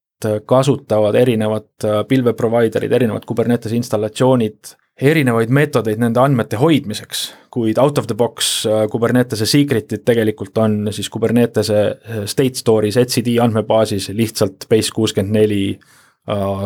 kasutavad 0.47 1.15
erinevad 1.15 1.85
äh, 1.85 2.03
pilve 2.09 2.33
provider'id, 2.33 2.93
erinevad 2.93 3.27
Kubernetes 3.29 3.73
installatsioonid 3.77 4.73
erinevaid 4.97 5.51
meetodeid 5.53 6.01
nende 6.01 6.23
andmete 6.23 6.57
hoidmiseks, 6.57 7.27
kuid 7.53 7.77
out 7.79 7.99
of 8.01 8.09
the 8.09 8.17
box 8.17 8.65
äh, 8.67 8.87
Kubernetese 8.93 9.47
secret'id 9.47 10.07
tegelikult 10.09 10.57
on 10.59 10.89
siis 10.91 11.11
Kubernetese 11.13 11.81
äh, 11.85 12.25
state 12.25 12.57
store'is 12.63 12.97
etcd 13.01 13.37
andmebaasis 13.45 14.09
lihtsalt 14.17 14.69
base 14.71 14.95
kuuskümmend 14.95 15.37
neli 15.37 15.63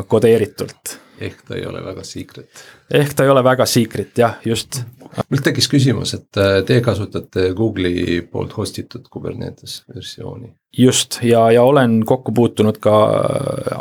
kodeeritult. 0.08 0.94
Ehk 1.20 1.42
ta 1.48 1.58
ei 1.58 1.66
ole 1.66 1.82
väga 1.84 2.04
secret. 2.06 2.64
ehk 2.90 3.14
ta 3.14 3.26
ei 3.26 3.34
ole 3.34 3.44
väga 3.44 3.66
secret 3.66 4.18
jah, 4.18 4.38
just. 4.44 4.82
mul 5.28 5.44
tekkis 5.44 5.68
küsimus, 5.70 6.14
et 6.18 6.40
te 6.66 6.80
kasutate 6.84 7.50
Google'i 7.56 8.20
poolt 8.30 8.56
host 8.56 8.78
itud 8.82 9.08
Kubernetes 9.10 9.82
versiooni 9.94 10.54
just, 10.78 11.18
ja, 11.22 11.50
ja 11.50 11.62
olen 11.62 12.02
kokku 12.06 12.32
puutunud 12.32 12.78
ka 12.78 12.94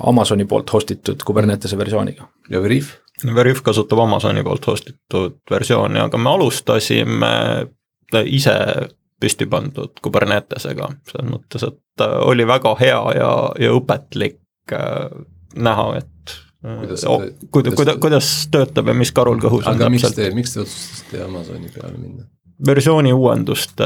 Amazoni 0.04 0.46
poolt 0.46 0.74
host 0.74 0.92
itud 0.92 1.24
Kubernetese 1.26 1.78
versiooniga. 1.78 2.28
ja 2.50 2.62
Veriff? 2.62 2.96
Veriff 3.36 3.62
kasutab 3.62 4.00
Amazoni 4.00 4.44
poolt 4.44 4.68
host 4.68 4.90
itud 4.90 5.42
versiooni, 5.52 6.00
aga 6.00 6.18
me 6.18 6.30
alustasime 6.30 7.34
ise 8.26 8.56
püsti 9.20 9.46
pandud 9.52 10.00
Kubernetesega, 10.02 10.88
selles 11.12 11.32
mõttes, 11.32 11.66
et 11.68 12.06
oli 12.24 12.48
väga 12.48 12.76
hea 12.80 13.02
ja, 13.18 13.34
ja 13.60 13.74
õpetlik 13.76 14.74
äh, 14.74 15.10
näha, 15.56 15.90
et 16.00 16.08
kuidas, 16.62 17.06
oh, 17.08 17.24
kuidas, 17.52 17.74
kuidas, 17.76 17.98
kuidas 18.02 18.32
töötab 18.52 18.92
ja 18.92 18.96
mis 18.98 19.12
karul 19.16 19.40
kõhus 19.40 19.68
on 19.70 19.80
täpselt. 19.80 19.92
miks 19.96 20.16
te, 20.16 20.30
miks 20.36 20.54
te 20.54 20.64
otsustasite 20.66 21.24
Amazoni 21.24 21.72
peale 21.74 21.98
minna? 21.98 22.26
versiooni 22.66 23.14
uuenduste 23.14 23.86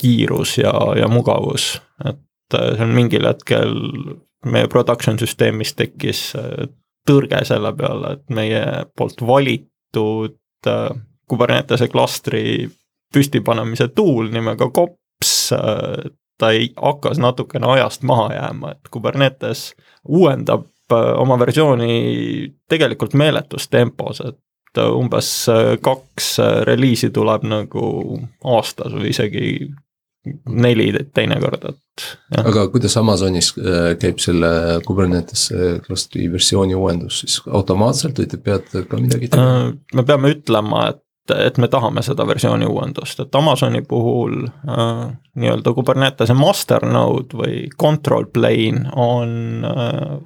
kiirus 0.00 0.58
ja, 0.58 0.72
ja 0.96 1.08
mugavus, 1.08 1.80
et 2.04 2.54
äh, 2.54 2.74
see 2.76 2.86
on 2.86 2.94
mingil 2.96 3.26
hetkel 3.26 3.74
meie 4.46 4.68
production 4.70 5.18
süsteemis 5.18 5.74
tekkis 5.78 6.22
äh, 6.38 6.68
tõrge 7.08 7.42
selle 7.46 7.74
peale, 7.78 8.16
et 8.16 8.34
meie 8.34 8.62
poolt 8.98 9.24
valitud 9.26 10.70
äh, 10.70 10.86
Kubernetese 11.30 11.86
klastri 11.88 12.68
püstipanemise 13.14 13.86
tool 13.96 14.26
nimega 14.32 14.66
kops, 14.74 15.52
ta 15.52 16.50
ei, 16.52 16.66
hakkas 16.76 17.20
natukene 17.22 17.68
ajast 17.76 18.02
maha 18.08 18.26
jääma, 18.34 18.72
et 18.74 18.90
Kubernetes 18.92 19.62
uuendab 20.08 20.66
oma 20.90 21.38
versiooni 21.38 22.48
tegelikult 22.68 23.14
meeletus 23.14 23.68
tempos, 23.70 24.20
et 24.24 24.82
umbes 24.82 25.30
kaks 25.84 26.28
reliisi 26.66 27.12
tuleb 27.12 27.44
nagu 27.44 27.86
aastas 28.56 28.94
või 28.96 29.12
isegi 29.12 29.46
neli 30.46 30.92
teinekord, 31.14 31.64
et. 31.68 32.04
aga 32.38 32.66
kuidas 32.70 32.94
Amazonis 32.96 33.52
äh, 33.58 33.92
käib 34.00 34.20
selle 34.22 34.80
Kubernetes 34.86 35.48
klastri 35.86 36.28
versiooni 36.32 36.76
uuendus 36.78 37.22
siis 37.24 37.40
automaatselt 37.50 38.20
või 38.22 38.28
te 38.30 38.38
peate 38.38 38.84
ka 38.88 39.00
midagi 39.02 39.32
tegema? 39.32 39.72
Äh, 39.72 39.96
me 39.98 40.04
peame 40.06 40.30
ütlema, 40.36 40.84
et, 40.92 41.34
et 41.34 41.58
me 41.58 41.68
tahame 41.72 42.04
seda 42.06 42.26
versiooni 42.28 42.68
uuendust, 42.70 43.24
et 43.24 43.34
Amazoni 43.38 43.82
puhul 43.88 44.44
äh, 44.46 45.08
nii-öelda 45.42 45.74
Kubernetese 45.74 46.38
masternode 46.38 47.42
või 47.42 47.56
control 47.78 48.30
plane 48.30 48.86
on 48.94 49.66
äh, 49.66 50.20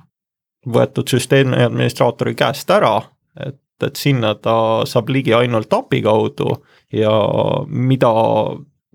võetud 0.73 1.09
süsteemi 1.09 1.63
administraatori 1.63 2.35
käest 2.35 2.71
ära, 2.71 2.99
et, 3.47 3.61
et 3.83 3.97
sinna 3.97 4.35
ta 4.35 4.57
saab 4.89 5.11
ligi 5.13 5.35
ainult 5.35 5.73
API 5.73 6.03
kaudu 6.03 6.57
ja 6.93 7.13
mida 7.67 8.13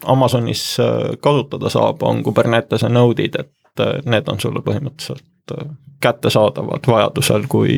Amazonis 0.06 0.80
äh, 0.80 1.18
kasutada 1.20 1.70
saab, 1.70 2.02
on 2.04 2.24
Kubernetese 2.24 2.90
node'id, 2.90 3.38
et 3.40 3.84
äh, 3.84 4.00
need 4.10 4.30
on 4.32 4.40
sulle 4.42 4.64
põhimõtteliselt 4.66 5.54
äh, 5.54 5.68
kättesaadavad 6.02 6.88
vajadusel 6.90 7.46
kui, 7.52 7.76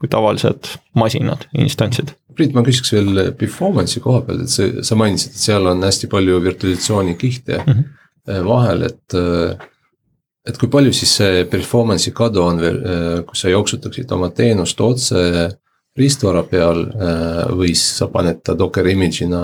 kui 0.00 0.10
tavalised 0.10 0.72
masinad, 0.98 1.46
instantsid. 1.54 2.16
Priit, 2.34 2.54
ma 2.56 2.64
küsiks 2.66 2.94
veel 2.96 3.28
performance'i 3.38 4.02
koha 4.02 4.24
pealt, 4.26 4.46
et 4.46 4.50
see, 4.50 4.82
sa 4.82 4.98
mainisid, 4.98 5.36
et 5.36 5.44
seal 5.44 5.68
on 5.70 5.84
hästi 5.86 6.10
palju 6.10 6.40
virtualisatsiooni 6.42 7.14
kihte 7.20 7.60
mm 7.60 7.72
-hmm. 7.72 8.48
vahel, 8.48 8.82
et 8.88 9.18
et 10.48 10.58
kui 10.58 10.70
palju 10.70 10.92
siis 10.96 11.16
see 11.20 11.42
performance'i 11.50 12.14
kadu 12.16 12.42
on 12.42 12.60
veel, 12.60 12.78
kui 13.28 13.38
sa 13.38 13.52
jooksutaksid 13.52 14.10
oma 14.16 14.32
teenust 14.34 14.80
otse 14.82 15.22
riistvara 15.98 16.42
peal 16.48 16.86
äh, 16.88 17.40
või 17.52 17.72
siis 17.74 17.98
sa 18.00 18.08
paned 18.12 18.40
ta 18.44 18.54
Docker 18.58 18.86
image'ina 18.88 19.40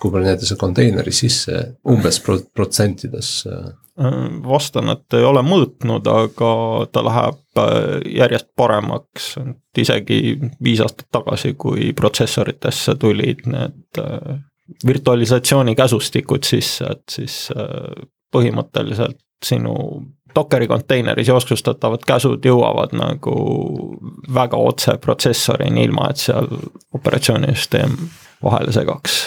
Kubernetese 0.00 0.58
konteineri 0.60 1.12
sisse 1.16 1.62
umbes 1.88 2.20
pro 2.24 2.38
protsentides? 2.54 3.30
Äh? 3.48 3.68
vastan, 4.44 4.92
et 4.92 5.14
ei 5.18 5.24
ole 5.26 5.40
mõõtnud, 5.42 6.06
aga 6.06 6.50
ta 6.94 7.02
läheb 7.02 7.62
äh, 7.62 7.78
järjest 8.20 8.50
paremaks, 8.56 9.32
et 9.40 9.82
isegi 9.82 10.20
viis 10.62 10.82
aastat 10.84 11.08
tagasi, 11.16 11.56
kui 11.58 11.90
protsessoritesse 11.96 12.94
tulid 13.00 13.42
need 13.50 14.02
virtualisatsiooni 14.86 15.74
käsustikud 15.74 16.44
sisse, 16.44 16.92
et 16.92 17.02
siis 17.10 17.40
põhimõtteliselt 18.30 19.18
sinu 19.44 19.74
Dockeri 20.34 20.68
konteineris 20.68 21.28
jooksustatavad 21.28 22.04
käsud 22.06 22.44
jõuavad 22.44 22.92
nagu 22.96 23.34
väga 24.34 24.60
otse 24.60 24.98
protsessorini, 25.00 25.84
ilma 25.88 26.10
et 26.10 26.22
seal 26.22 26.48
operatsioonisüsteem 26.94 27.96
vahele 28.44 28.72
segaks. 28.72 29.20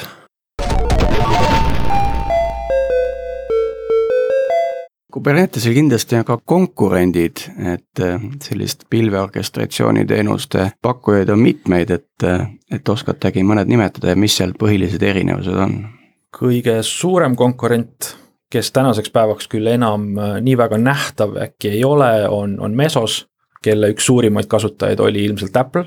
Kubernetesel 5.11 5.73
kindlasti 5.75 6.15
on 6.15 6.23
ka 6.25 6.37
konkurendid, 6.45 7.41
et 7.73 7.99
äh, 7.99 8.21
sellist 8.43 8.85
pilveorkestratsiooniteenuste 8.89 10.69
pakkujaid 10.81 11.29
on 11.33 11.41
mitmeid, 11.43 11.91
et, 11.91 12.23
äh, 12.23 12.45
et 12.71 12.89
oskate 12.89 13.27
äkki 13.27 13.43
mõned 13.43 13.67
nimetada 13.67 14.13
ja 14.13 14.19
mis 14.19 14.37
seal 14.39 14.55
põhilised 14.59 15.03
erinevused 15.03 15.59
on? 15.65 15.81
kõige 16.31 16.77
suurem 16.87 17.35
konkurent 17.35 18.13
kes 18.51 18.71
tänaseks 18.75 19.11
päevaks 19.13 19.47
küll 19.51 19.69
enam 19.71 20.11
äh, 20.19 20.39
nii 20.43 20.57
väga 20.59 20.77
nähtav 20.81 21.37
äkki 21.47 21.75
ei 21.77 21.85
ole, 21.87 22.11
on, 22.29 22.59
on 22.59 22.75
Mesos, 22.77 23.25
kelle 23.63 23.93
üks 23.93 24.05
suurimaid 24.09 24.49
kasutajaid 24.51 24.99
oli 24.99 25.25
ilmselt 25.29 25.57
Apple. 25.57 25.85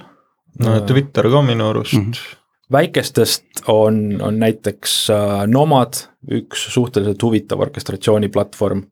no 0.64 0.80
Twitter 0.86 1.30
ka 1.30 1.42
minu 1.42 1.68
arust 1.72 1.98
mm. 1.98 2.10
-hmm 2.10 2.40
väikestest 2.72 3.44
on, 3.68 4.20
on 4.22 4.38
näiteks 4.38 5.10
äh, 5.10 5.46
Nomad, 5.46 5.94
üks 6.30 6.66
suhteliselt 6.74 7.22
huvitav 7.22 7.60
orkestratsiooniplatvorm. 7.60 8.82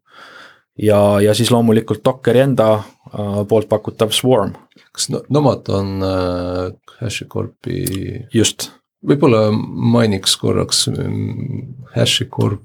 ja, 0.79 1.21
ja 1.21 1.35
siis 1.35 1.51
loomulikult 1.51 2.05
Dockeri 2.05 2.45
enda 2.45 2.73
äh, 2.75 3.41
poolt 3.49 3.69
pakutav 3.69 4.11
Swarm. 4.11 4.55
kas 4.93 5.09
Nomad 5.29 5.69
on 5.69 6.03
äh, 6.03 6.73
HashiCorpi? 7.01 7.85
just. 8.35 8.71
võib-olla 9.09 9.49
mainiks 9.97 10.37
korraks 10.37 10.87
mm, 10.89 11.89
HashiCorp 11.97 12.63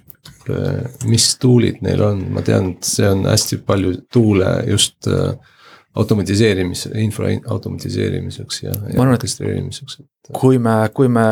mis 1.07 1.27
tool'id 1.41 1.81
neil 1.85 2.03
on, 2.05 2.23
ma 2.33 2.43
tean, 2.45 2.73
et 2.75 2.87
see 2.87 3.07
on 3.09 3.25
hästi 3.27 3.61
palju 3.67 3.93
tool'e 4.13 4.51
just 4.69 5.09
äh, 5.11 5.33
automatiseerimise, 5.97 6.91
infra 7.01 7.31
automatiseerimiseks 7.49 8.63
ja, 8.63 8.75
ja 8.93 9.01
orkestreerimiseks, 9.01 9.99
et 10.01 10.31
kui 10.37 10.59
me, 10.61 10.77
kui 10.93 11.09
me 11.11 11.25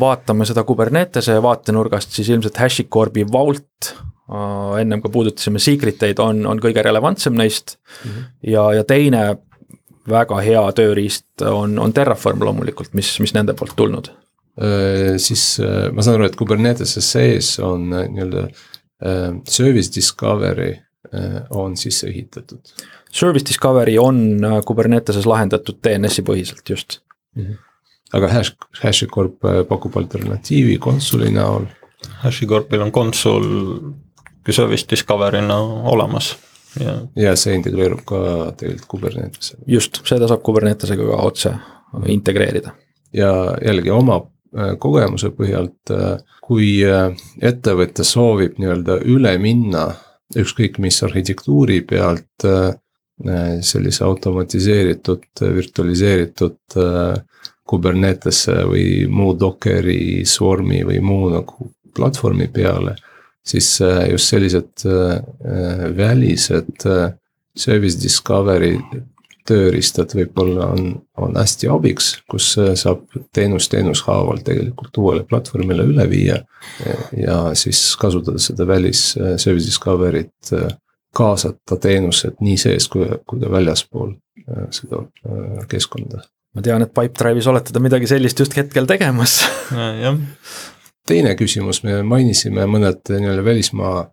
vaatame 0.00 0.46
seda 0.48 0.64
Kubernetese 0.66 1.38
vaatenurgast, 1.42 2.12
siis 2.16 2.32
ilmselt 2.32 2.58
HashiCorpi 2.60 3.26
Vault 3.32 3.92
äh, 3.92 4.80
ennem 4.82 5.02
ka 5.02 5.12
puudutasime 5.12 5.62
secret 5.62 6.02
eid, 6.08 6.22
on, 6.22 6.42
on 6.50 6.60
kõige 6.62 6.84
relevantsem 6.84 7.38
neist 7.38 7.76
mm. 7.76 8.10
-hmm. 8.10 8.26
ja, 8.52 8.66
ja 8.80 8.84
teine 8.84 9.24
väga 10.10 10.40
hea 10.44 10.62
tööriist 10.76 11.44
on, 11.46 11.78
on 11.78 11.92
Terraform 11.92 12.42
loomulikult, 12.44 12.94
mis, 12.98 13.12
mis 13.20 13.34
nende 13.36 13.54
poolt 13.54 13.76
tulnud. 13.76 14.10
Äh, 14.58 15.16
siis 15.18 15.60
äh, 15.62 15.88
ma 15.94 16.02
saan 16.02 16.18
aru, 16.18 16.26
et 16.26 16.36
Kubernetese 16.36 17.02
sees 17.04 17.54
on 17.62 17.92
äh, 17.94 18.06
nii-öelda 18.10 18.48
service 19.48 19.88
discovery 19.94 20.74
on 21.56 21.72
sisse 21.80 22.04
ehitatud. 22.10 22.58
Service 23.08 23.46
Discovery 23.48 23.94
on 23.98 24.18
Kuberneteses 24.68 25.24
lahendatud 25.24 25.78
DNS-i 25.80 26.20
põhiselt 26.20 26.68
just. 26.68 26.98
aga 28.12 28.28
Hash, 28.28 28.52
HashiCorp 28.82 29.48
pakub 29.70 29.96
alternatiivi 29.96 30.76
konsuli 30.76 31.30
näol. 31.32 31.64
HashiCorpil 32.20 32.84
on 32.84 32.92
konsul 32.92 33.48
service 34.52 34.84
discovery'na 34.90 35.56
olemas 35.94 36.34
ja 36.78 36.98
ja 37.16 37.32
see 37.36 37.56
integreerub 37.56 38.04
ka 38.04 38.20
tegelikult 38.60 38.88
Kubernetesega. 38.92 39.64
just, 39.66 40.02
seda 40.04 40.28
saab 40.28 40.44
Kubernetesega 40.44 41.08
ka 41.08 41.22
otse 41.24 41.54
integreerida. 42.06 42.76
ja 43.12 43.56
jällegi 43.64 43.90
oma 43.90 44.20
äh, 44.20 44.28
kogemuse 44.78 45.30
põhjalt, 45.34 45.92
kui 46.42 46.80
äh, 46.86 47.10
ettevõte 47.42 48.04
soovib 48.06 48.58
nii-öelda 48.58 49.00
üle 49.10 49.36
minna 49.38 49.90
ükskõik 50.40 50.78
mis 50.82 50.98
arhitektuuri 51.06 51.80
pealt 51.86 52.46
äh, 52.46 52.72
sellise 53.66 54.04
automatiseeritud, 54.06 55.26
virtualiseeritud 55.42 56.76
Kubernetesse 57.70 58.54
või 58.64 58.84
muu 59.12 59.34
Dockeri, 59.38 60.24
Swarmi 60.26 60.80
või 60.88 61.02
muu 61.04 61.28
nagu 61.28 61.68
platvormi 61.94 62.48
peale, 62.48 62.94
siis 63.44 63.68
just 64.08 64.32
sellised 64.32 64.86
välised 66.00 66.88
service 67.52 68.00
discovery 68.00 68.78
tööriistad 69.48 70.12
võib-olla 70.16 70.70
on, 70.74 70.92
on 71.20 71.36
hästi 71.38 71.70
abiks, 71.72 72.12
kus 72.30 72.52
saab 72.78 73.06
teenus 73.34 73.68
teenushaaval 73.72 74.42
tegelikult 74.46 75.00
uuele 75.00 75.24
platvormile 75.28 75.86
üle 75.90 76.06
viia. 76.10 76.40
ja 77.16 77.38
siis 77.58 77.82
kasutada 78.00 78.38
seda 78.42 78.66
välis 78.68 79.12
service 79.14 79.66
discovery't, 79.66 80.52
kaasata 81.16 81.76
teenused 81.80 82.38
nii 82.40 82.58
sees 82.60 82.86
kui, 82.88 83.08
kui 83.26 83.40
ka 83.40 83.50
väljaspool 83.50 84.14
seda 84.74 85.02
keskkonda. 85.70 86.22
ma 86.54 86.62
tean, 86.66 86.82
et 86.82 86.94
Pipedrive'is 86.94 87.48
olete 87.50 87.74
te 87.74 87.82
midagi 87.82 88.10
sellist 88.10 88.38
just 88.38 88.56
hetkel 88.56 88.86
tegemas 88.90 89.40
jah. 90.04 90.16
teine 91.06 91.34
küsimus, 91.38 91.82
me 91.86 92.02
mainisime 92.06 92.66
mõned 92.70 93.02
nii-öelda 93.10 93.44
välismaa 93.44 94.08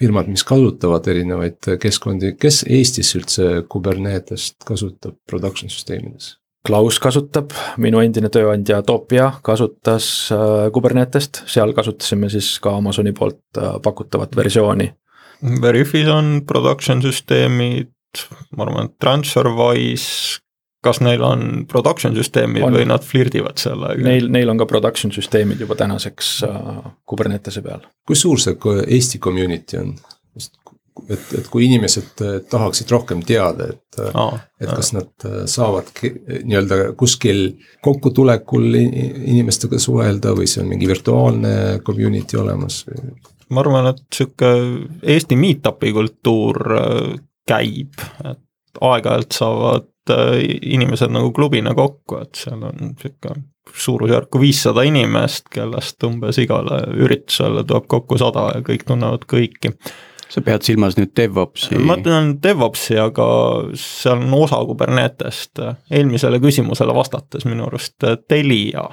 firmad, 0.00 0.30
mis 0.32 0.44
kasutavad 0.46 1.06
erinevaid 1.12 1.72
keskkondi, 1.80 2.34
kes 2.40 2.64
Eestis 2.68 3.14
üldse 3.18 3.48
Kubernetest 3.70 4.64
kasutab 4.68 5.18
production 5.28 5.72
süsteemides? 5.72 6.36
Klaus 6.66 6.98
kasutab, 7.00 7.54
minu 7.80 8.02
endine 8.04 8.28
tööandja 8.32 8.82
Topia 8.84 9.30
kasutas 9.44 10.06
äh, 10.34 10.66
Kubernetest, 10.74 11.44
seal 11.48 11.72
kasutasime 11.76 12.28
siis 12.32 12.52
ka 12.60 12.74
Amazoni 12.76 13.14
poolt 13.16 13.40
äh, 13.56 13.78
pakutavat 13.80 14.36
versiooni. 14.36 14.90
Veriffis 15.40 16.10
on 16.12 16.42
production 16.44 17.00
süsteemid, 17.00 17.94
ma 18.52 18.66
arvan, 18.66 18.90
et 18.90 18.98
TransferWise, 19.00 20.42
kas 20.84 21.00
neil 21.04 21.22
on 21.26 21.66
production 21.68 22.14
süsteemid 22.16 22.64
On. 22.64 22.74
või 22.74 22.86
nad 22.88 23.04
flirdivad 23.04 23.60
sellega? 23.60 24.00
Neil, 24.04 24.30
neil 24.32 24.52
on 24.52 24.60
ka 24.60 24.66
production 24.70 25.12
süsteemid 25.12 25.60
juba 25.60 25.76
tänaseks 25.76 26.32
äh, 26.48 26.80
Kubernetese 27.06 27.62
peal. 27.62 27.84
kui 28.06 28.16
suur 28.16 28.40
see 28.40 28.56
Eesti 28.86 29.18
community 29.18 29.80
on? 29.80 29.94
et, 31.08 31.32
et 31.38 31.48
kui 31.50 31.64
inimesed 31.66 32.22
eh, 32.24 32.36
tahaksid 32.50 32.90
rohkem 32.92 33.22
teada, 33.26 33.70
et 33.72 34.00
Aa, 34.14 34.38
et 34.60 34.68
kas 34.68 34.92
nad 34.96 35.26
eh, 35.28 35.42
saavad 35.50 35.90
nii-öelda 36.02 36.92
kuskil 36.98 37.44
kokkutulekul 37.84 38.76
inimestega 38.76 39.80
suhelda 39.80 40.34
või 40.36 40.48
see 40.50 40.64
on 40.64 40.70
mingi 40.72 40.88
virtuaalne 40.90 41.54
community 41.86 42.40
olemas? 42.40 42.82
ma 43.50 43.64
arvan, 43.64 43.90
et 43.94 44.04
sihuke 44.14 44.52
Eesti 45.16 45.38
meet-up'i 45.40 45.94
kultuur 45.96 46.76
äh, 46.76 47.14
käib, 47.50 47.98
et 48.24 48.84
aeg-ajalt 48.90 49.34
saavad 49.34 49.86
äh, 49.86 49.90
inimesed 50.08 51.12
nagu 51.12 51.32
klubina 51.36 51.74
kokku, 51.76 52.22
et 52.24 52.38
seal 52.38 52.62
on 52.66 52.94
sihuke 53.00 53.34
suurusjärku 53.76 54.40
viissada 54.40 54.82
inimest, 54.88 55.50
kellest 55.52 56.02
umbes 56.06 56.38
igale 56.42 56.80
üritusele 56.96 57.64
tuleb 57.66 57.86
kokku 57.90 58.18
sada 58.18 58.48
ja 58.56 58.62
kõik 58.66 58.86
tunnevad 58.88 59.26
kõiki. 59.30 59.74
sa 60.30 60.40
pead 60.46 60.62
silmas 60.62 60.96
nüüd 60.98 61.12
DevOpsi? 61.16 61.74
ma 61.76 61.94
mõtlen 61.94 62.32
DevOpsi, 62.42 62.98
aga 62.98 63.28
seal 63.74 64.24
on 64.24 64.34
osa 64.42 64.62
Kubernetest, 64.66 65.62
eelmisele 65.90 66.40
küsimusele 66.40 66.94
vastates 66.94 67.46
minu 67.46 67.68
arust 67.68 68.08
Telia 68.28 68.88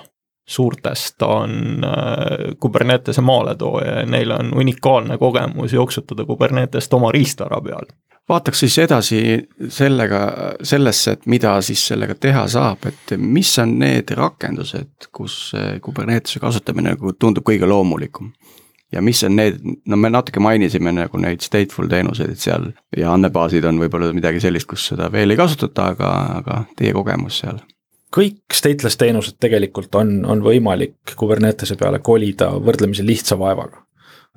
suurtest 0.48 1.22
on 1.22 1.84
äh, 1.84 2.56
Kubernetese 2.60 3.22
maaletooja 3.22 4.00
ja 4.00 4.06
neil 4.06 4.32
on 4.32 4.54
unikaalne 4.58 5.18
kogemus 5.18 5.74
jooksutada 5.74 6.26
Kubernetest 6.26 6.94
oma 6.94 7.12
riistvara 7.12 7.62
peal. 7.62 7.86
vaataks 8.30 8.60
siis 8.60 8.78
edasi 8.78 9.20
sellega, 9.70 10.20
sellesse, 10.64 11.12
et 11.12 11.26
mida 11.26 11.62
siis 11.62 11.88
sellega 11.88 12.16
teha 12.16 12.48
saab, 12.48 12.88
et 12.88 13.18
mis 13.18 13.60
on 13.60 13.78
need 13.80 14.12
rakendused, 14.16 15.12
kus 15.12 15.38
see 15.52 15.80
Kubernetese 15.84 16.40
kasutamine 16.40 16.96
nagu 16.96 17.14
tundub 17.20 17.48
kõige 17.48 17.68
loomulikum? 17.68 18.32
ja 18.92 19.02
mis 19.02 19.24
on 19.24 19.36
need, 19.36 19.60
no 19.86 19.98
me 19.98 20.10
natuke 20.10 20.40
mainisime 20.40 20.92
nagu 20.96 21.20
neid 21.20 21.44
stateful 21.44 21.90
teenuseid, 21.92 22.32
et 22.32 22.40
seal 22.40 22.72
ja 22.98 23.12
andmebaasid 23.14 23.66
on 23.68 23.82
võib-olla 23.84 24.14
midagi 24.16 24.40
sellist, 24.40 24.68
kus 24.72 24.88
seda 24.94 25.12
veel 25.12 25.36
ei 25.36 25.40
kasutata, 25.40 25.92
aga, 25.92 26.12
aga 26.40 26.62
teie 26.80 26.96
kogemus 26.96 27.44
seal? 27.44 27.60
Kõik 28.13 28.56
stateless 28.56 29.00
teenused 29.00 29.38
tegelikult 29.41 29.96
on, 30.00 30.20
on 30.26 30.41
võimalik 30.43 31.15
Kubernetese 31.17 31.76
peale 31.80 32.00
kolida 32.00 32.50
võrdlemisi 32.56 33.06
lihtsa 33.06 33.38
vaevaga. 33.39 33.84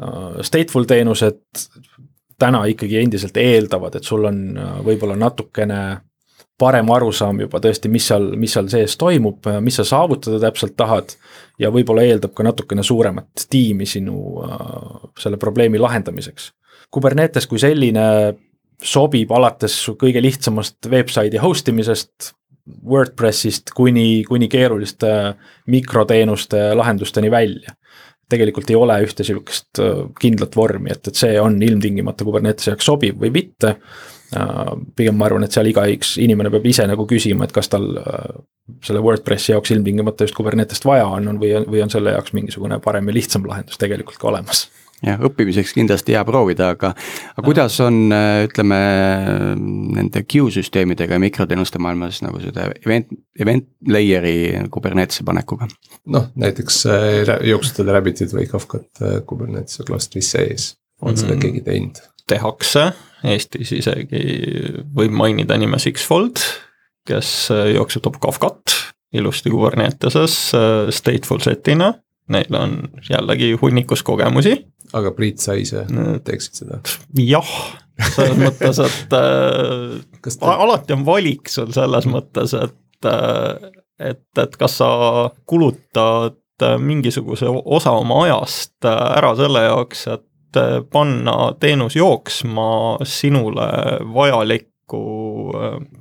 Uh, 0.01 0.41
Stateful 0.47 0.89
teenused 0.89 1.43
täna 2.41 2.65
ikkagi 2.73 3.01
endiselt 3.03 3.37
eeldavad, 3.37 3.99
et 3.99 4.07
sul 4.07 4.25
on 4.29 4.41
uh, 4.57 4.79
võib-olla 4.85 5.19
natukene 5.21 5.81
parem 6.61 6.91
arusaam 6.93 7.41
juba 7.41 7.61
tõesti, 7.63 7.89
mis 7.89 8.07
seal, 8.11 8.33
mis 8.37 8.53
seal 8.53 8.69
sees 8.69 8.97
toimub, 9.01 9.47
mis 9.65 9.79
sa 9.81 9.87
saavutada 9.89 10.41
täpselt 10.43 10.77
tahad. 10.77 11.15
ja 11.59 11.71
võib-olla 11.73 12.05
eeldab 12.05 12.35
ka 12.37 12.45
natukene 12.45 12.83
suuremat 12.85 13.47
tiimi 13.51 13.87
sinu 13.89 14.45
selle 15.19 15.37
probleemi 15.41 15.81
lahendamiseks. 15.81 16.51
Kubernetes 16.91 17.47
kui 17.47 17.61
selline 17.63 18.05
sobib 18.83 19.33
alates 19.33 19.77
kõige 20.01 20.23
lihtsamast 20.25 20.89
website'i 20.89 21.41
host 21.41 21.69
imisest 21.69 22.33
WordPressist 22.87 23.75
kuni, 23.77 24.23
kuni 24.29 24.49
keeruliste 24.49 25.35
mikroteenuste 25.67 26.71
lahendusteni 26.75 27.31
välja. 27.31 27.77
tegelikult 28.31 28.71
ei 28.71 28.77
ole 28.79 28.95
ühte 29.03 29.25
sihukest 29.27 29.81
äh, 29.83 30.05
kindlat 30.21 30.57
vormi, 30.57 30.93
et, 30.93 31.09
et 31.09 31.19
see 31.19 31.35
on 31.41 31.57
ilmtingimata 31.63 32.25
Kubernetese 32.25 32.71
jaoks 32.71 32.87
sobiv 32.87 33.19
või 33.19 33.33
mitte. 33.35 33.77
pigem 34.95 35.17
ma 35.19 35.27
arvan, 35.27 35.43
et 35.43 35.51
seal 35.51 35.67
igaüks 35.67 36.13
inimene 36.23 36.53
peab 36.55 36.67
ise 36.71 36.85
nagu 36.87 37.03
küsima, 37.11 37.45
et 37.45 37.53
kas 37.53 37.69
tal 37.69 37.89
äh, 37.99 38.29
selle 38.87 39.03
WordPressi 39.03 39.51
jaoks 39.53 39.75
ilmtingimata 39.75 40.29
just 40.29 40.37
Kubernetest 40.39 40.87
vaja 40.87 41.09
on, 41.11 41.27
on 41.29 41.41
või 41.43 41.57
või 41.67 41.83
on 41.83 41.91
selle 41.91 42.15
jaoks 42.15 42.37
mingisugune 42.39 42.79
parem 42.85 43.11
ja 43.11 43.17
lihtsam 43.17 43.49
lahendus 43.51 43.79
tegelikult 43.83 44.23
ka 44.23 44.31
olemas 44.31 44.69
jah, 45.07 45.21
õppimiseks 45.27 45.73
kindlasti 45.77 46.15
hea 46.17 46.23
proovida, 46.29 46.71
aga, 46.75 46.93
aga 47.35 47.45
kuidas 47.47 47.79
on, 47.85 48.01
ütleme, 48.47 48.81
nende 49.97 50.23
Q-süsteemidega 50.29 51.17
ja 51.17 51.23
mikroteenuste 51.23 51.81
maailmas 51.83 52.21
nagu 52.25 52.41
seda 52.43 52.69
event, 52.85 53.11
event 53.41 53.69
layer'i 53.89 54.67
Kubernetese 54.73 55.25
panekuga? 55.27 55.69
noh, 56.11 56.31
näiteks 56.41 56.83
äh, 56.91 57.35
jooksutada 57.49 57.97
Rabbitit 57.97 58.35
või 58.37 58.47
Kafkat 58.51 59.03
äh, 59.05 59.19
Kubernetese 59.27 59.87
klastris 59.89 60.33
sees, 60.37 60.75
on 61.03 61.17
seda 61.17 61.35
Mhm. 61.37 61.41
keegi 61.45 61.65
teinud? 61.67 62.03
tehakse, 62.31 62.93
Eestis 63.27 63.73
isegi 63.75 64.21
võib 64.97 65.13
mainida 65.13 65.57
nime 65.59 65.81
Sixfold, 65.83 66.39
kes 67.09 67.51
jooksutab 67.75 68.21
Kafkat 68.23 68.77
ilusti 69.13 69.51
Kuberneteses 69.51 70.37
äh, 70.55 70.91
stateful 70.95 71.43
set'ina, 71.43 71.95
neil 72.31 72.55
on 72.55 72.77
jällegi 73.09 73.53
hunnikus 73.59 74.05
kogemusi, 74.07 74.55
aga 74.97 75.13
Priit, 75.17 75.41
sa 75.43 75.57
ise 75.59 75.85
teeksid 76.27 76.63
seda? 76.63 76.81
jah, 77.19 77.53
selles 78.15 78.41
mõttes, 78.47 78.81
et 78.85 79.17
äh, 79.17 80.31
ta, 80.39 80.55
alati 80.57 80.97
on 80.97 81.05
valik 81.09 81.51
sul 81.53 81.73
selles 81.77 82.09
mõttes, 82.11 82.55
et, 82.59 83.11
et, 84.01 84.27
et 84.45 84.59
kas 84.61 84.81
sa 84.81 84.91
kulutad 85.51 86.37
mingisuguse 86.61 87.49
osa 87.49 87.95
oma 87.97 88.25
ajast 88.27 88.85
ära 88.85 89.33
selle 89.39 89.65
jaoks, 89.65 90.03
et 90.13 90.59
panna 90.93 91.55
teenus 91.63 91.95
jooksma 91.97 92.99
sinule 93.07 93.69
vajalikku 94.13 95.05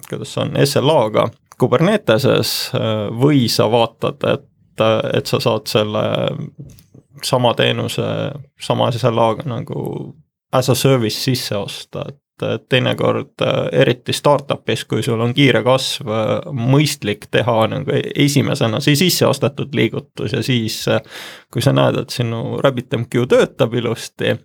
kuidas 0.10 0.34
see 0.34 0.44
on, 0.44 0.58
SLA-ga 0.66 1.30
Kuberneteses 1.60 2.72
või 3.20 3.50
sa 3.52 3.68
vaatad, 3.72 4.24
et, 4.32 4.84
et 5.14 5.30
sa 5.30 5.42
saad 5.44 5.68
selle 5.68 6.04
sama 7.28 7.54
teenuse 7.58 8.06
sama 8.62 8.92
SLA-ga 8.92 9.48
nagu 9.50 9.84
as 10.54 10.70
a 10.70 10.76
service 10.76 11.20
sisse 11.20 11.56
osta, 11.58 12.06
et 12.10 12.20
teinekord 12.72 13.44
eriti 13.76 14.14
startup'is, 14.16 14.86
kui 14.88 15.04
sul 15.04 15.20
on 15.20 15.34
kiire 15.36 15.60
kasv, 15.66 16.08
mõistlik 16.56 17.28
teha 17.32 17.56
nagu 17.68 17.98
esimesena 18.16 18.80
see 18.84 18.96
sisse 19.00 19.28
ostetud 19.28 19.76
liigutus 19.76 20.34
ja 20.38 20.44
siis 20.46 20.86
kui 21.52 21.62
sa 21.62 21.76
näed, 21.76 22.00
et 22.00 22.16
sinu 22.16 22.62
RabbitMQ 22.64 23.28
töötab 23.30 23.76
ilusti 23.76 24.38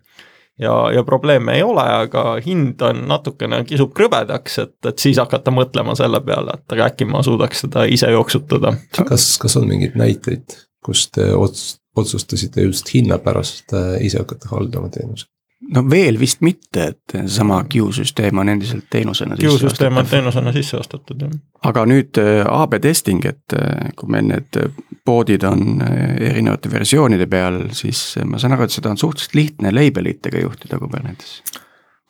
ja, 0.58 0.90
ja 0.94 1.04
probleeme 1.04 1.54
ei 1.58 1.62
ole, 1.62 1.84
aga 2.06 2.24
hind 2.44 2.82
on 2.82 3.04
natukene, 3.10 3.62
kisub 3.68 3.94
krõbedaks, 3.96 4.58
et, 4.62 4.76
et 4.90 5.06
siis 5.06 5.18
hakata 5.22 5.54
mõtlema 5.54 5.96
selle 5.98 6.20
peale, 6.26 6.58
et 6.58 6.76
aga 6.76 6.90
äkki 6.90 7.08
ma 7.08 7.22
suudaks 7.26 7.64
seda 7.66 7.86
ise 7.90 8.10
jooksutada. 8.14 8.74
kas, 9.08 9.34
kas 9.42 9.58
on 9.60 9.68
mingeid 9.70 9.98
näiteid, 9.98 10.58
kus 10.84 11.08
te 11.14 11.30
ots-, 11.34 11.78
otsustasite 11.96 12.62
just 12.62 12.94
hinna 12.94 13.18
pärast 13.18 13.72
äh, 13.72 13.96
ise 14.04 14.18
hakata 14.18 14.48
haldama 14.50 14.88
teenuseid? 14.88 15.30
no 15.74 15.80
veel 15.88 16.18
vist 16.20 16.42
mitte, 16.44 16.90
et 16.90 17.14
seesama 17.14 17.62
Q-süsteem 17.72 18.38
on 18.42 18.50
endiselt 18.52 18.84
teenusena 18.92 19.38
Q-süsteem 19.40 19.96
on 19.96 20.08
teenusena 20.10 20.52
sisse 20.52 20.76
ostetud, 20.76 21.22
jah. 21.24 21.36
aga 21.70 21.86
nüüd 21.88 22.20
äh, 22.20 22.42
AB 22.44 22.76
testing, 22.84 23.24
et 23.24 23.56
äh, 23.56 23.92
kui 23.96 24.12
meil 24.12 24.28
need 24.28 24.58
poodid 25.04 25.44
on 25.48 25.80
erinevate 25.84 26.72
versioonide 26.72 27.28
peal, 27.30 27.62
siis 27.76 28.14
ma 28.24 28.40
saan 28.40 28.56
aru, 28.56 28.66
et 28.68 28.76
seda 28.76 28.92
on 28.92 29.00
suhteliselt 29.00 29.36
lihtne 29.36 29.72
labelitega 29.72 30.42
juhtida 30.44 30.80
Kubernetes 30.80 31.38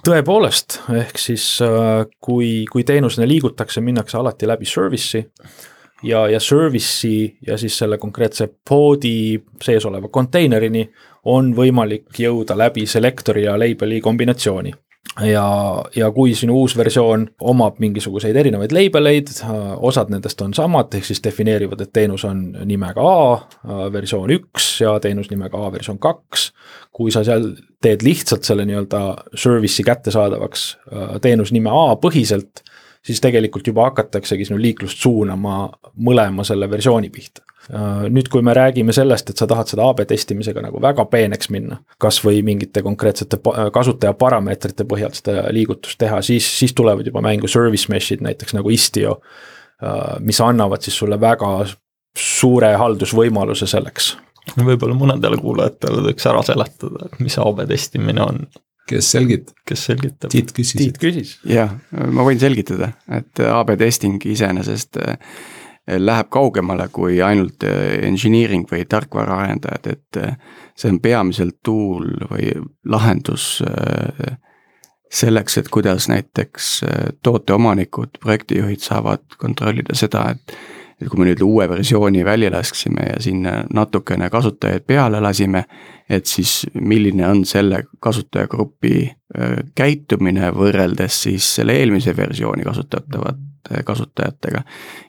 tõepoolest, 0.04 0.82
ehk 0.92 1.16
siis 1.16 1.44
kui, 2.20 2.48
kui 2.68 2.82
teenusena 2.84 3.24
liigutakse, 3.28 3.80
minnakse 3.80 4.18
alati 4.20 4.44
läbi 4.50 4.68
service'i 4.68 5.22
ja, 6.04 6.26
ja 6.28 6.40
service'i 6.40 7.36
ja 7.46 7.58
siis 7.58 7.78
selle 7.78 7.98
konkreetse 7.98 8.48
poodi 8.68 9.42
sees 9.62 9.86
oleva 9.88 10.08
konteinerini 10.08 10.86
on 11.24 11.52
võimalik 11.56 12.20
jõuda 12.20 12.56
läbi 12.58 12.86
selektori 12.86 13.46
ja 13.46 13.58
label'i 13.58 14.00
kombinatsiooni 14.04 14.74
ja, 15.22 15.46
ja 15.96 16.10
kui 16.14 16.34
sinu 16.34 16.56
uus 16.62 16.76
versioon 16.76 17.26
omab 17.40 17.78
mingisuguseid 17.82 18.36
erinevaid 18.36 18.74
labeleid, 18.74 19.30
osad 19.76 20.10
nendest 20.12 20.40
on 20.42 20.54
samad, 20.56 20.94
ehk 20.96 21.06
siis 21.06 21.22
defineerivad, 21.24 21.84
et 21.84 21.92
teenus 21.94 22.24
on 22.28 22.44
nimega 22.66 23.04
A 23.04 23.88
versioon 23.92 24.32
üks 24.34 24.68
ja 24.82 24.96
teenus 25.02 25.30
nimega 25.30 25.60
A 25.66 25.72
versioon 25.72 26.00
kaks. 26.02 26.50
kui 26.94 27.10
sa 27.10 27.24
seal 27.26 27.48
teed 27.82 28.04
lihtsalt 28.06 28.46
selle 28.46 28.64
nii-öelda 28.68 29.00
service'i 29.34 29.84
kättesaadavaks 29.86 30.66
teenusnime 31.22 31.70
A 31.70 31.96
põhiselt 32.00 32.62
siis 33.06 33.20
tegelikult 33.20 33.66
juba 33.66 33.88
hakataksegi 33.90 34.46
sinu 34.48 34.58
liiklust 34.60 35.02
suunama 35.02 35.68
mõlema 36.06 36.44
selle 36.46 36.70
versiooni 36.70 37.10
pihta. 37.12 37.42
nüüd, 38.12 38.28
kui 38.28 38.42
me 38.44 38.52
räägime 38.54 38.92
sellest, 38.92 39.30
et 39.30 39.40
sa 39.40 39.46
tahad 39.48 39.70
seda 39.70 39.86
AB 39.88 40.02
testimisega 40.08 40.60
nagu 40.60 40.80
väga 40.84 41.06
peeneks 41.08 41.48
minna, 41.48 41.78
kasvõi 41.98 42.42
mingite 42.44 42.82
konkreetsete 42.84 43.38
kasutaja 43.72 44.12
parameetrite 44.20 44.84
põhjal 44.84 45.14
seda 45.16 45.46
liigutust 45.52 45.98
teha, 45.98 46.20
siis, 46.22 46.48
siis 46.58 46.74
tulevad 46.76 47.06
juba 47.08 47.22
mängu 47.24 47.48
service 47.48 47.88
mesh'id 47.92 48.20
näiteks 48.24 48.52
nagu 48.58 48.68
Istio, 48.70 49.16
mis 50.20 50.40
annavad 50.44 50.84
siis 50.84 50.98
sulle 51.00 51.16
väga 51.20 51.54
suure 52.18 52.74
haldusvõimaluse 52.78 53.66
selleks 53.66 54.12
võib-olla 54.60 54.94
mõnedele 54.98 55.38
kuulajatele 55.40 56.04
võiks 56.10 56.26
ära 56.28 56.42
seletada, 56.44 57.08
et 57.08 57.20
mis 57.24 57.36
AB 57.40 57.64
testimine 57.68 58.22
on 58.24 58.44
kes 58.88 59.10
selgitab? 59.16 59.56
kes 59.66 59.84
selgitab? 59.88 60.30
Tiit 60.32 60.52
küsis. 60.56 60.78
Tiit 60.78 61.00
küsis. 61.00 61.34
jah, 61.48 61.74
ma 61.90 62.26
võin 62.26 62.40
selgitada, 62.40 62.92
et 63.12 63.42
AB 63.48 63.74
testing 63.80 64.22
iseenesest 64.34 65.00
äh, 65.02 65.16
läheb 66.00 66.30
kaugemale 66.34 66.88
kui 66.92 67.20
ainult 67.24 67.66
äh, 67.68 67.98
engineering 68.08 68.66
või 68.70 68.84
tarkvaraarendajad, 68.88 69.90
et 69.92 70.20
äh, 70.20 70.36
see 70.76 70.92
on 70.92 71.00
peamiselt 71.04 71.60
tool 71.62 72.10
või 72.30 72.50
lahendus 72.90 73.62
selleks, 75.14 75.60
et 75.60 75.68
kuidas 75.70 76.08
näiteks 76.10 76.70
tooteomanikud, 77.22 78.18
projektijuhid 78.18 78.82
saavad 78.82 79.36
kontrollida 79.38 79.94
seda, 79.94 80.24
et 80.34 80.56
et 81.00 81.08
kui 81.08 81.20
me 81.20 81.28
nüüd 81.28 81.42
uue 81.44 81.68
versiooni 81.68 82.24
välja 82.24 82.50
lasksime 82.54 83.08
ja 83.08 83.20
sinna 83.22 83.56
natukene 83.74 84.30
kasutajaid 84.30 84.86
peale 84.86 85.20
lasime, 85.20 85.64
et 86.08 86.26
siis 86.26 86.66
milline 86.74 87.26
on 87.28 87.44
selle 87.48 87.84
kasutajagrupi 88.00 89.10
käitumine 89.74 90.52
võrreldes 90.54 91.22
siis 91.26 91.54
selle 91.56 91.78
eelmise 91.80 92.16
versiooni 92.16 92.64
kasutatavate 92.66 93.53
kasutajatega. 93.84 94.62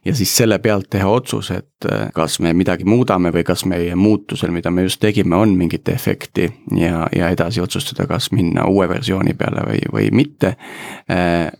ja 0.05 0.15
siis 0.15 0.37
selle 0.37 0.59
pealt 0.59 0.89
teha 0.89 1.09
otsus, 1.09 1.51
et 1.51 1.87
kas 2.13 2.39
me 2.39 2.53
midagi 2.53 2.85
muudame 2.87 3.31
või 3.33 3.43
kas 3.43 3.65
meie 3.65 3.95
muutusel, 3.95 4.51
mida 4.51 4.71
me 4.71 4.85
just 4.87 4.99
tegime, 4.99 5.35
on 5.35 5.55
mingit 5.57 5.89
efekti 5.89 6.49
ja, 6.77 7.07
ja 7.15 7.29
edasi 7.29 7.61
otsustada, 7.61 8.07
kas 8.07 8.31
minna 8.31 8.65
uue 8.65 8.89
versiooni 8.89 9.33
peale 9.33 9.65
või, 9.67 9.81
või 9.93 10.11
mitte. 10.11 10.55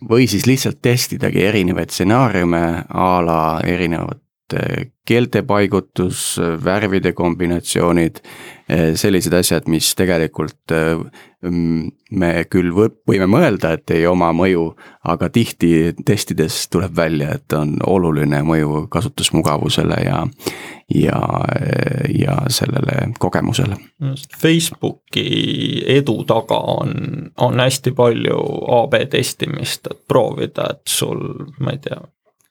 või 0.08 0.28
siis 0.28 0.46
lihtsalt 0.46 0.82
testidagi 0.82 1.44
erinevaid 1.44 1.90
stsenaariume 1.90 2.62
a 2.88 3.10
la 3.24 3.40
erinevad 3.64 4.25
keelte 5.06 5.42
paigutus, 5.46 6.36
värvide 6.64 7.12
kombinatsioonid, 7.16 8.20
sellised 8.98 9.34
asjad, 9.38 9.68
mis 9.70 9.92
tegelikult 9.98 10.74
me 11.46 12.30
küll 12.50 12.72
võime 12.74 13.28
mõelda, 13.30 13.74
et 13.76 13.92
ei 13.94 14.06
oma 14.10 14.32
mõju, 14.34 14.64
aga 15.06 15.28
tihti 15.30 15.92
testides 16.06 16.64
tuleb 16.72 16.96
välja, 16.96 17.36
et 17.38 17.54
on 17.54 17.76
oluline 17.86 18.42
mõju 18.46 18.86
kasutusmugavusele 18.90 20.00
ja 20.06 20.24
ja, 20.94 21.20
ja 22.18 22.36
sellele 22.48 23.12
kogemusele. 23.18 23.76
Facebooki 24.38 25.82
edu 25.86 26.20
taga 26.28 26.58
on, 26.76 26.92
on 27.42 27.60
hästi 27.60 27.92
palju 27.96 28.38
AB 28.80 29.00
testimist, 29.10 29.90
et 29.90 30.04
proovida, 30.08 30.70
et 30.74 30.86
sul, 30.90 31.22
ma 31.58 31.74
ei 31.74 31.82
tea, 31.82 31.98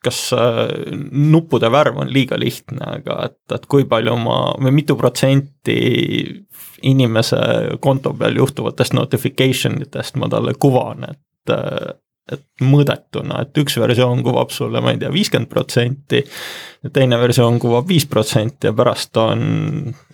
kas 0.06 0.22
äh, 0.36 0.62
nuppude 1.10 1.70
värv 1.72 2.00
on 2.04 2.12
liiga 2.12 2.38
lihtne, 2.40 2.82
aga 3.00 3.18
et, 3.28 3.38
et 3.58 3.68
kui 3.70 3.86
palju 3.90 4.16
ma 4.22 4.38
või 4.62 4.78
mitu 4.80 4.96
protsenti 4.98 5.76
inimese 6.86 7.38
konto 7.82 8.12
peal 8.16 8.36
juhtuvatest 8.38 8.96
notification 8.96 9.80
itest 9.82 10.18
ma 10.20 10.30
talle 10.32 10.54
kuvan, 10.60 11.08
et 11.10 11.54
äh, 11.54 11.94
et 12.26 12.42
mõõdetuna, 12.66 13.44
et 13.44 13.58
üks 13.62 13.76
versioon 13.78 14.22
kuvab 14.26 14.50
sulle, 14.50 14.80
ma 14.82 14.90
ei 14.90 14.98
tea, 14.98 15.12
viiskümmend 15.14 15.50
protsenti, 15.50 16.24
teine 16.92 17.20
versioon 17.22 17.60
kuvab 17.62 17.86
viis 17.86 18.06
protsenti 18.10 18.66
ja 18.66 18.72
pärast 18.74 19.16
on, 19.22 19.44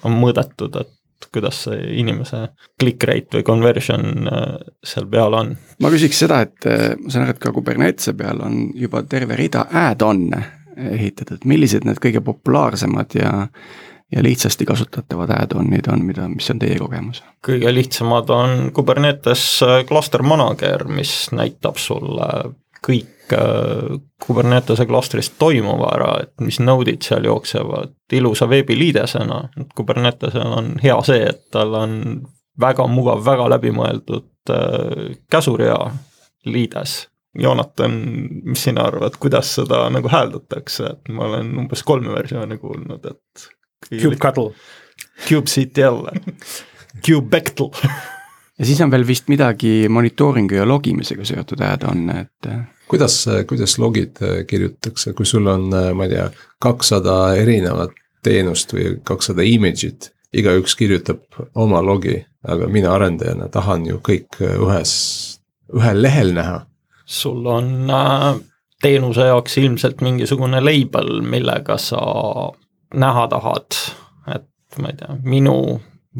on 0.05 0.19
mõõdetud, 0.21 0.77
et 0.83 0.93
kuidas 1.33 1.65
see 1.67 1.79
inimese 2.01 2.47
click 2.81 3.05
rate 3.09 3.39
või 3.39 3.47
conversion 3.47 4.29
äh, 4.31 4.57
seal 4.87 5.07
peal 5.13 5.37
on? 5.39 5.55
ma 5.83 5.93
küsiks 5.93 6.25
seda, 6.25 6.43
et 6.47 6.69
äh, 6.69 6.93
ma 6.99 7.13
saan 7.13 7.27
aru, 7.27 7.37
et 7.37 7.43
ka 7.43 7.55
Kubernetese 7.55 8.17
peal 8.19 8.43
on 8.45 8.67
juba 8.79 9.05
terve 9.09 9.39
rida 9.39 9.67
add-on'e 9.85 10.43
ehitatud, 10.73 11.43
millised 11.45 11.85
need 11.85 12.01
kõige 12.03 12.23
populaarsemad 12.25 13.19
ja 13.19 13.33
ja 14.13 14.23
lihtsasti 14.23 14.67
kasutatavad 14.69 15.31
add-on'id 15.33 15.87
on, 15.89 16.03
mida, 16.05 16.27
mis 16.29 16.51
on 16.53 16.59
teie 16.61 16.77
kogemus? 16.81 17.23
kõige 17.45 17.73
lihtsamad 17.73 18.33
on 18.35 18.67
Kubernetes 18.77 19.45
äh, 19.65 19.79
Cluster 19.89 20.25
Manager, 20.27 20.85
mis 20.89 21.31
näitab 21.33 21.81
sulle 21.81 22.29
kõik 22.87 23.09
Kubernetese 24.27 24.85
klastris 24.87 25.31
toimuva 25.41 25.89
ära, 25.95 26.11
et 26.25 26.43
mis 26.45 26.59
node'id 26.61 27.05
seal 27.07 27.25
jooksevad. 27.25 27.95
Ilusa 28.13 28.49
veebiliidesena, 28.51 29.39
et 29.57 29.73
Kubernetesel 29.79 30.53
on 30.59 30.75
hea 30.83 30.99
see, 31.07 31.23
et 31.31 31.47
tal 31.55 31.73
on 31.79 31.95
väga 32.61 32.87
mugav, 32.93 33.23
väga 33.25 33.49
läbimõeldud 33.55 34.53
äh, 34.53 35.17
käsurea 35.33 35.79
liides. 36.45 36.99
Joonatan, 37.39 37.95
mis 38.45 38.67
sina 38.67 38.85
arvad, 38.91 39.17
kuidas 39.21 39.55
seda 39.57 39.87
nagu 39.89 40.11
hääldatakse, 40.13 40.91
et 40.91 41.09
ma 41.09 41.31
olen 41.31 41.55
umbes 41.63 41.81
kolme 41.89 42.13
versiooni 42.13 42.59
kuulnud, 42.61 43.07
et 43.09 43.47
Kubectl. 43.89 44.51
kubectl, 45.31 46.11
Kubectl 47.07 47.71
ja 48.59 48.69
siis 48.69 48.81
on 48.85 48.91
veel 48.91 49.07
vist 49.07 49.29
midagi 49.33 49.89
monitooringu 49.89 50.61
ja 50.61 50.69
logimisega 50.69 51.25
seotud 51.25 51.61
add-on, 51.67 52.09
et 52.15 52.53
kuidas, 52.93 53.27
kuidas 53.49 53.79
logid 53.79 54.23
äh, 54.23 54.47
kirjutatakse, 54.47 55.13
kui 55.13 55.27
sul 55.27 55.47
on, 55.47 55.71
äh, 55.73 55.93
ma 55.97 56.05
ei 56.05 56.13
tea, 56.13 56.27
kakssada 56.61 57.35
erinevat 57.41 57.95
teenust 58.23 58.75
või 58.77 58.99
kakssada 59.09 59.47
image'it, 59.49 60.11
igaüks 60.37 60.77
kirjutab 60.77 61.41
oma 61.55 61.81
logi, 61.83 62.19
aga 62.49 62.69
mina 62.69 62.93
arendajana 62.93 63.49
tahan 63.53 63.87
ju 63.89 64.01
kõik 64.05 64.41
äh, 64.43 64.59
ühes, 64.61 64.93
ühel 65.73 66.03
lehel 66.05 66.35
näha. 66.37 66.61
sul 67.07 67.47
on 67.47 67.89
teenuse 68.83 69.27
jaoks 69.27 69.57
ilmselt 69.59 70.01
mingisugune 70.01 70.61
label, 70.61 71.21
millega 71.23 71.79
sa 71.79 72.03
näha 72.95 73.27
tahad, 73.29 73.81
et 74.37 74.79
ma 74.79 74.93
ei 74.93 75.01
tea, 75.01 75.17
minu 75.25 75.57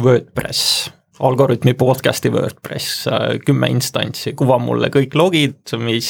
WordPress 0.03 0.89
Algorütmi 1.21 1.75
podcast'i 1.77 2.31
WordPress, 2.33 3.05
kümme 3.45 3.69
instantsi, 3.69 4.33
kuva 4.33 4.57
mulle 4.63 4.89
kõik 4.93 5.13
logid, 5.19 5.75
mis, 5.83 6.09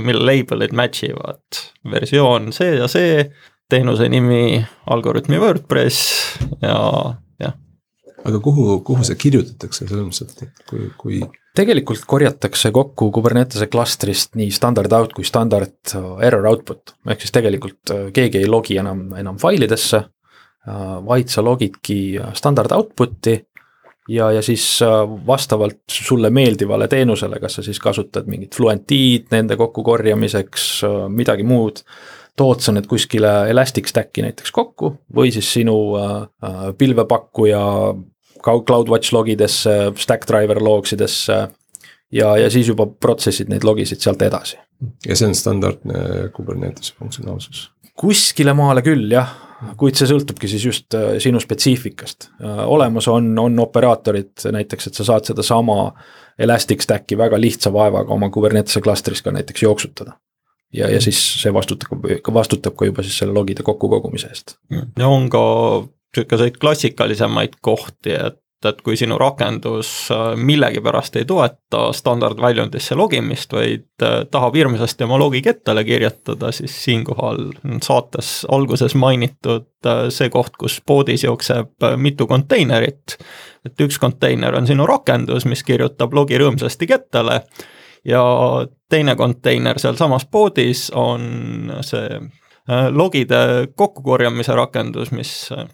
mille 0.00 0.24
label'id 0.24 0.72
match 0.72 1.04
ivad. 1.04 1.60
versioon 1.84 2.48
see 2.56 2.78
ja 2.78 2.88
see, 2.88 3.26
teenuse 3.68 4.08
nimi 4.08 4.62
Algorütmi 4.88 5.36
WordPress 5.42 6.38
ja 6.62 6.78
jah. 7.40 7.58
aga 8.24 8.40
kuhu, 8.40 8.80
kuhu 8.88 9.04
see 9.04 9.20
kirjutatakse, 9.20 9.84
selles 9.84 10.08
mõttes, 10.08 10.48
et 10.48 10.64
kui, 10.70 10.88
kui 10.96 11.20
tegelikult 11.58 12.08
korjatakse 12.08 12.72
kokku 12.72 13.10
Kubernetese 13.12 13.68
klastrist 13.68 14.32
nii 14.38 14.48
standard 14.54 14.92
out 14.96 15.12
kui 15.12 15.28
standard 15.28 15.92
error 16.24 16.48
output, 16.48 16.96
ehk 17.04 17.20
siis 17.20 17.36
tegelikult 17.36 17.92
keegi 18.16 18.40
ei 18.40 18.48
logi 18.48 18.80
enam, 18.80 19.10
enam 19.18 19.36
failidesse, 19.36 20.06
vaid 21.04 21.28
sa 21.32 21.44
logidki 21.44 22.18
standard 22.36 22.72
output'i 22.76 23.36
ja, 24.08 24.30
ja 24.32 24.42
siis 24.42 24.64
vastavalt 25.26 25.82
sulle 25.92 26.30
meeldivale 26.30 26.88
teenusele, 26.88 27.40
kas 27.40 27.58
sa 27.58 27.66
siis 27.66 27.80
kasutad 27.82 28.28
mingit 28.30 28.56
Fluentid 28.56 29.28
nende 29.34 29.56
kokkukorjamiseks, 29.60 30.68
midagi 31.12 31.46
muud, 31.48 31.82
tood 32.38 32.62
sa 32.62 32.72
need 32.72 32.86
kuskile 32.90 33.32
Elasticstacki 33.50 34.24
näiteks 34.24 34.54
kokku 34.54 34.94
või 35.14 35.32
siis 35.34 35.50
sinu 35.58 35.76
pilvepakkuja 36.78 37.62
CloudWatch 38.44 39.12
logidesse, 39.12 39.78
Stackdriver 39.98 40.62
logsidesse 40.62 41.38
ja, 42.12 42.36
ja 42.38 42.50
siis 42.50 42.70
juba 42.70 42.86
protsessid 42.86 43.50
neid 43.52 43.66
logisid 43.66 44.00
sealt 44.04 44.22
edasi. 44.22 44.58
ja 45.06 45.16
see 45.18 45.28
on 45.28 45.34
standardne 45.34 46.28
Kubernetese 46.32 46.94
funktsionaalsus? 46.98 47.68
kuskile 47.98 48.54
maale 48.54 48.84
küll 48.86 49.10
jah, 49.10 49.34
kuid 49.80 49.98
see 49.98 50.08
sõltubki 50.10 50.50
siis 50.50 50.64
just 50.64 50.94
äh, 50.94 51.16
sinu 51.22 51.40
spetsiifikast. 51.42 52.30
Äh, 52.42 52.62
olemas 52.70 53.08
on, 53.08 53.32
on 53.38 53.58
operaatorid 53.64 54.48
näiteks, 54.54 54.90
et 54.90 54.98
sa 54.98 55.06
saad 55.12 55.28
sedasama 55.28 55.92
Elastic 56.38 56.84
Stacki 56.84 57.18
väga 57.18 57.40
lihtsa 57.40 57.72
vaevaga 57.74 58.14
oma 58.14 58.30
Kubernetese 58.30 58.80
klastris 58.84 59.22
ka 59.22 59.34
näiteks 59.34 59.62
jooksutada 59.62 60.18
ja, 60.72 60.88
ja 60.90 61.00
siis 61.00 61.20
see 61.42 61.52
vastutab, 61.54 62.04
vastutab 62.34 62.76
ka 62.78 62.88
juba 62.88 63.04
siis 63.04 63.18
selle 63.22 63.34
logide 63.34 63.64
kokkukogumise 63.66 64.30
eest. 64.32 64.58
ja 64.70 65.08
on 65.08 65.28
ka 65.32 65.42
niisuguseid 66.16 66.58
klassikalisemaid 66.60 67.58
kohti, 67.60 68.14
et 68.16 68.38
et 68.66 68.80
kui 68.82 68.96
sinu 68.98 69.18
rakendus 69.18 69.90
äh, 70.10 70.32
millegipärast 70.36 71.16
ei 71.16 71.26
toeta 71.28 71.92
standardväljundisse 71.94 72.96
logimist, 72.98 73.52
vaid 73.52 74.02
äh, 74.02 74.24
tahab 74.30 74.56
hirmsasti 74.58 75.06
oma 75.06 75.18
logi 75.18 75.42
kettale 75.42 75.84
kirjutada, 75.84 76.50
siis 76.52 76.74
siinkohal 76.84 77.52
saates 77.82 78.46
alguses 78.50 78.96
mainitud 78.98 79.68
äh, 79.86 80.08
see 80.14 80.30
koht, 80.34 80.56
kus 80.58 80.80
poodis 80.86 81.24
jookseb 81.24 81.86
mitu 81.96 82.26
konteinerit, 82.26 83.18
et 83.66 83.86
üks 83.86 84.00
konteiner 84.02 84.58
on 84.58 84.66
sinu 84.66 84.86
rakendus, 84.86 85.46
mis 85.46 85.62
kirjutab 85.62 86.14
logi 86.14 86.38
rõõmsasti 86.40 86.90
kettale 86.90 87.42
ja 88.08 88.22
teine 88.90 89.14
konteiner 89.16 89.78
sealsamas 89.78 90.26
poodis 90.26 90.88
on 90.94 91.72
see 91.86 92.18
logide 92.90 93.68
kokkukorjamise 93.74 94.52
rakendus, 94.54 95.12
mis 95.16 95.32
äh, 95.52 95.64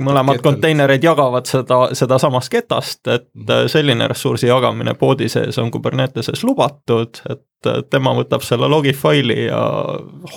mõlemad 0.00 0.40
konteinerid 0.42 1.04
jagavad 1.04 1.48
seda, 1.50 1.82
sedasamast 1.92 2.52
ketast, 2.52 3.02
et 3.06 3.28
mhm. 3.34 3.50
äh, 3.50 3.66
selline 3.68 4.08
ressursi 4.08 4.48
jagamine 4.48 4.94
poodi 4.94 5.28
sees 5.28 5.58
on 5.60 5.70
Kuberneteses 5.70 6.44
lubatud, 6.44 7.20
et 7.30 7.46
tema 7.92 8.14
võtab 8.16 8.44
selle 8.44 8.68
logi 8.72 8.94
faili 8.96 9.44
ja 9.44 9.62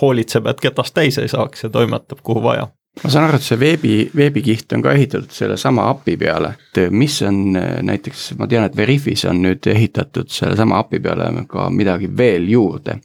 hoolitseb, 0.00 0.46
et 0.52 0.60
ketast 0.60 0.94
täis 0.94 1.18
ei 1.18 1.30
saaks 1.32 1.64
ja 1.64 1.72
toimetab 1.72 2.20
kuhu 2.22 2.42
vaja 2.44 2.68
ma 3.02 3.10
saan 3.10 3.24
aru, 3.26 3.40
et 3.40 3.46
see 3.46 3.58
veebi, 3.58 3.94
veebikiht 4.16 4.72
on 4.76 4.84
ka 4.84 4.92
ehitatud 4.94 5.32
sellesama 5.34 5.88
API 5.90 6.14
peale, 6.20 6.52
et 6.60 6.92
mis 6.94 7.16
on 7.26 7.56
näiteks, 7.88 8.34
ma 8.38 8.46
tean, 8.50 8.68
et 8.68 8.76
Veriffis 8.76 9.24
on 9.30 9.40
nüüd 9.42 9.66
ehitatud 9.72 10.30
sellesama 10.30 10.78
API 10.84 11.00
peale 11.02 11.32
ka 11.50 11.66
midagi 11.74 12.12
veel 12.16 12.46
juurde. 12.52 13.00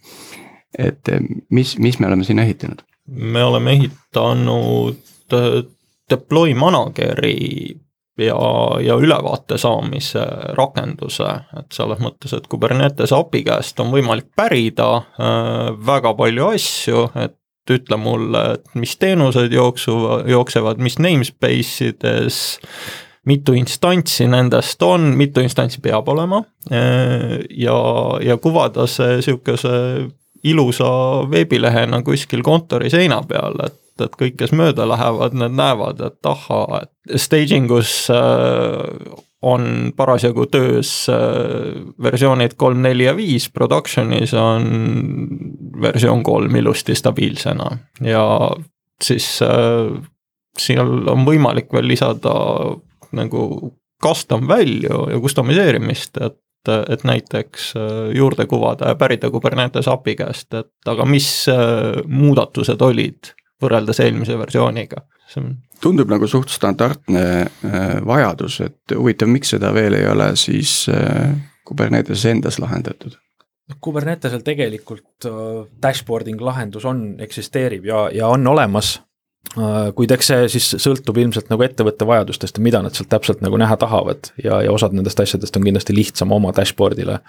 et 0.77 1.09
mis, 1.49 1.77
mis 1.79 1.97
me 1.99 2.07
oleme 2.07 2.23
sinna 2.23 2.43
ehitanud? 2.45 2.83
Me 3.11 3.43
oleme 3.43 3.75
ehitanud 3.77 4.97
äh, 5.33 5.61
deploy 6.09 6.53
manageri 6.57 7.75
ja, 8.19 8.39
ja 8.81 8.95
ülevaate 8.99 9.57
saamise 9.57 10.23
rakenduse, 10.57 11.29
et 11.59 11.75
selles 11.75 12.01
mõttes, 12.03 12.33
et 12.35 12.47
Kubernetes 12.51 13.13
API 13.15 13.43
käest 13.47 13.79
on 13.79 13.93
võimalik 13.93 14.29
pärida 14.37 14.89
äh, 14.97 15.69
väga 15.85 16.13
palju 16.17 16.49
asju, 16.53 17.05
et 17.19 17.35
ütle 17.69 17.99
mulle, 18.01 18.41
et 18.57 18.79
mis 18.79 18.95
teenused 18.97 19.53
jooksu, 19.53 19.93
jooksevad, 20.29 20.81
mis 20.81 20.97
namespace 20.97 21.91
ides, 21.91 22.39
mitu 23.29 23.53
instantsi 23.53 24.25
nendest 24.29 24.81
on, 24.81 25.11
mitu 25.19 25.43
instantsi 25.45 25.81
peab 25.83 26.07
olema 26.09 26.41
äh, 26.71 27.39
ja, 27.53 27.77
ja 28.25 28.39
kuvada 28.41 28.87
see 28.89 29.19
niisuguse 29.19 29.75
ilusa 30.43 30.89
veebilehena 31.31 32.01
kuskil 32.05 32.43
kontori 32.45 32.89
seina 32.89 33.21
peal, 33.27 33.57
et, 33.65 33.79
et 34.03 34.19
kõik, 34.19 34.37
kes 34.39 34.53
mööda 34.55 34.87
lähevad, 34.87 35.35
need 35.37 35.57
näevad, 35.59 36.03
et 36.05 36.29
ahhaa, 36.29 36.83
et 36.83 37.19
staging 37.19 37.71
us 37.75 38.07
äh, 38.13 39.17
on 39.41 39.93
parasjagu 39.95 40.45
töös 40.51 40.91
äh, 41.11 41.79
versioonid 42.01 42.57
kolm, 42.59 42.81
neli 42.83 43.07
ja 43.07 43.15
viis, 43.15 43.49
production'is 43.51 44.35
on 44.35 44.69
versioon 45.81 46.23
kolm 46.23 46.55
ilusti 46.59 46.95
stabiilsena. 46.95 47.69
Ja 48.03 48.23
siis 49.03 49.37
äh, 49.45 49.93
seal 50.59 51.07
on 51.07 51.23
võimalik 51.27 51.71
veel 51.73 51.87
lisada 51.87 52.35
nagu 53.15 53.43
custom 54.03 54.47
value 54.47 55.07
ja 55.11 55.19
customiseerimist, 55.19 56.19
et 56.23 56.37
et, 56.67 56.91
et 56.93 57.03
näiteks 57.03 57.73
äh, 57.75 58.15
juurde 58.15 58.45
kuvada 58.45 58.87
ja 58.91 58.95
pärida 58.95 59.29
Kubernetes 59.29 59.87
API 59.87 60.15
käest, 60.15 60.53
et 60.53 60.91
aga 60.91 61.05
mis 61.05 61.29
äh, 61.51 62.01
muudatused 62.05 62.81
olid 62.81 63.33
võrreldes 63.61 63.99
eelmise 64.03 64.37
versiooniga, 64.39 65.03
on 65.37 65.57
tundub 65.83 66.09
nagu 66.11 66.27
suht 66.27 66.51
standardne 66.51 67.23
äh, 67.41 67.95
vajadus, 68.05 68.59
et 68.65 68.95
huvitav, 68.95 69.31
miks 69.31 69.55
seda 69.55 69.73
veel 69.75 69.99
ei 69.99 70.07
ole 70.07 70.33
siis 70.39 70.85
Kuberneteses 71.67 72.25
endas 72.31 72.59
lahendatud? 72.59 73.17
Kubernetesel 73.79 74.41
tegelikult 74.41 75.27
dashboarding 75.81 76.39
lahendus 76.41 76.87
on, 76.89 77.19
eksisteerib 77.21 77.85
ja, 77.85 78.07
ja 78.09 78.27
on 78.27 78.47
olemas 78.49 78.95
kuid 79.95 80.11
eks 80.13 80.27
see 80.29 80.49
siis 80.53 80.67
sõltub 80.83 81.17
ilmselt 81.17 81.49
nagu 81.49 81.63
ettevõtte 81.65 82.05
vajadustest 82.05 82.59
ja 82.59 82.63
mida 82.63 82.83
nad 82.85 82.93
sealt 82.93 83.09
täpselt 83.09 83.41
nagu 83.41 83.57
näha 83.57 83.77
tahavad 83.81 84.31
ja, 84.43 84.61
ja 84.61 84.71
osad 84.71 84.93
nendest 84.93 85.19
asjadest 85.19 85.57
on 85.57 85.65
kindlasti 85.65 85.95
lihtsam 85.97 86.31
oma 86.35 86.53
dashboard'ile 86.55 87.19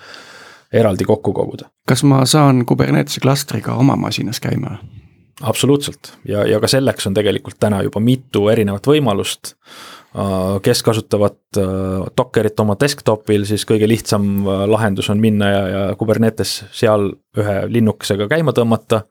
eraldi 0.72 1.06
kokku 1.08 1.32
koguda. 1.32 1.70
kas 1.88 2.04
ma 2.04 2.24
saan 2.28 2.66
Kubernetese 2.66 3.22
klastriga 3.24 3.74
oma 3.80 3.96
masinas 3.96 4.40
käima? 4.40 4.76
absoluutselt 5.40 6.12
ja, 6.28 6.44
ja 6.46 6.60
ka 6.60 6.68
selleks 6.68 7.08
on 7.08 7.16
tegelikult 7.16 7.56
täna 7.60 7.82
juba 7.86 8.02
mitu 8.04 8.48
erinevat 8.52 8.86
võimalust. 8.86 9.54
Äh, 10.10 10.58
kes 10.64 10.82
kasutavad 10.84 11.38
äh, 11.56 12.08
Dockerit 12.18 12.60
oma 12.60 12.76
desktop'il, 12.80 13.46
siis 13.48 13.64
kõige 13.64 13.88
lihtsam 13.88 14.44
lahendus 14.44 15.08
on 15.12 15.22
minna 15.22 15.48
ja, 15.48 15.62
ja 15.68 15.84
Kubernetes 15.96 16.64
seal 16.76 17.12
ühe 17.38 17.56
linnukesega 17.70 18.28
käima 18.28 18.52
tõmmata 18.52 19.06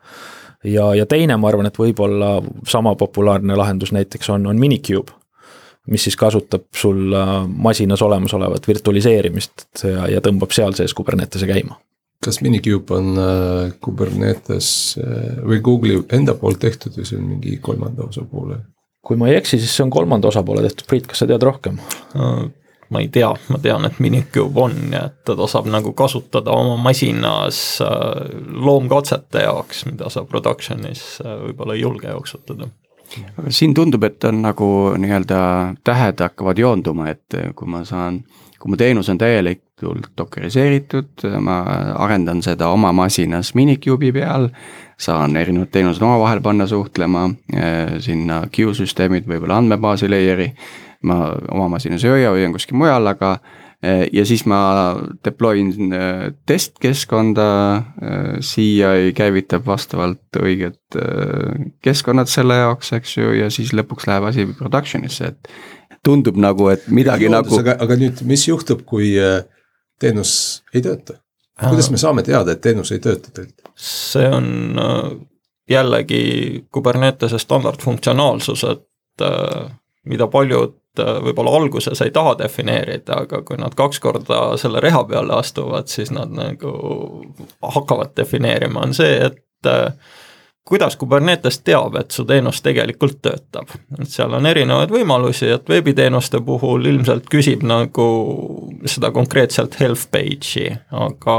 ja, 0.64 0.93
ja 0.95 1.05
teine, 1.10 1.38
ma 1.38 1.49
arvan, 1.51 1.70
et 1.70 1.80
võib-olla 1.80 2.38
sama 2.68 2.95
populaarne 2.99 3.55
lahendus 3.57 3.93
näiteks 3.95 4.32
on, 4.34 4.47
on 4.49 4.60
Minikube, 4.60 5.14
mis 5.89 6.05
siis 6.07 6.18
kasutab 6.20 6.68
sul 6.76 7.14
äh, 7.16 7.36
masinas 7.47 8.01
olemasolevat 8.05 8.68
virtualiseerimist 8.68 9.86
ja, 9.88 10.10
ja 10.16 10.24
tõmbab 10.26 10.53
seal 10.55 10.76
sees 10.78 10.93
Kubernetese 10.97 11.47
käima. 11.49 11.80
kas 12.26 12.41
Minikube 12.45 12.97
on 12.97 13.16
äh, 13.18 13.72
Kubernetes 13.82 14.99
äh, 15.01 15.39
või 15.45 15.64
Google'i 15.66 16.03
enda 16.18 16.36
poolt 16.36 16.60
tehtud 16.60 16.97
või 16.97 17.07
see 17.07 17.18
on 17.22 17.32
mingi 17.32 17.57
kolmanda 17.62 18.10
osapoole? 18.10 18.62
kui 19.05 19.18
ma 19.18 19.30
ei 19.30 19.39
eksi, 19.39 19.57
siis 19.57 19.72
see 19.76 19.86
on 19.86 19.93
kolmanda 19.93 20.28
osapoole 20.28 20.62
tehtud, 20.66 20.88
Priit, 20.89 21.07
kas 21.07 21.24
sa 21.24 21.30
tead 21.30 21.43
rohkem 21.43 21.80
uh,? 22.16 22.49
Ma 22.90 23.04
ei 23.04 23.08
tea, 23.14 23.30
ma 23.50 23.62
tean, 23.62 23.86
et 23.86 24.00
Minikube 24.00 24.62
on 24.62 24.76
ja 24.94 25.06
et 25.10 25.22
teda 25.30 25.48
saab 25.50 25.70
nagu 25.70 25.94
kasutada 25.98 26.52
oma 26.56 26.78
masinas 26.90 27.80
äh, 27.86 28.28
loomkatsete 28.50 29.46
jaoks, 29.46 29.86
mida 29.90 30.10
sa 30.10 30.26
production'is 30.26 31.04
äh, 31.26 31.36
võib-olla 31.48 31.78
ei 31.78 31.86
julge 31.86 32.10
jooksutada 32.10 32.70
aga 33.38 33.52
siin 33.54 33.74
tundub, 33.74 34.04
et 34.06 34.24
on 34.30 34.44
nagu 34.44 34.68
nii-öelda 35.02 35.40
tähed 35.84 36.22
hakkavad 36.22 36.60
joonduma, 36.62 37.10
et 37.10 37.38
kui 37.58 37.70
ma 37.70 37.82
saan, 37.88 38.22
kui 38.60 38.74
mu 38.74 38.78
teenus 38.78 39.10
on 39.10 39.18
täielikult 39.18 40.12
dokeriseeritud, 40.18 41.26
ma 41.42 41.62
arendan 42.06 42.44
seda 42.46 42.70
oma 42.74 42.92
masinas 42.96 43.56
Minicube'i 43.58 44.14
peal, 44.14 44.50
saan 45.00 45.38
erinevad 45.40 45.72
teenused 45.74 46.04
omavahel 46.04 46.42
panna 46.44 46.68
suhtlema, 46.68 47.30
äh, 47.56 47.98
sinna 48.04 48.44
queue-süsteemid, 48.56 49.28
võib-olla 49.30 49.62
andmebaasi 49.64 50.12
layer'i 50.12 50.52
ma 51.04 51.20
oma 51.52 51.70
masinas 51.76 52.04
ei 52.04 52.12
hoia, 52.12 52.34
hoian 52.34 52.54
kuskil 52.56 52.78
mujal, 52.80 53.08
aga 53.08 53.36
eh, 53.84 54.06
ja 54.14 54.26
siis 54.28 54.43
ma 54.50 54.60
deploy 55.26 55.62
in 55.62 55.93
eh, 55.95 56.26
testkeskkonda, 56.50 57.47
eh, 58.02 58.34
CI 58.43 59.14
käivitab 59.16 59.68
vastavalt 59.68 60.41
õiged 60.41 61.00
keskkonnad 61.86 62.32
selle 62.32 62.60
jaoks, 62.60 62.93
eks 63.00 63.18
ju, 63.18 63.32
ja 63.39 63.50
siis 63.54 63.72
lõpuks 63.78 64.10
läheb 64.10 64.28
asi 64.32 64.47
production'isse, 64.60 65.32
et 65.34 65.54
tundub 66.06 66.38
nagu, 66.39 66.70
et 66.74 66.86
midagi 66.91 67.32
Loodus, 67.32 67.56
nagu. 67.56 67.64
aga, 67.64 67.80
aga 67.86 68.00
nüüd, 68.00 68.24
mis 68.28 68.45
juhtub, 68.47 68.86
kui 68.88 69.16
teenus 70.00 70.36
ei 70.74 70.84
tööta? 70.86 71.22
kuidas 71.60 71.89
me 71.91 72.00
saame 72.00 72.24
teada, 72.24 72.54
et 72.56 72.62
teenus 72.64 72.93
ei 72.95 73.02
tööta 73.04 73.34
tegelikult? 73.34 73.74
see 73.80 74.28
on 74.32 74.47
jällegi 75.70 76.66
Kubernetese 76.72 77.39
standardfunktsionaalsus, 77.39 78.64
et 78.64 79.22
äh, 79.22 79.72
mida 80.06 80.28
paljud 80.28 80.76
võib-olla 81.00 81.56
alguses 81.58 82.02
ei 82.06 82.14
taha 82.16 82.36
defineerida, 82.39 83.24
aga 83.26 83.41
kui 83.47 83.60
nad 83.60 83.76
kaks 83.78 84.00
korda 84.04 84.41
selle 84.62 84.82
reha 84.84 85.04
peale 85.10 85.36
astuvad, 85.39 85.89
siis 85.91 86.14
nad 86.16 86.34
nagu 86.36 86.74
hakkavad 87.62 88.16
defineerima, 88.18 88.88
on 88.88 88.97
see, 88.97 89.30
et 89.30 89.68
kuidas 90.70 90.95
Kubernetes 90.97 91.60
teab, 91.66 91.95
et 91.97 92.14
su 92.14 92.24
teenus 92.30 92.62
tegelikult 92.62 93.18
töötab, 93.26 93.72
et 93.97 94.10
seal 94.12 94.34
on 94.38 94.45
erinevaid 94.45 94.91
võimalusi, 94.93 95.50
et 95.56 95.70
veebiteenuste 95.70 96.43
puhul 96.45 96.86
ilmselt 96.91 97.26
küsib 97.34 97.66
nagu 97.66 98.06
seda 98.86 99.10
konkreetselt 99.16 99.80
health 99.82 100.06
page'i, 100.14 100.70
aga 100.93 101.38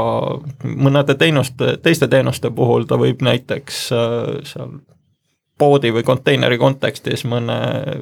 mõnede 0.67 1.15
teenuste, 1.19 1.77
teiste 1.83 2.11
teenuste 2.11 2.51
puhul 2.55 2.83
ta 2.89 2.99
võib 2.99 3.23
näiteks 3.23 3.83
äh, 3.95 4.33
seal 4.51 4.79
poodi 5.61 5.93
või 5.93 6.03
konteineri 6.07 6.57
kontekstis 6.57 7.25
mõne 7.29 7.57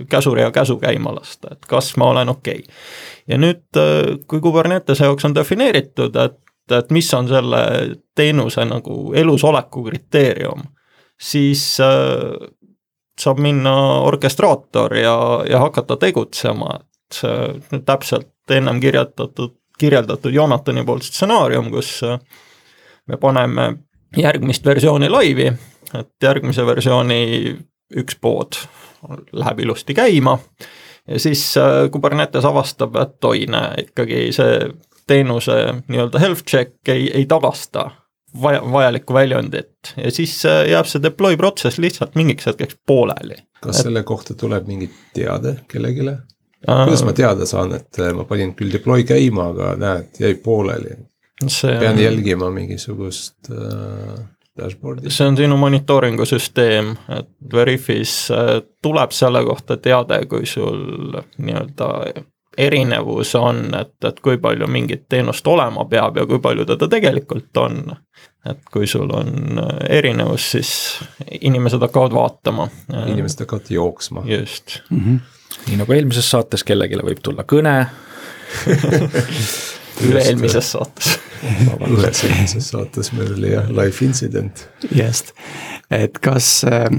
käsuri 0.10 0.46
ja 0.46 0.54
käsu 0.56 0.80
käima 0.80 1.12
lasta, 1.16 1.58
et 1.58 1.68
kas 1.68 1.92
ma 2.00 2.14
olen 2.14 2.32
okei. 2.32 2.64
Okay.. 2.64 2.82
ja 3.28 3.40
nüüd, 3.42 3.68
äh, 3.78 4.16
kui 4.28 4.40
Kubernetese 4.42 5.10
jaoks 5.10 5.28
on 5.28 5.36
defineeritud, 5.36 6.16
et, 6.24 6.40
et 6.72 6.92
mis 6.96 7.14
on 7.14 7.28
selle 7.28 7.64
teenuse 8.16 8.66
nagu 8.66 9.14
elusoleku 9.18 9.84
kriteerium 9.92 10.68
siis 11.22 11.80
äh, 11.80 12.50
saab 13.20 13.40
minna 13.44 13.76
orkestraator 14.08 14.96
ja, 14.98 15.16
ja 15.50 15.60
hakata 15.60 15.98
tegutsema, 15.98 16.80
et 16.80 17.20
see 17.20 17.82
täpselt 17.86 18.32
ennem 18.52 18.80
kirjeldatud, 18.80 19.58
kirjeldatud 19.80 20.34
Jonatani 20.34 20.86
poolt 20.88 21.08
stsenaarium, 21.08 21.72
kus 21.74 22.00
äh, 22.08 22.20
me 23.08 23.18
paneme 23.18 23.74
järgmist 24.18 24.66
versiooni 24.66 25.10
laivi, 25.10 25.52
et 25.98 26.12
järgmise 26.24 26.66
versiooni 26.66 27.22
üks 27.98 28.20
pood 28.22 28.60
läheb 29.32 29.64
ilusti 29.64 29.96
käima 29.98 30.38
ja 31.10 31.20
siis 31.20 31.58
äh, 31.58 31.90
Kubernetes 31.92 32.46
avastab, 32.46 32.96
et 33.02 33.26
oi, 33.26 33.46
näe, 33.50 33.88
ikkagi 33.88 34.28
see 34.36 34.60
teenuse 35.10 35.58
nii-öelda 35.88 36.22
health 36.22 36.46
check 36.46 36.92
ei, 36.92 37.10
ei 37.16 37.26
tagasta 37.30 37.90
vaja, 38.42 38.62
vajalikku 38.72 39.14
väljundit 39.14 39.94
ja 39.98 40.12
siis 40.14 40.38
äh, 40.46 40.66
jääb 40.70 40.90
see 40.90 41.04
deploy 41.04 41.38
protsess 41.38 41.82
lihtsalt 41.82 42.18
mingiks 42.20 42.50
hetkeks 42.50 42.78
pooleli. 42.86 43.40
kas 43.62 43.80
et... 43.80 43.84
selle 43.88 44.04
kohta 44.04 44.38
tuleb 44.38 44.68
mingi 44.70 44.90
teade 45.18 45.60
kellelegi? 45.72 46.18
kuidas 46.68 47.06
ma 47.08 47.14
teada 47.16 47.48
saan, 47.50 47.74
et 47.78 48.02
ma 48.16 48.26
panin 48.28 48.54
küll 48.58 48.74
deploy 48.74 49.06
käima, 49.08 49.50
aga 49.54 49.76
näed, 49.80 50.12
jäi 50.20 50.36
pooleli? 50.44 50.98
pean 51.40 51.96
on... 51.96 52.04
jälgima 52.04 52.52
mingisugust 52.52 53.50
äh, 53.52 54.20
dashboard'i? 54.60 55.12
see 55.12 55.28
on 55.28 55.38
sinu 55.38 55.58
monitooringu 55.58 56.26
süsteem, 56.26 56.96
et 57.18 57.30
Veriffis 57.54 58.32
äh, 58.32 58.60
tuleb 58.82 59.16
selle 59.16 59.44
kohta 59.48 59.78
teade, 59.78 60.24
kui 60.30 60.46
sul 60.46 61.16
nii-öelda 61.38 61.90
erinevus 62.60 63.36
on, 63.36 63.70
et, 63.80 63.96
et 64.04 64.20
kui 64.20 64.38
palju 64.42 64.68
mingit 64.68 65.06
teenust 65.10 65.48
olema 65.48 65.86
peab 65.90 66.18
ja 66.20 66.26
kui 66.28 66.42
palju 66.44 66.66
teda 66.68 66.90
tegelikult 66.92 67.58
on. 67.58 67.96
et 68.50 68.60
kui 68.72 68.88
sul 68.88 69.10
on 69.14 69.60
erinevus, 69.90 70.52
siis 70.52 70.72
inimesed 71.42 71.82
hakkavad 71.84 72.16
vaatama. 72.16 72.68
inimesed 73.08 73.46
hakkavad 73.46 73.70
jooksma. 73.70 74.24
just 74.26 74.80
mm. 74.90 75.00
-hmm. 75.00 75.20
nii 75.68 75.78
nagu 75.78 75.94
eelmises 75.94 76.32
saates 76.32 76.64
kellelegi 76.64 77.00
võib 77.04 77.24
tulla 77.24 77.44
kõne 77.44 77.86
üle-eelmises 80.10 80.72
saates 80.72 81.20
üle-eelmises 81.88 82.72
saates 82.74 83.14
meil 83.16 83.34
oli 83.38 83.54
jah, 83.54 83.70
live 83.70 84.06
incident. 84.06 84.68
just, 84.92 85.34
et 85.92 86.20
kas 86.24 86.60
äh, 86.68 86.90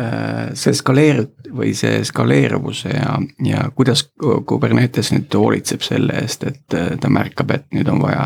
Äh, 0.00 0.52
see 0.56 0.72
skaleerib 0.76 1.48
või 1.52 1.72
see 1.76 1.98
skaleeruvus 2.06 2.84
ja, 2.86 3.18
ja 3.44 3.64
kuidas 3.76 4.06
Kubernetes 4.46 5.10
nüüd 5.12 5.34
hoolitseb 5.34 5.82
selle 5.84 6.14
eest, 6.22 6.46
et 6.46 6.76
äh, 6.78 6.94
ta 7.00 7.10
märkab, 7.12 7.50
et 7.52 7.66
nüüd 7.74 7.90
on 7.90 8.00
vaja 8.00 8.24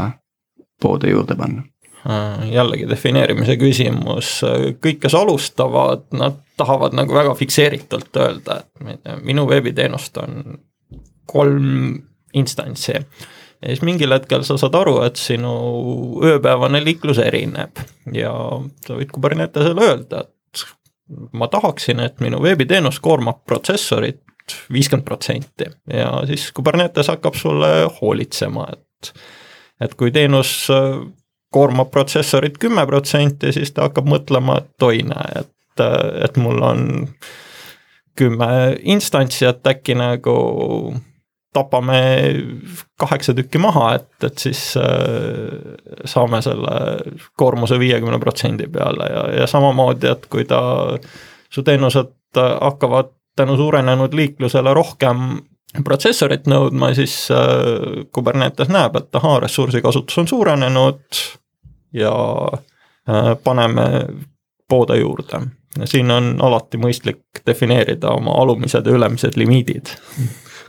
poode 0.82 1.10
juurde 1.10 1.34
panna? 1.40 1.64
Äh, 2.04 2.44
jällegi 2.52 2.86
defineerimise 2.86 3.56
küsimus, 3.58 4.36
kõik, 4.84 5.00
kes 5.02 5.16
alustavad, 5.18 6.04
nad 6.14 6.36
tahavad 6.60 6.94
nagu 6.94 7.16
väga 7.16 7.34
fikseeritult 7.38 8.22
öelda, 8.22 8.60
et 8.92 9.10
minu 9.24 9.48
veebiteenust 9.50 10.20
on 10.22 10.60
kolm 11.26 11.96
instantsi 12.38 13.00
ja 13.64 13.72
siis 13.72 13.82
mingil 13.86 14.12
hetkel 14.12 14.44
sa 14.44 14.58
saad 14.60 14.76
aru, 14.76 14.98
et 15.06 15.16
sinu 15.16 15.54
ööpäevane 16.24 16.82
liiklus 16.84 17.18
erineb. 17.22 17.80
Ja 18.12 18.34
sa 18.84 18.98
võid 18.98 19.12
Kubernetesele 19.14 19.88
öelda, 19.88 20.26
et 20.28 20.64
ma 21.32 21.48
tahaksin, 21.48 22.02
et 22.04 22.20
minu 22.20 22.42
veebiteenus 22.44 23.00
koormab 23.04 23.40
protsessorit 23.48 24.20
viiskümmend 24.72 25.06
protsenti. 25.08 25.70
Ja 25.88 26.10
siis 26.28 26.50
Kubernetes 26.52 27.08
hakkab 27.08 27.38
sulle 27.40 27.88
hoolitsema, 28.00 28.68
et 28.72 29.14
et 29.82 29.94
kui 29.98 30.12
teenus 30.14 30.68
koormab 31.52 31.90
protsessorit 31.90 32.58
kümme 32.62 32.84
protsenti, 32.86 33.52
siis 33.52 33.72
ta 33.72 33.88
hakkab 33.88 34.06
mõtlema, 34.10 34.60
et 34.60 34.86
oi 34.86 35.02
näe, 35.06 35.42
et, 35.42 35.82
et 36.28 36.38
mul 36.40 36.62
on 36.62 36.84
kümme 38.18 38.50
instantsi, 38.82 39.46
et 39.48 39.66
äkki 39.66 39.96
nagu 39.98 40.36
tapame 41.54 42.00
kaheksa 42.98 43.34
tükki 43.34 43.60
maha, 43.62 43.94
et, 43.98 44.10
et 44.26 44.42
siis 44.42 44.62
äh, 44.80 45.54
saame 46.04 46.42
selle 46.42 46.74
koormuse 47.38 47.78
viiekümne 47.78 48.18
protsendi 48.22 48.66
peale 48.72 49.08
ja, 49.10 49.24
ja 49.40 49.46
samamoodi, 49.50 50.10
et 50.10 50.26
kui 50.32 50.46
ta, 50.50 50.60
su 51.50 51.62
teenused 51.62 52.12
hakkavad 52.34 53.12
tänu 53.38 53.56
suurenenud 53.56 54.14
liiklusele 54.14 54.74
rohkem 54.74 55.24
protsessorit 55.84 56.46
nõudma, 56.50 56.92
siis 56.94 57.16
äh, 57.34 58.04
Kubernetes 58.14 58.70
näeb, 58.70 58.98
et 58.98 59.18
ahaa, 59.18 59.40
ressursikasutus 59.46 60.22
on 60.22 60.30
suurenenud 60.30 61.24
ja 61.94 62.14
äh, 63.08 63.34
paneme 63.44 63.88
poode 64.68 64.98
juurde. 64.98 65.46
siin 65.84 66.10
on 66.10 66.36
alati 66.42 66.78
mõistlik 66.78 67.42
defineerida 67.46 68.10
oma 68.14 68.34
alumised 68.42 68.86
ja 68.86 68.92
ülemised 68.92 69.36
limiidid 69.36 69.90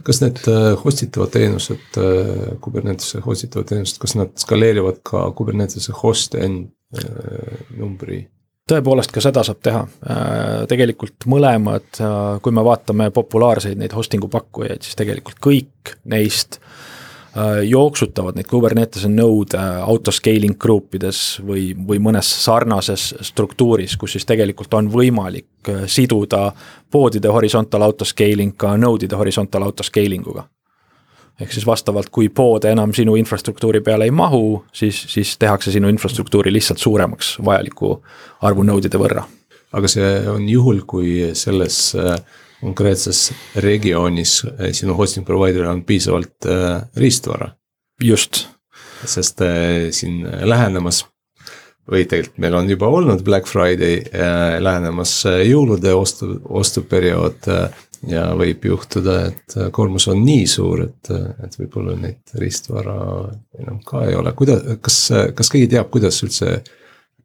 kas 0.04 0.22
need 0.24 0.42
äh, 0.52 0.74
host 0.82 1.04
itavad 1.06 1.34
teenused, 1.36 2.00
äh, 2.02 2.56
Kubernetese 2.62 3.22
host 3.26 3.48
itavad 3.48 3.70
teenused, 3.72 4.00
kas 4.02 4.16
nad 4.20 4.34
skaleerivad 4.40 5.02
ka 5.08 5.30
Kubernetese 5.38 5.96
host 6.04 6.36
end 6.40 6.72
äh, 6.98 7.60
numbri? 7.78 8.26
tõepoolest, 8.66 9.12
ka 9.14 9.22
seda 9.22 9.44
saab 9.46 9.60
teha. 9.62 9.84
tegelikult 10.66 11.28
mõlemad, 11.30 12.00
kui 12.42 12.54
me 12.58 12.64
vaatame 12.66 13.12
populaarseid 13.14 13.78
neid 13.78 13.94
hosting'u 13.94 14.26
pakkujaid, 14.34 14.82
siis 14.82 14.98
tegelikult 14.98 15.38
kõik 15.38 15.92
neist 16.10 16.58
jooksutavad 17.64 18.38
neid 18.38 18.48
Kubernetese 18.48 19.10
node 19.12 19.60
autoscaling 19.60 20.56
gruupides 20.60 21.42
või, 21.44 21.74
või 21.76 22.00
mõnes 22.00 22.30
sarnases 22.46 23.10
struktuuris, 23.28 23.98
kus 24.00 24.16
siis 24.16 24.26
tegelikult 24.26 24.74
on 24.74 24.88
võimalik 24.92 25.72
siduda 25.92 26.52
poodide 26.92 27.32
horisontal 27.36 27.84
autoscaling 27.90 28.56
ka 28.58 28.76
node'ide 28.80 29.20
horisontal 29.20 29.68
autoscaling 29.68 30.28
uga. 30.28 30.48
ehk 31.40 31.52
siis 31.52 31.66
vastavalt, 31.68 32.10
kui 32.10 32.30
poode 32.30 32.72
enam 32.72 32.94
sinu 32.94 33.16
infrastruktuuri 33.20 33.82
peale 33.82 34.06
ei 34.06 34.12
mahu, 34.12 34.64
siis, 34.72 35.06
siis 35.12 35.38
tehakse 35.38 35.72
sinu 35.72 35.90
infrastruktuuri 35.92 36.54
lihtsalt 36.54 36.80
suuremaks 36.80 37.38
vajaliku 37.46 38.02
arvu 38.42 38.64
node'ide 38.64 38.98
võrra. 38.98 39.24
aga 39.74 39.88
see 39.88 40.30
on 40.30 40.50
juhul, 40.50 40.82
kui 40.88 41.32
selles 41.34 41.96
äh, 41.96 42.16
konkreetses 42.66 43.30
regioonis 43.62 44.40
äh, 44.50 44.72
sinu 44.74 44.98
hosting 44.98 45.28
provider'il 45.28 45.70
on 45.70 45.86
piisavalt 45.86 46.50
äh, 46.50 46.82
riistvara. 46.98 47.54
just. 48.04 48.48
sest 49.06 49.42
siin 49.94 50.24
lähenemas 50.50 51.04
või 51.92 52.06
tegelikult 52.10 52.40
meil 52.42 52.56
on 52.58 52.70
juba 52.70 52.90
olnud 52.90 53.24
Black 53.26 53.50
Friday 53.50 54.00
äh, 54.02 54.58
lähenemas 54.64 55.18
äh, 55.30 55.42
jõulude 55.50 55.94
ostu, 55.94 56.40
ostuperiood 56.50 57.50
äh, 57.54 57.84
ja 58.10 58.26
võib 58.38 58.66
juhtuda, 58.66 59.20
et 59.30 59.56
koormus 59.74 60.08
on 60.12 60.20
nii 60.26 60.46
suur, 60.50 60.84
et, 60.86 61.10
et 61.42 61.56
võib-olla 61.58 61.96
neid 61.98 62.36
riistvara 62.38 62.98
enam 63.58 63.80
ka 63.86 64.04
ei 64.06 64.18
ole, 64.18 64.34
kuidas, 64.38 64.62
kas, 64.86 65.00
kas 65.38 65.50
keegi 65.50 65.72
teab, 65.74 65.90
kuidas 65.94 66.20
üldse 66.26 66.60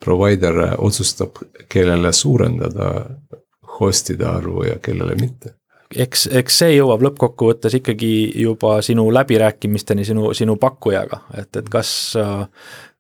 provider 0.01 0.57
otsustab, 0.81 1.43
kellele 1.69 2.15
suurendada 2.17 2.95
host'ide 3.79 4.27
arvu 4.27 4.67
ja 4.69 4.79
kellele 4.83 5.17
mitte? 5.21 5.55
eks, 5.97 6.29
eks 6.43 6.59
see 6.63 6.77
jõuab 6.77 7.03
lõppkokkuvõttes 7.03 7.75
ikkagi 7.81 8.13
juba 8.43 8.77
sinu 8.87 9.09
läbirääkimisteni 9.15 10.05
sinu, 10.07 10.31
sinu 10.39 10.55
pakkujaga, 10.61 11.25
et, 11.41 11.51
et 11.57 11.69
kas 11.73 11.91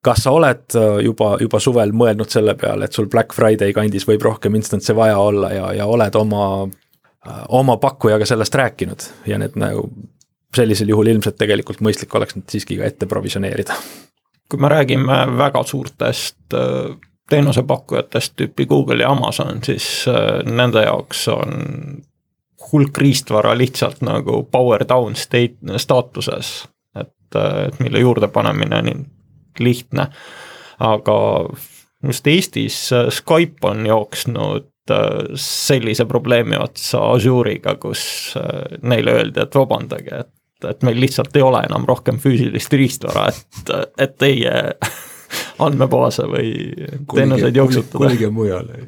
kas 0.02 0.22
sa 0.24 0.32
oled 0.32 0.74
juba, 1.04 1.34
juba 1.40 1.60
suvel 1.60 1.92
mõelnud 1.92 2.32
selle 2.32 2.54
peale, 2.58 2.88
et 2.88 2.96
sul 2.96 3.06
Black 3.12 3.36
Friday 3.36 3.74
kandis 3.76 4.06
võib 4.08 4.24
rohkem 4.24 4.56
instantse 4.56 4.96
vaja 4.96 5.18
olla 5.20 5.52
ja, 5.52 5.72
ja 5.82 5.86
oled 5.86 6.16
oma 6.18 6.44
oma 7.48 7.76
pakkujaga 7.76 8.26
sellest 8.26 8.54
rääkinud 8.54 9.04
ja 9.26 9.38
need 9.38 9.56
nagu 9.60 9.90
sellisel 10.56 10.88
juhul 10.90 11.12
ilmselt 11.12 11.36
tegelikult 11.38 11.82
mõistlik 11.84 12.14
oleks 12.16 12.36
need 12.36 12.48
siiski 12.50 12.78
ka 12.78 12.88
ette 12.88 13.06
provisioneerida. 13.06 13.76
kui 14.50 14.58
me 14.58 14.68
räägime 14.68 15.18
väga 15.38 15.62
suurtest 15.62 16.54
äh, 16.54 16.96
teenusepakkujatest 17.30 18.36
tüüpi 18.36 18.66
Google 18.66 19.02
ja 19.02 19.10
Amazon, 19.10 19.62
siis 19.64 20.04
äh, 20.08 20.40
nende 20.46 20.84
jaoks 20.86 21.26
on 21.32 21.54
hulk 22.70 22.98
riistvara 22.98 23.54
lihtsalt 23.58 24.02
nagu 24.06 24.42
power 24.52 24.84
down 24.88 25.16
state 25.16 25.78
staatuses, 25.80 26.68
et, 27.00 27.36
äh, 27.36 27.68
mille 27.78 28.02
juurdepanemine 28.04 28.82
on 28.82 29.06
lihtne. 29.58 30.08
aga 30.80 31.14
just 32.06 32.26
Eestis 32.26 32.90
Skype 33.10 33.68
on 33.68 33.86
jooksnud 33.86 34.66
sellise 35.36 36.04
probleemi 36.04 36.56
otsa 36.56 36.98
Azure'iga, 37.12 37.74
kus 37.74 38.34
neile 38.82 39.12
öeldi, 39.12 39.40
et 39.40 39.54
vabandage, 39.54 40.22
et 40.24 40.30
et 40.68 40.82
meil 40.84 41.00
lihtsalt 41.00 41.36
ei 41.36 41.44
ole 41.44 41.62
enam 41.68 41.86
rohkem 41.88 42.18
füüsilist 42.20 42.72
riistvara, 42.76 43.28
et, 43.32 43.70
et 43.98 44.16
teie 44.20 44.54
andmebaase 45.66 46.26
või 46.30 46.50
teenuseid 47.14 47.56
jooksutada. 47.56 47.98
kolige 48.04 48.30
mujale. 48.34 48.84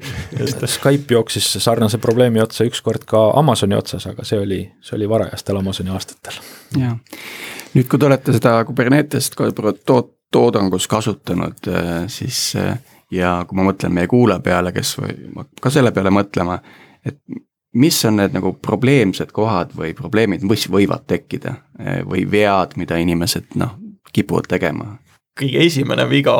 Skype 0.66 1.14
jooksis 1.14 1.50
sarnase 1.64 1.98
probleemi 1.98 2.42
otsa 2.42 2.66
ükskord 2.68 3.06
ka 3.08 3.30
Amazoni 3.38 3.76
otsas, 3.76 4.06
aga 4.10 4.24
see 4.24 4.40
oli, 4.40 4.62
see 4.80 4.96
oli 4.96 5.08
varajastel 5.08 5.60
Amazoni 5.60 5.94
aastatel. 5.94 6.40
jah, 6.78 6.96
nüüd 7.74 7.88
kui 7.88 7.98
te 7.98 8.08
olete 8.08 8.36
seda 8.36 8.56
Kubernetest 8.68 9.38
toot-, 9.38 10.16
toodangus 10.32 10.88
kasutanud, 10.88 11.68
äh, 11.68 11.94
siis 12.12 12.52
äh, 12.56 12.76
ja 13.12 13.36
kui 13.48 13.58
ma 13.58 13.68
mõtlen 13.70 13.94
meie 13.94 14.10
kuulaja 14.10 14.40
peale, 14.44 14.72
kes 14.72 14.96
või 14.98 15.46
ka 15.60 15.70
selle 15.70 15.92
peale 15.92 16.12
mõtlema, 16.14 16.58
et 17.04 17.20
mis 17.72 18.04
on 18.04 18.18
need 18.20 18.34
nagu 18.36 18.54
probleemsed 18.62 19.32
kohad 19.32 19.72
või 19.76 19.94
probleemid, 19.96 20.44
mis 20.48 20.66
võivad 20.70 21.06
tekkida 21.08 21.54
eh, 21.78 22.02
või 22.08 22.24
vead, 22.30 22.76
mida 22.80 22.98
inimesed 23.00 23.56
noh, 23.60 23.76
kipuvad 24.12 24.48
tegema? 24.48 24.96
Kõige 25.38 25.66
esimene 25.66 26.06
viga 26.10 26.36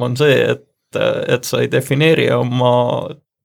on 0.00 0.16
see, 0.16 0.38
et, 0.54 0.66
et 0.96 1.46
sa 1.46 1.60
ei 1.60 1.70
defineeri 1.72 2.30
oma 2.34 2.72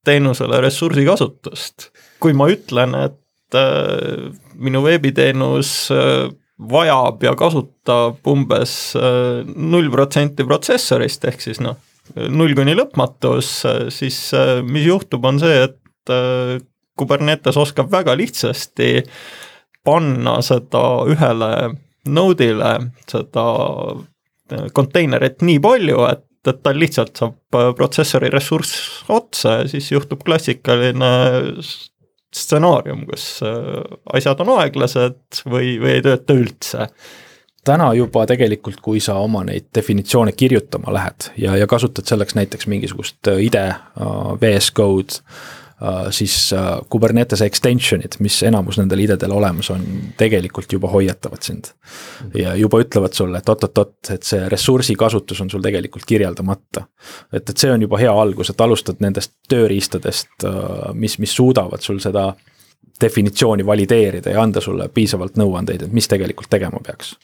teenusele 0.06 0.60
ressursi 0.64 1.04
kasutust. 1.06 1.90
kui 2.20 2.32
ma 2.32 2.48
ütlen, 2.48 2.94
et 3.06 3.58
äh, 3.58 4.30
minu 4.54 4.82
veebiteenus 4.86 5.72
äh, 5.92 6.28
vajab 6.56 7.24
ja 7.26 7.34
kasutab 7.36 8.24
umbes 8.32 8.94
null 8.96 9.90
protsenti 9.92 10.46
protsessorist, 10.48 11.26
ehk 11.28 11.42
siis 11.44 11.60
noh, 11.60 11.76
null 12.32 12.54
kuni 12.56 12.72
lõpmatus, 12.78 13.50
siis 13.92 14.20
mis 14.64 14.86
juhtub, 14.86 15.26
on 15.28 15.42
see, 15.42 15.66
et 15.66 16.14
Kubernetes 16.96 17.58
oskab 17.60 17.90
väga 17.92 18.14
lihtsasti 18.16 19.02
panna 19.84 20.38
seda 20.44 20.82
ühele 21.12 21.50
node'ile, 22.08 22.72
seda 23.10 23.44
konteinerit 24.76 25.42
nii 25.46 25.60
palju, 25.62 26.00
et, 26.10 26.24
et 26.46 26.62
tal 26.62 26.78
lihtsalt 26.80 27.18
saab 27.18 27.60
protsessori 27.78 28.30
ressurss 28.32 29.04
otsa 29.12 29.60
ja 29.60 29.68
siis 29.70 29.90
juhtub 29.92 30.22
klassikaline 30.26 31.10
stsenaarium, 32.36 33.06
kus 33.08 33.40
asjad 34.14 34.42
on 34.44 34.56
aeglased 34.58 35.44
või, 35.48 35.76
või 35.82 35.96
ei 35.96 36.04
tööta 36.04 36.36
üldse. 36.36 36.88
Täna 37.66 37.88
juba 37.98 38.22
tegelikult, 38.30 38.78
kui 38.84 39.00
sa 39.02 39.16
oma 39.18 39.42
neid 39.48 39.72
definitsioone 39.74 40.36
kirjutama 40.38 40.92
lähed 40.94 41.30
ja, 41.42 41.56
ja 41.58 41.66
kasutad 41.66 42.06
selleks 42.06 42.36
näiteks 42.38 42.68
mingisugust 42.70 43.32
IDE, 43.42 43.68
VS 44.42 44.70
Code 44.76 45.24
Äh, 45.24 45.55
siis 46.10 46.52
äh, 46.52 46.78
Kubernetese 46.88 47.44
extension'id, 47.44 48.16
mis 48.24 48.38
enamus 48.48 48.78
nendel 48.80 49.02
idedel 49.04 49.32
olemas 49.36 49.68
on, 49.74 49.82
tegelikult 50.16 50.72
juba 50.72 50.88
hoiatavad 50.88 51.42
sind. 51.44 51.72
ja 52.34 52.54
juba 52.56 52.80
ütlevad 52.80 53.12
sulle, 53.12 53.38
et 53.38 53.48
oot-oot-oot, 53.48 54.10
et 54.14 54.22
see 54.24 54.48
ressursi 54.48 54.96
kasutus 54.96 55.40
on 55.44 55.50
sul 55.50 55.62
tegelikult 55.62 56.06
kirjeldamata. 56.08 56.86
et, 57.32 57.50
et 57.50 57.56
see 57.56 57.72
on 57.72 57.82
juba 57.82 58.00
hea 58.00 58.12
algus, 58.12 58.50
et 58.50 58.60
alustad 58.60 59.02
nendest 59.04 59.34
tööriistadest, 59.48 60.32
äh, 60.44 60.94
mis, 60.94 61.18
mis 61.18 61.36
suudavad 61.36 61.84
sul 61.84 62.00
seda 62.00 62.30
definitsiooni 63.00 63.66
valideerida 63.66 64.32
ja 64.32 64.42
anda 64.42 64.60
sulle 64.64 64.88
piisavalt 64.88 65.36
nõuandeid, 65.36 65.84
et 65.84 65.92
mis 65.92 66.08
tegelikult 66.08 66.48
tegema 66.50 66.80
peaks. 66.86 67.16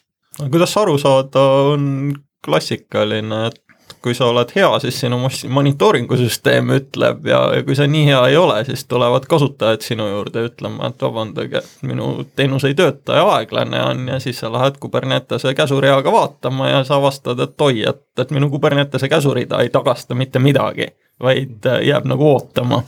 kuidas 0.51 0.77
aru 0.77 0.99
saada, 1.01 1.41
on 1.73 2.13
klassikaline, 2.45 3.47
et 3.47 3.62
kui 4.03 4.15
sa 4.15 4.27
oled 4.31 4.51
hea, 4.57 4.69
siis 4.83 4.99
sinu 5.05 5.19
monitooringu 5.49 6.17
süsteem 6.19 6.73
ütleb 6.77 7.27
ja, 7.29 7.41
ja 7.57 7.63
kui 7.67 7.77
sa 7.79 7.87
nii 7.91 8.05
hea 8.09 8.21
ei 8.33 8.37
ole, 8.37 8.59
siis 8.67 8.85
tulevad 8.91 9.27
kasutajad 9.31 9.85
sinu 9.87 10.09
juurde 10.11 10.45
ütlema, 10.49 10.91
et 10.91 11.03
vabandage, 11.07 11.63
minu 11.87 12.11
teenus 12.37 12.67
ei 12.69 12.77
tööta 12.79 13.21
ja 13.21 13.25
aeglane 13.37 13.83
on 13.87 14.05
ja 14.15 14.19
siis 14.23 14.43
sa 14.43 14.53
lähed 14.53 14.79
Kubernetese 14.83 15.55
käsureaga 15.55 16.13
vaatama 16.13 16.69
ja 16.69 16.85
sa 16.89 16.99
avastad, 16.99 17.41
et 17.47 17.67
oi, 17.69 17.85
et, 17.89 18.05
et 18.19 18.35
minu 18.35 18.51
Kubernetese 18.51 19.09
käsurida 19.09 19.63
ei 19.63 19.73
tagasta 19.73 20.19
mitte 20.19 20.43
midagi, 20.43 20.91
vaid 21.23 21.71
äh, 21.71 21.83
jääb 21.93 22.11
nagu 22.11 22.31
ootama 22.35 22.83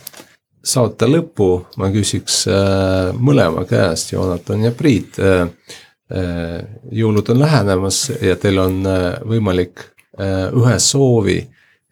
saate 0.64 1.06
lõppu 1.08 1.48
ma 1.76 1.90
küsiks 1.92 2.44
äh, 2.48 3.14
mõlema 3.20 3.66
käest, 3.68 4.14
Joonatan 4.16 4.68
ja 4.70 4.74
Priit 4.76 5.20
äh,. 5.22 5.48
Äh, 6.12 6.58
jõulud 6.92 7.30
on 7.32 7.38
lähenemas 7.40 8.10
ja 8.20 8.34
teil 8.36 8.58
on 8.60 8.82
äh, 8.84 9.14
võimalik 9.24 9.86
ühe 10.20 10.78
soovi 10.78 11.40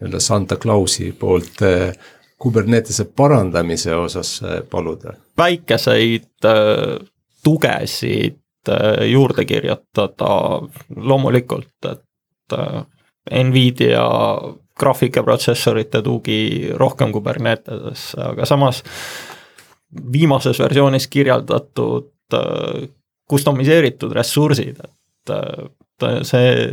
nii-öelda 0.02 0.20
Santa 0.20 0.56
Clausi 0.56 1.12
poolt 1.18 1.62
äh, 1.62 1.92
Kubernetese 2.38 3.04
parandamise 3.04 3.94
osas 3.94 4.42
äh, 4.42 4.62
paluda? 4.70 5.14
väikeseid 5.38 6.28
tugesid 7.44 8.38
juurde 9.10 9.44
kirjutada 9.44 10.60
loomulikult, 10.96 11.86
et 11.90 12.54
Nvidia 13.44 14.04
graafikaprotsessorite 14.78 16.02
tugi 16.02 16.70
rohkem 16.78 17.12
Kubernetesesse, 17.12 18.20
aga 18.22 18.46
samas 18.46 18.84
viimases 20.12 20.60
versioonis 20.62 21.08
kirjeldatud 21.10 22.38
kustomiseeritud 23.28 24.12
ressursid, 24.14 24.78
et 24.84 25.34
see 26.26 26.66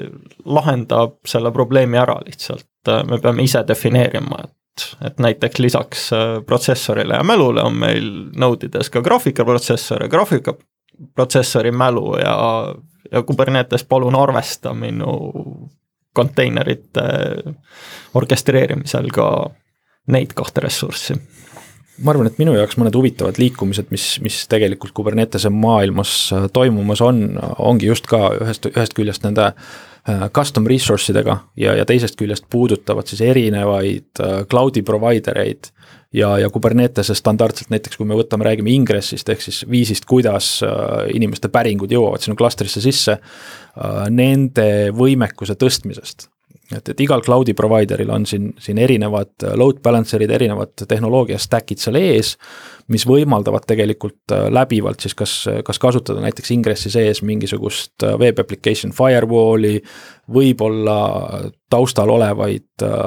lahendab 0.45 1.19
selle 1.27 1.51
probleemi 1.55 1.99
ära 1.99 2.19
lihtsalt, 2.25 2.65
me 3.07 3.19
peame 3.21 3.45
ise 3.45 3.61
defineerima, 3.67 4.43
et, 4.43 4.86
et 5.09 5.19
näiteks 5.19 5.59
lisaks 5.63 6.05
äh, 6.15 6.38
protsessorile 6.45 7.19
ja 7.19 7.25
mälule 7.27 7.63
on 7.65 7.80
meil 7.82 8.09
node 8.39 8.69
ides 8.69 8.89
ka 8.93 9.03
graafikaprotsessor 9.05 10.05
ja 10.05 10.11
graafikaprotsessori 10.11 11.71
mälu 11.71 12.13
ja, 12.21 12.36
ja 13.11 13.23
Kubernetes 13.23 13.84
palun 13.84 14.15
arvesta 14.15 14.73
minu 14.73 15.17
konteinerite 16.15 17.03
orkestreerimisel 18.17 19.11
ka 19.13 19.30
neid 20.09 20.34
kahte 20.36 20.65
ressurssi 20.65 21.19
ma 22.04 22.14
arvan, 22.14 22.30
et 22.30 22.39
minu 22.39 22.54
jaoks 22.56 22.78
mõned 22.80 22.95
huvitavad 22.95 23.39
liikumised, 23.41 23.89
mis, 23.93 24.06
mis 24.24 24.39
tegelikult 24.52 24.93
Kubernetese 24.97 25.52
maailmas 25.54 26.14
äh, 26.36 26.47
toimumas 26.54 27.04
on, 27.06 27.24
ongi 27.60 27.89
just 27.89 28.10
ka 28.10 28.30
ühest, 28.39 28.70
ühest 28.72 28.95
küljest 28.97 29.26
nende 29.26 29.50
äh, 29.52 30.26
custom 30.36 30.68
resource 30.70 31.12
idega 31.14 31.41
ja, 31.60 31.76
ja 31.80 31.88
teisest 31.89 32.20
küljest 32.20 32.47
puudutavad 32.52 33.10
siis 33.10 33.24
erinevaid 33.26 34.24
äh, 34.24 34.39
cloud'i 34.50 34.84
provider 34.86 35.41
eid 35.43 35.72
ja, 36.16 36.36
ja 36.41 36.50
Kubernetese 36.54 37.16
standardselt 37.18 37.74
näiteks, 37.74 38.00
kui 38.00 38.08
me 38.10 38.18
võtame, 38.18 38.47
räägime 38.47 38.74
ingressist 38.74 39.30
ehk 39.30 39.43
siis 39.45 39.62
viisist, 39.70 40.08
kuidas 40.10 40.58
inimeste 41.14 41.52
päringud 41.54 41.91
jõuavad 41.93 42.24
sinu 42.26 42.34
klastrisse 42.39 42.82
sisse, 42.82 43.20
nende 44.10 44.66
võimekuse 44.97 45.54
tõstmisest 45.60 46.26
et, 46.76 46.89
et 46.89 47.01
igal 47.01 47.22
cloud'i 47.26 47.55
provider'il 47.57 48.09
on 48.13 48.26
siin, 48.30 48.51
siin 48.61 48.78
erinevad 48.82 49.45
load 49.57 49.80
balancer'id, 49.86 50.32
erinevad 50.36 50.86
tehnoloogia 50.88 51.39
stack'id 51.41 51.82
seal 51.82 51.97
ees, 51.99 52.36
mis 52.93 53.05
võimaldavad 53.09 53.65
tegelikult 53.70 54.34
äh, 54.36 54.47
läbivalt 54.53 55.01
siis 55.05 55.15
kas, 55.17 55.34
kas 55.65 55.82
kasutada 55.82 56.22
näiteks 56.24 56.53
ingressi 56.55 56.91
sees 56.93 57.24
mingisugust 57.26 58.05
äh, 58.05 58.17
web 58.22 58.41
application 58.41 58.93
firewall'i, 58.95 59.80
võib-olla 60.34 60.99
taustal 61.70 62.13
olevaid 62.13 62.86
äh, 62.86 63.01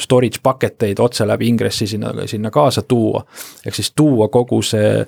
storage 0.00 0.42
bucket 0.44 0.88
eid 0.88 1.00
otse 1.00 1.28
läbi 1.28 1.48
ingressi 1.52 1.88
sinna, 1.94 2.12
sinna 2.28 2.52
kaasa 2.52 2.82
tuua. 2.82 3.24
ehk 3.64 3.74
siis 3.74 3.92
tuua 3.96 4.28
kogu 4.28 4.62
see 4.62 5.04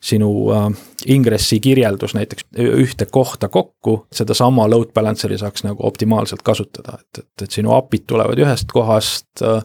sinu 0.00 0.30
äh, 0.54 0.66
ingressi 1.06 1.60
kirjeldus 1.60 2.14
näiteks 2.14 2.46
ühte 2.58 3.06
kohta 3.10 3.48
kokku, 3.48 4.06
sedasama 4.14 4.68
load 4.70 4.92
balancer'i 4.94 5.38
saaks 5.38 5.64
nagu 5.66 5.86
optimaalselt 5.86 6.42
kasutada, 6.46 6.98
et, 7.00 7.22
et, 7.24 7.46
et 7.46 7.54
sinu 7.58 7.74
API-d 7.76 8.06
tulevad 8.06 8.42
ühest 8.42 8.70
kohast 8.72 9.42
äh,, 9.42 9.62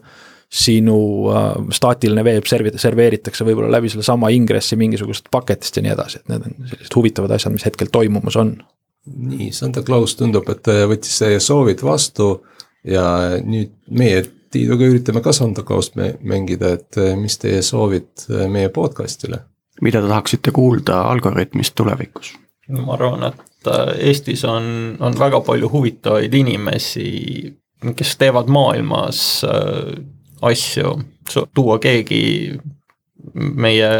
sinu 0.54 0.98
äh, 1.30 1.48
staatiline 1.74 2.24
veeb 2.26 2.50
servi-, 2.50 2.74
serveeritakse 2.78 3.46
võib-olla 3.46 3.72
läbi 3.76 3.92
sellesama 3.92 4.30
ingressi 4.34 4.78
mingisugusest 4.80 5.30
paketist 5.34 5.78
ja 5.78 5.86
nii 5.86 5.94
edasi, 5.94 6.22
et 6.22 6.34
need 6.34 6.48
on 6.50 6.70
sellised 6.72 6.98
huvitavad 6.98 7.36
asjad, 7.36 7.54
mis 7.54 7.66
hetkel 7.66 7.90
toimumas 7.94 8.38
on. 8.40 8.56
nii, 9.06 9.52
Santa 9.54 9.82
Claus 9.86 10.16
tundub, 10.18 10.48
et 10.50 10.70
võttis 10.90 11.18
teie 11.22 11.40
soovid 11.42 11.82
vastu 11.86 12.38
ja 12.86 13.04
nüüd 13.44 13.76
meie 13.90 14.24
Tiiduga 14.54 14.86
üritame 14.86 15.18
ka 15.18 15.32
Santa 15.34 15.64
Claust 15.66 15.96
mängida, 15.98 16.76
et 16.76 16.98
mis 17.18 17.34
teie 17.42 17.58
soovid 17.66 18.28
meie 18.54 18.68
podcast'ile? 18.70 19.40
Mida 19.82 20.02
te 20.02 20.08
tahaksite 20.08 20.50
kuulda 20.54 21.02
Algorütmist 21.10 21.74
tulevikus? 21.74 22.34
ma 22.68 22.94
arvan, 22.94 23.26
et 23.28 23.68
äh, 23.68 24.08
Eestis 24.08 24.44
on, 24.48 24.96
on 25.00 25.18
väga 25.18 25.40
palju 25.44 25.68
huvitavaid 25.72 26.34
inimesi, 26.34 27.08
kes 27.96 28.16
teevad 28.16 28.48
maailmas 28.48 29.44
äh, 29.44 30.04
asju, 30.42 30.94
tuua 31.54 31.78
keegi 31.78 32.54
meie 33.34 33.90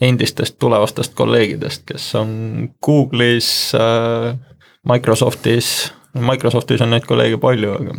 endistest 0.00 0.58
tulevastest 0.58 1.14
kolleegidest, 1.14 1.84
kes 1.86 2.14
on 2.20 2.34
Google'is, 2.86 3.72
äh, 3.74 4.36
Microsoftis, 4.88 5.92
Microsoftis 6.14 6.80
on 6.82 6.92
neid 6.92 7.06
kolleege 7.08 7.38
palju, 7.40 7.72
aga. 7.78 7.96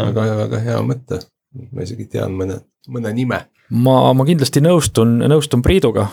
väga 0.00 0.26
hea, 0.26 0.36
väga 0.42 0.60
hea 0.66 0.82
mõte, 0.86 1.22
ma 1.70 1.86
isegi 1.86 2.08
tean 2.16 2.36
mõne, 2.38 2.58
mõne 2.88 3.14
nime. 3.14 3.44
ma, 3.70 3.96
ma 4.14 4.26
kindlasti 4.28 4.62
nõustun, 4.64 5.18
nõustun 5.30 5.62
Priiduga. 5.62 6.08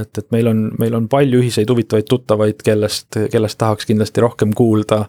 Et, 0.00 0.18
et 0.18 0.30
meil 0.32 0.46
on, 0.48 0.62
meil 0.78 0.94
on 0.96 1.08
palju 1.08 1.42
ühiseid 1.42 1.70
huvitavaid 1.70 2.06
tuttavaid, 2.08 2.62
kellest, 2.64 3.18
kellest 3.30 3.58
tahaks 3.60 3.86
kindlasti 3.86 4.24
rohkem 4.24 4.54
kuulda 4.56 5.04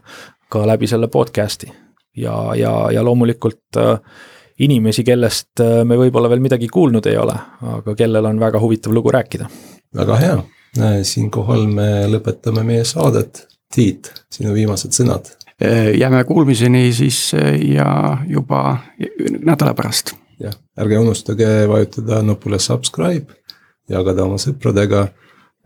ka 0.49 0.65
läbi 0.67 0.89
selle 0.91 1.07
podcast'i 1.07 1.69
ja, 2.17 2.55
ja, 2.55 2.91
ja 2.91 3.03
loomulikult 3.03 3.77
äh, 3.77 3.99
inimesi, 4.59 5.03
kellest 5.07 5.61
äh, 5.63 5.81
me 5.87 5.97
võib-olla 5.99 6.29
veel 6.31 6.43
midagi 6.43 6.69
kuulnud 6.71 7.05
ei 7.09 7.17
ole, 7.19 7.35
aga 7.75 7.95
kellel 7.97 8.29
on 8.29 8.39
väga 8.41 8.61
huvitav 8.61 8.93
lugu 8.95 9.13
rääkida. 9.15 9.49
väga 9.95 10.19
hea, 10.21 10.37
äh, 10.79 10.99
siinkohal 11.03 11.67
me 11.67 11.89
lõpetame 12.11 12.65
meie 12.65 12.87
saadet. 12.87 13.45
Tiit, 13.69 14.07
sinu 14.33 14.49
viimased 14.55 14.95
sõnad. 14.97 15.27
Jääme 15.61 16.23
kuulmiseni 16.25 16.87
siis 16.95 17.35
ja 17.35 17.89
juba 18.25 18.79
nädala 19.45 19.75
pärast. 19.77 20.15
jah, 20.41 20.55
ärge 20.79 20.97
unustage 20.97 21.67
vajutada 21.69 22.23
nupule 22.25 22.57
subscribe, 22.59 23.35
jagada 23.89 24.25
oma 24.25 24.39
sõpradega 24.41 25.07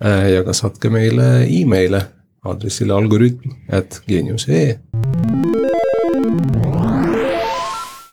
ja 0.03 0.43
ka 0.43 0.55
saatke 0.57 0.91
meile 0.91 1.45
email'e 1.47 2.01
aadressile 2.43 2.95
algoritm 2.95 3.55
at 3.71 4.01
geenius.ee 4.07 5.62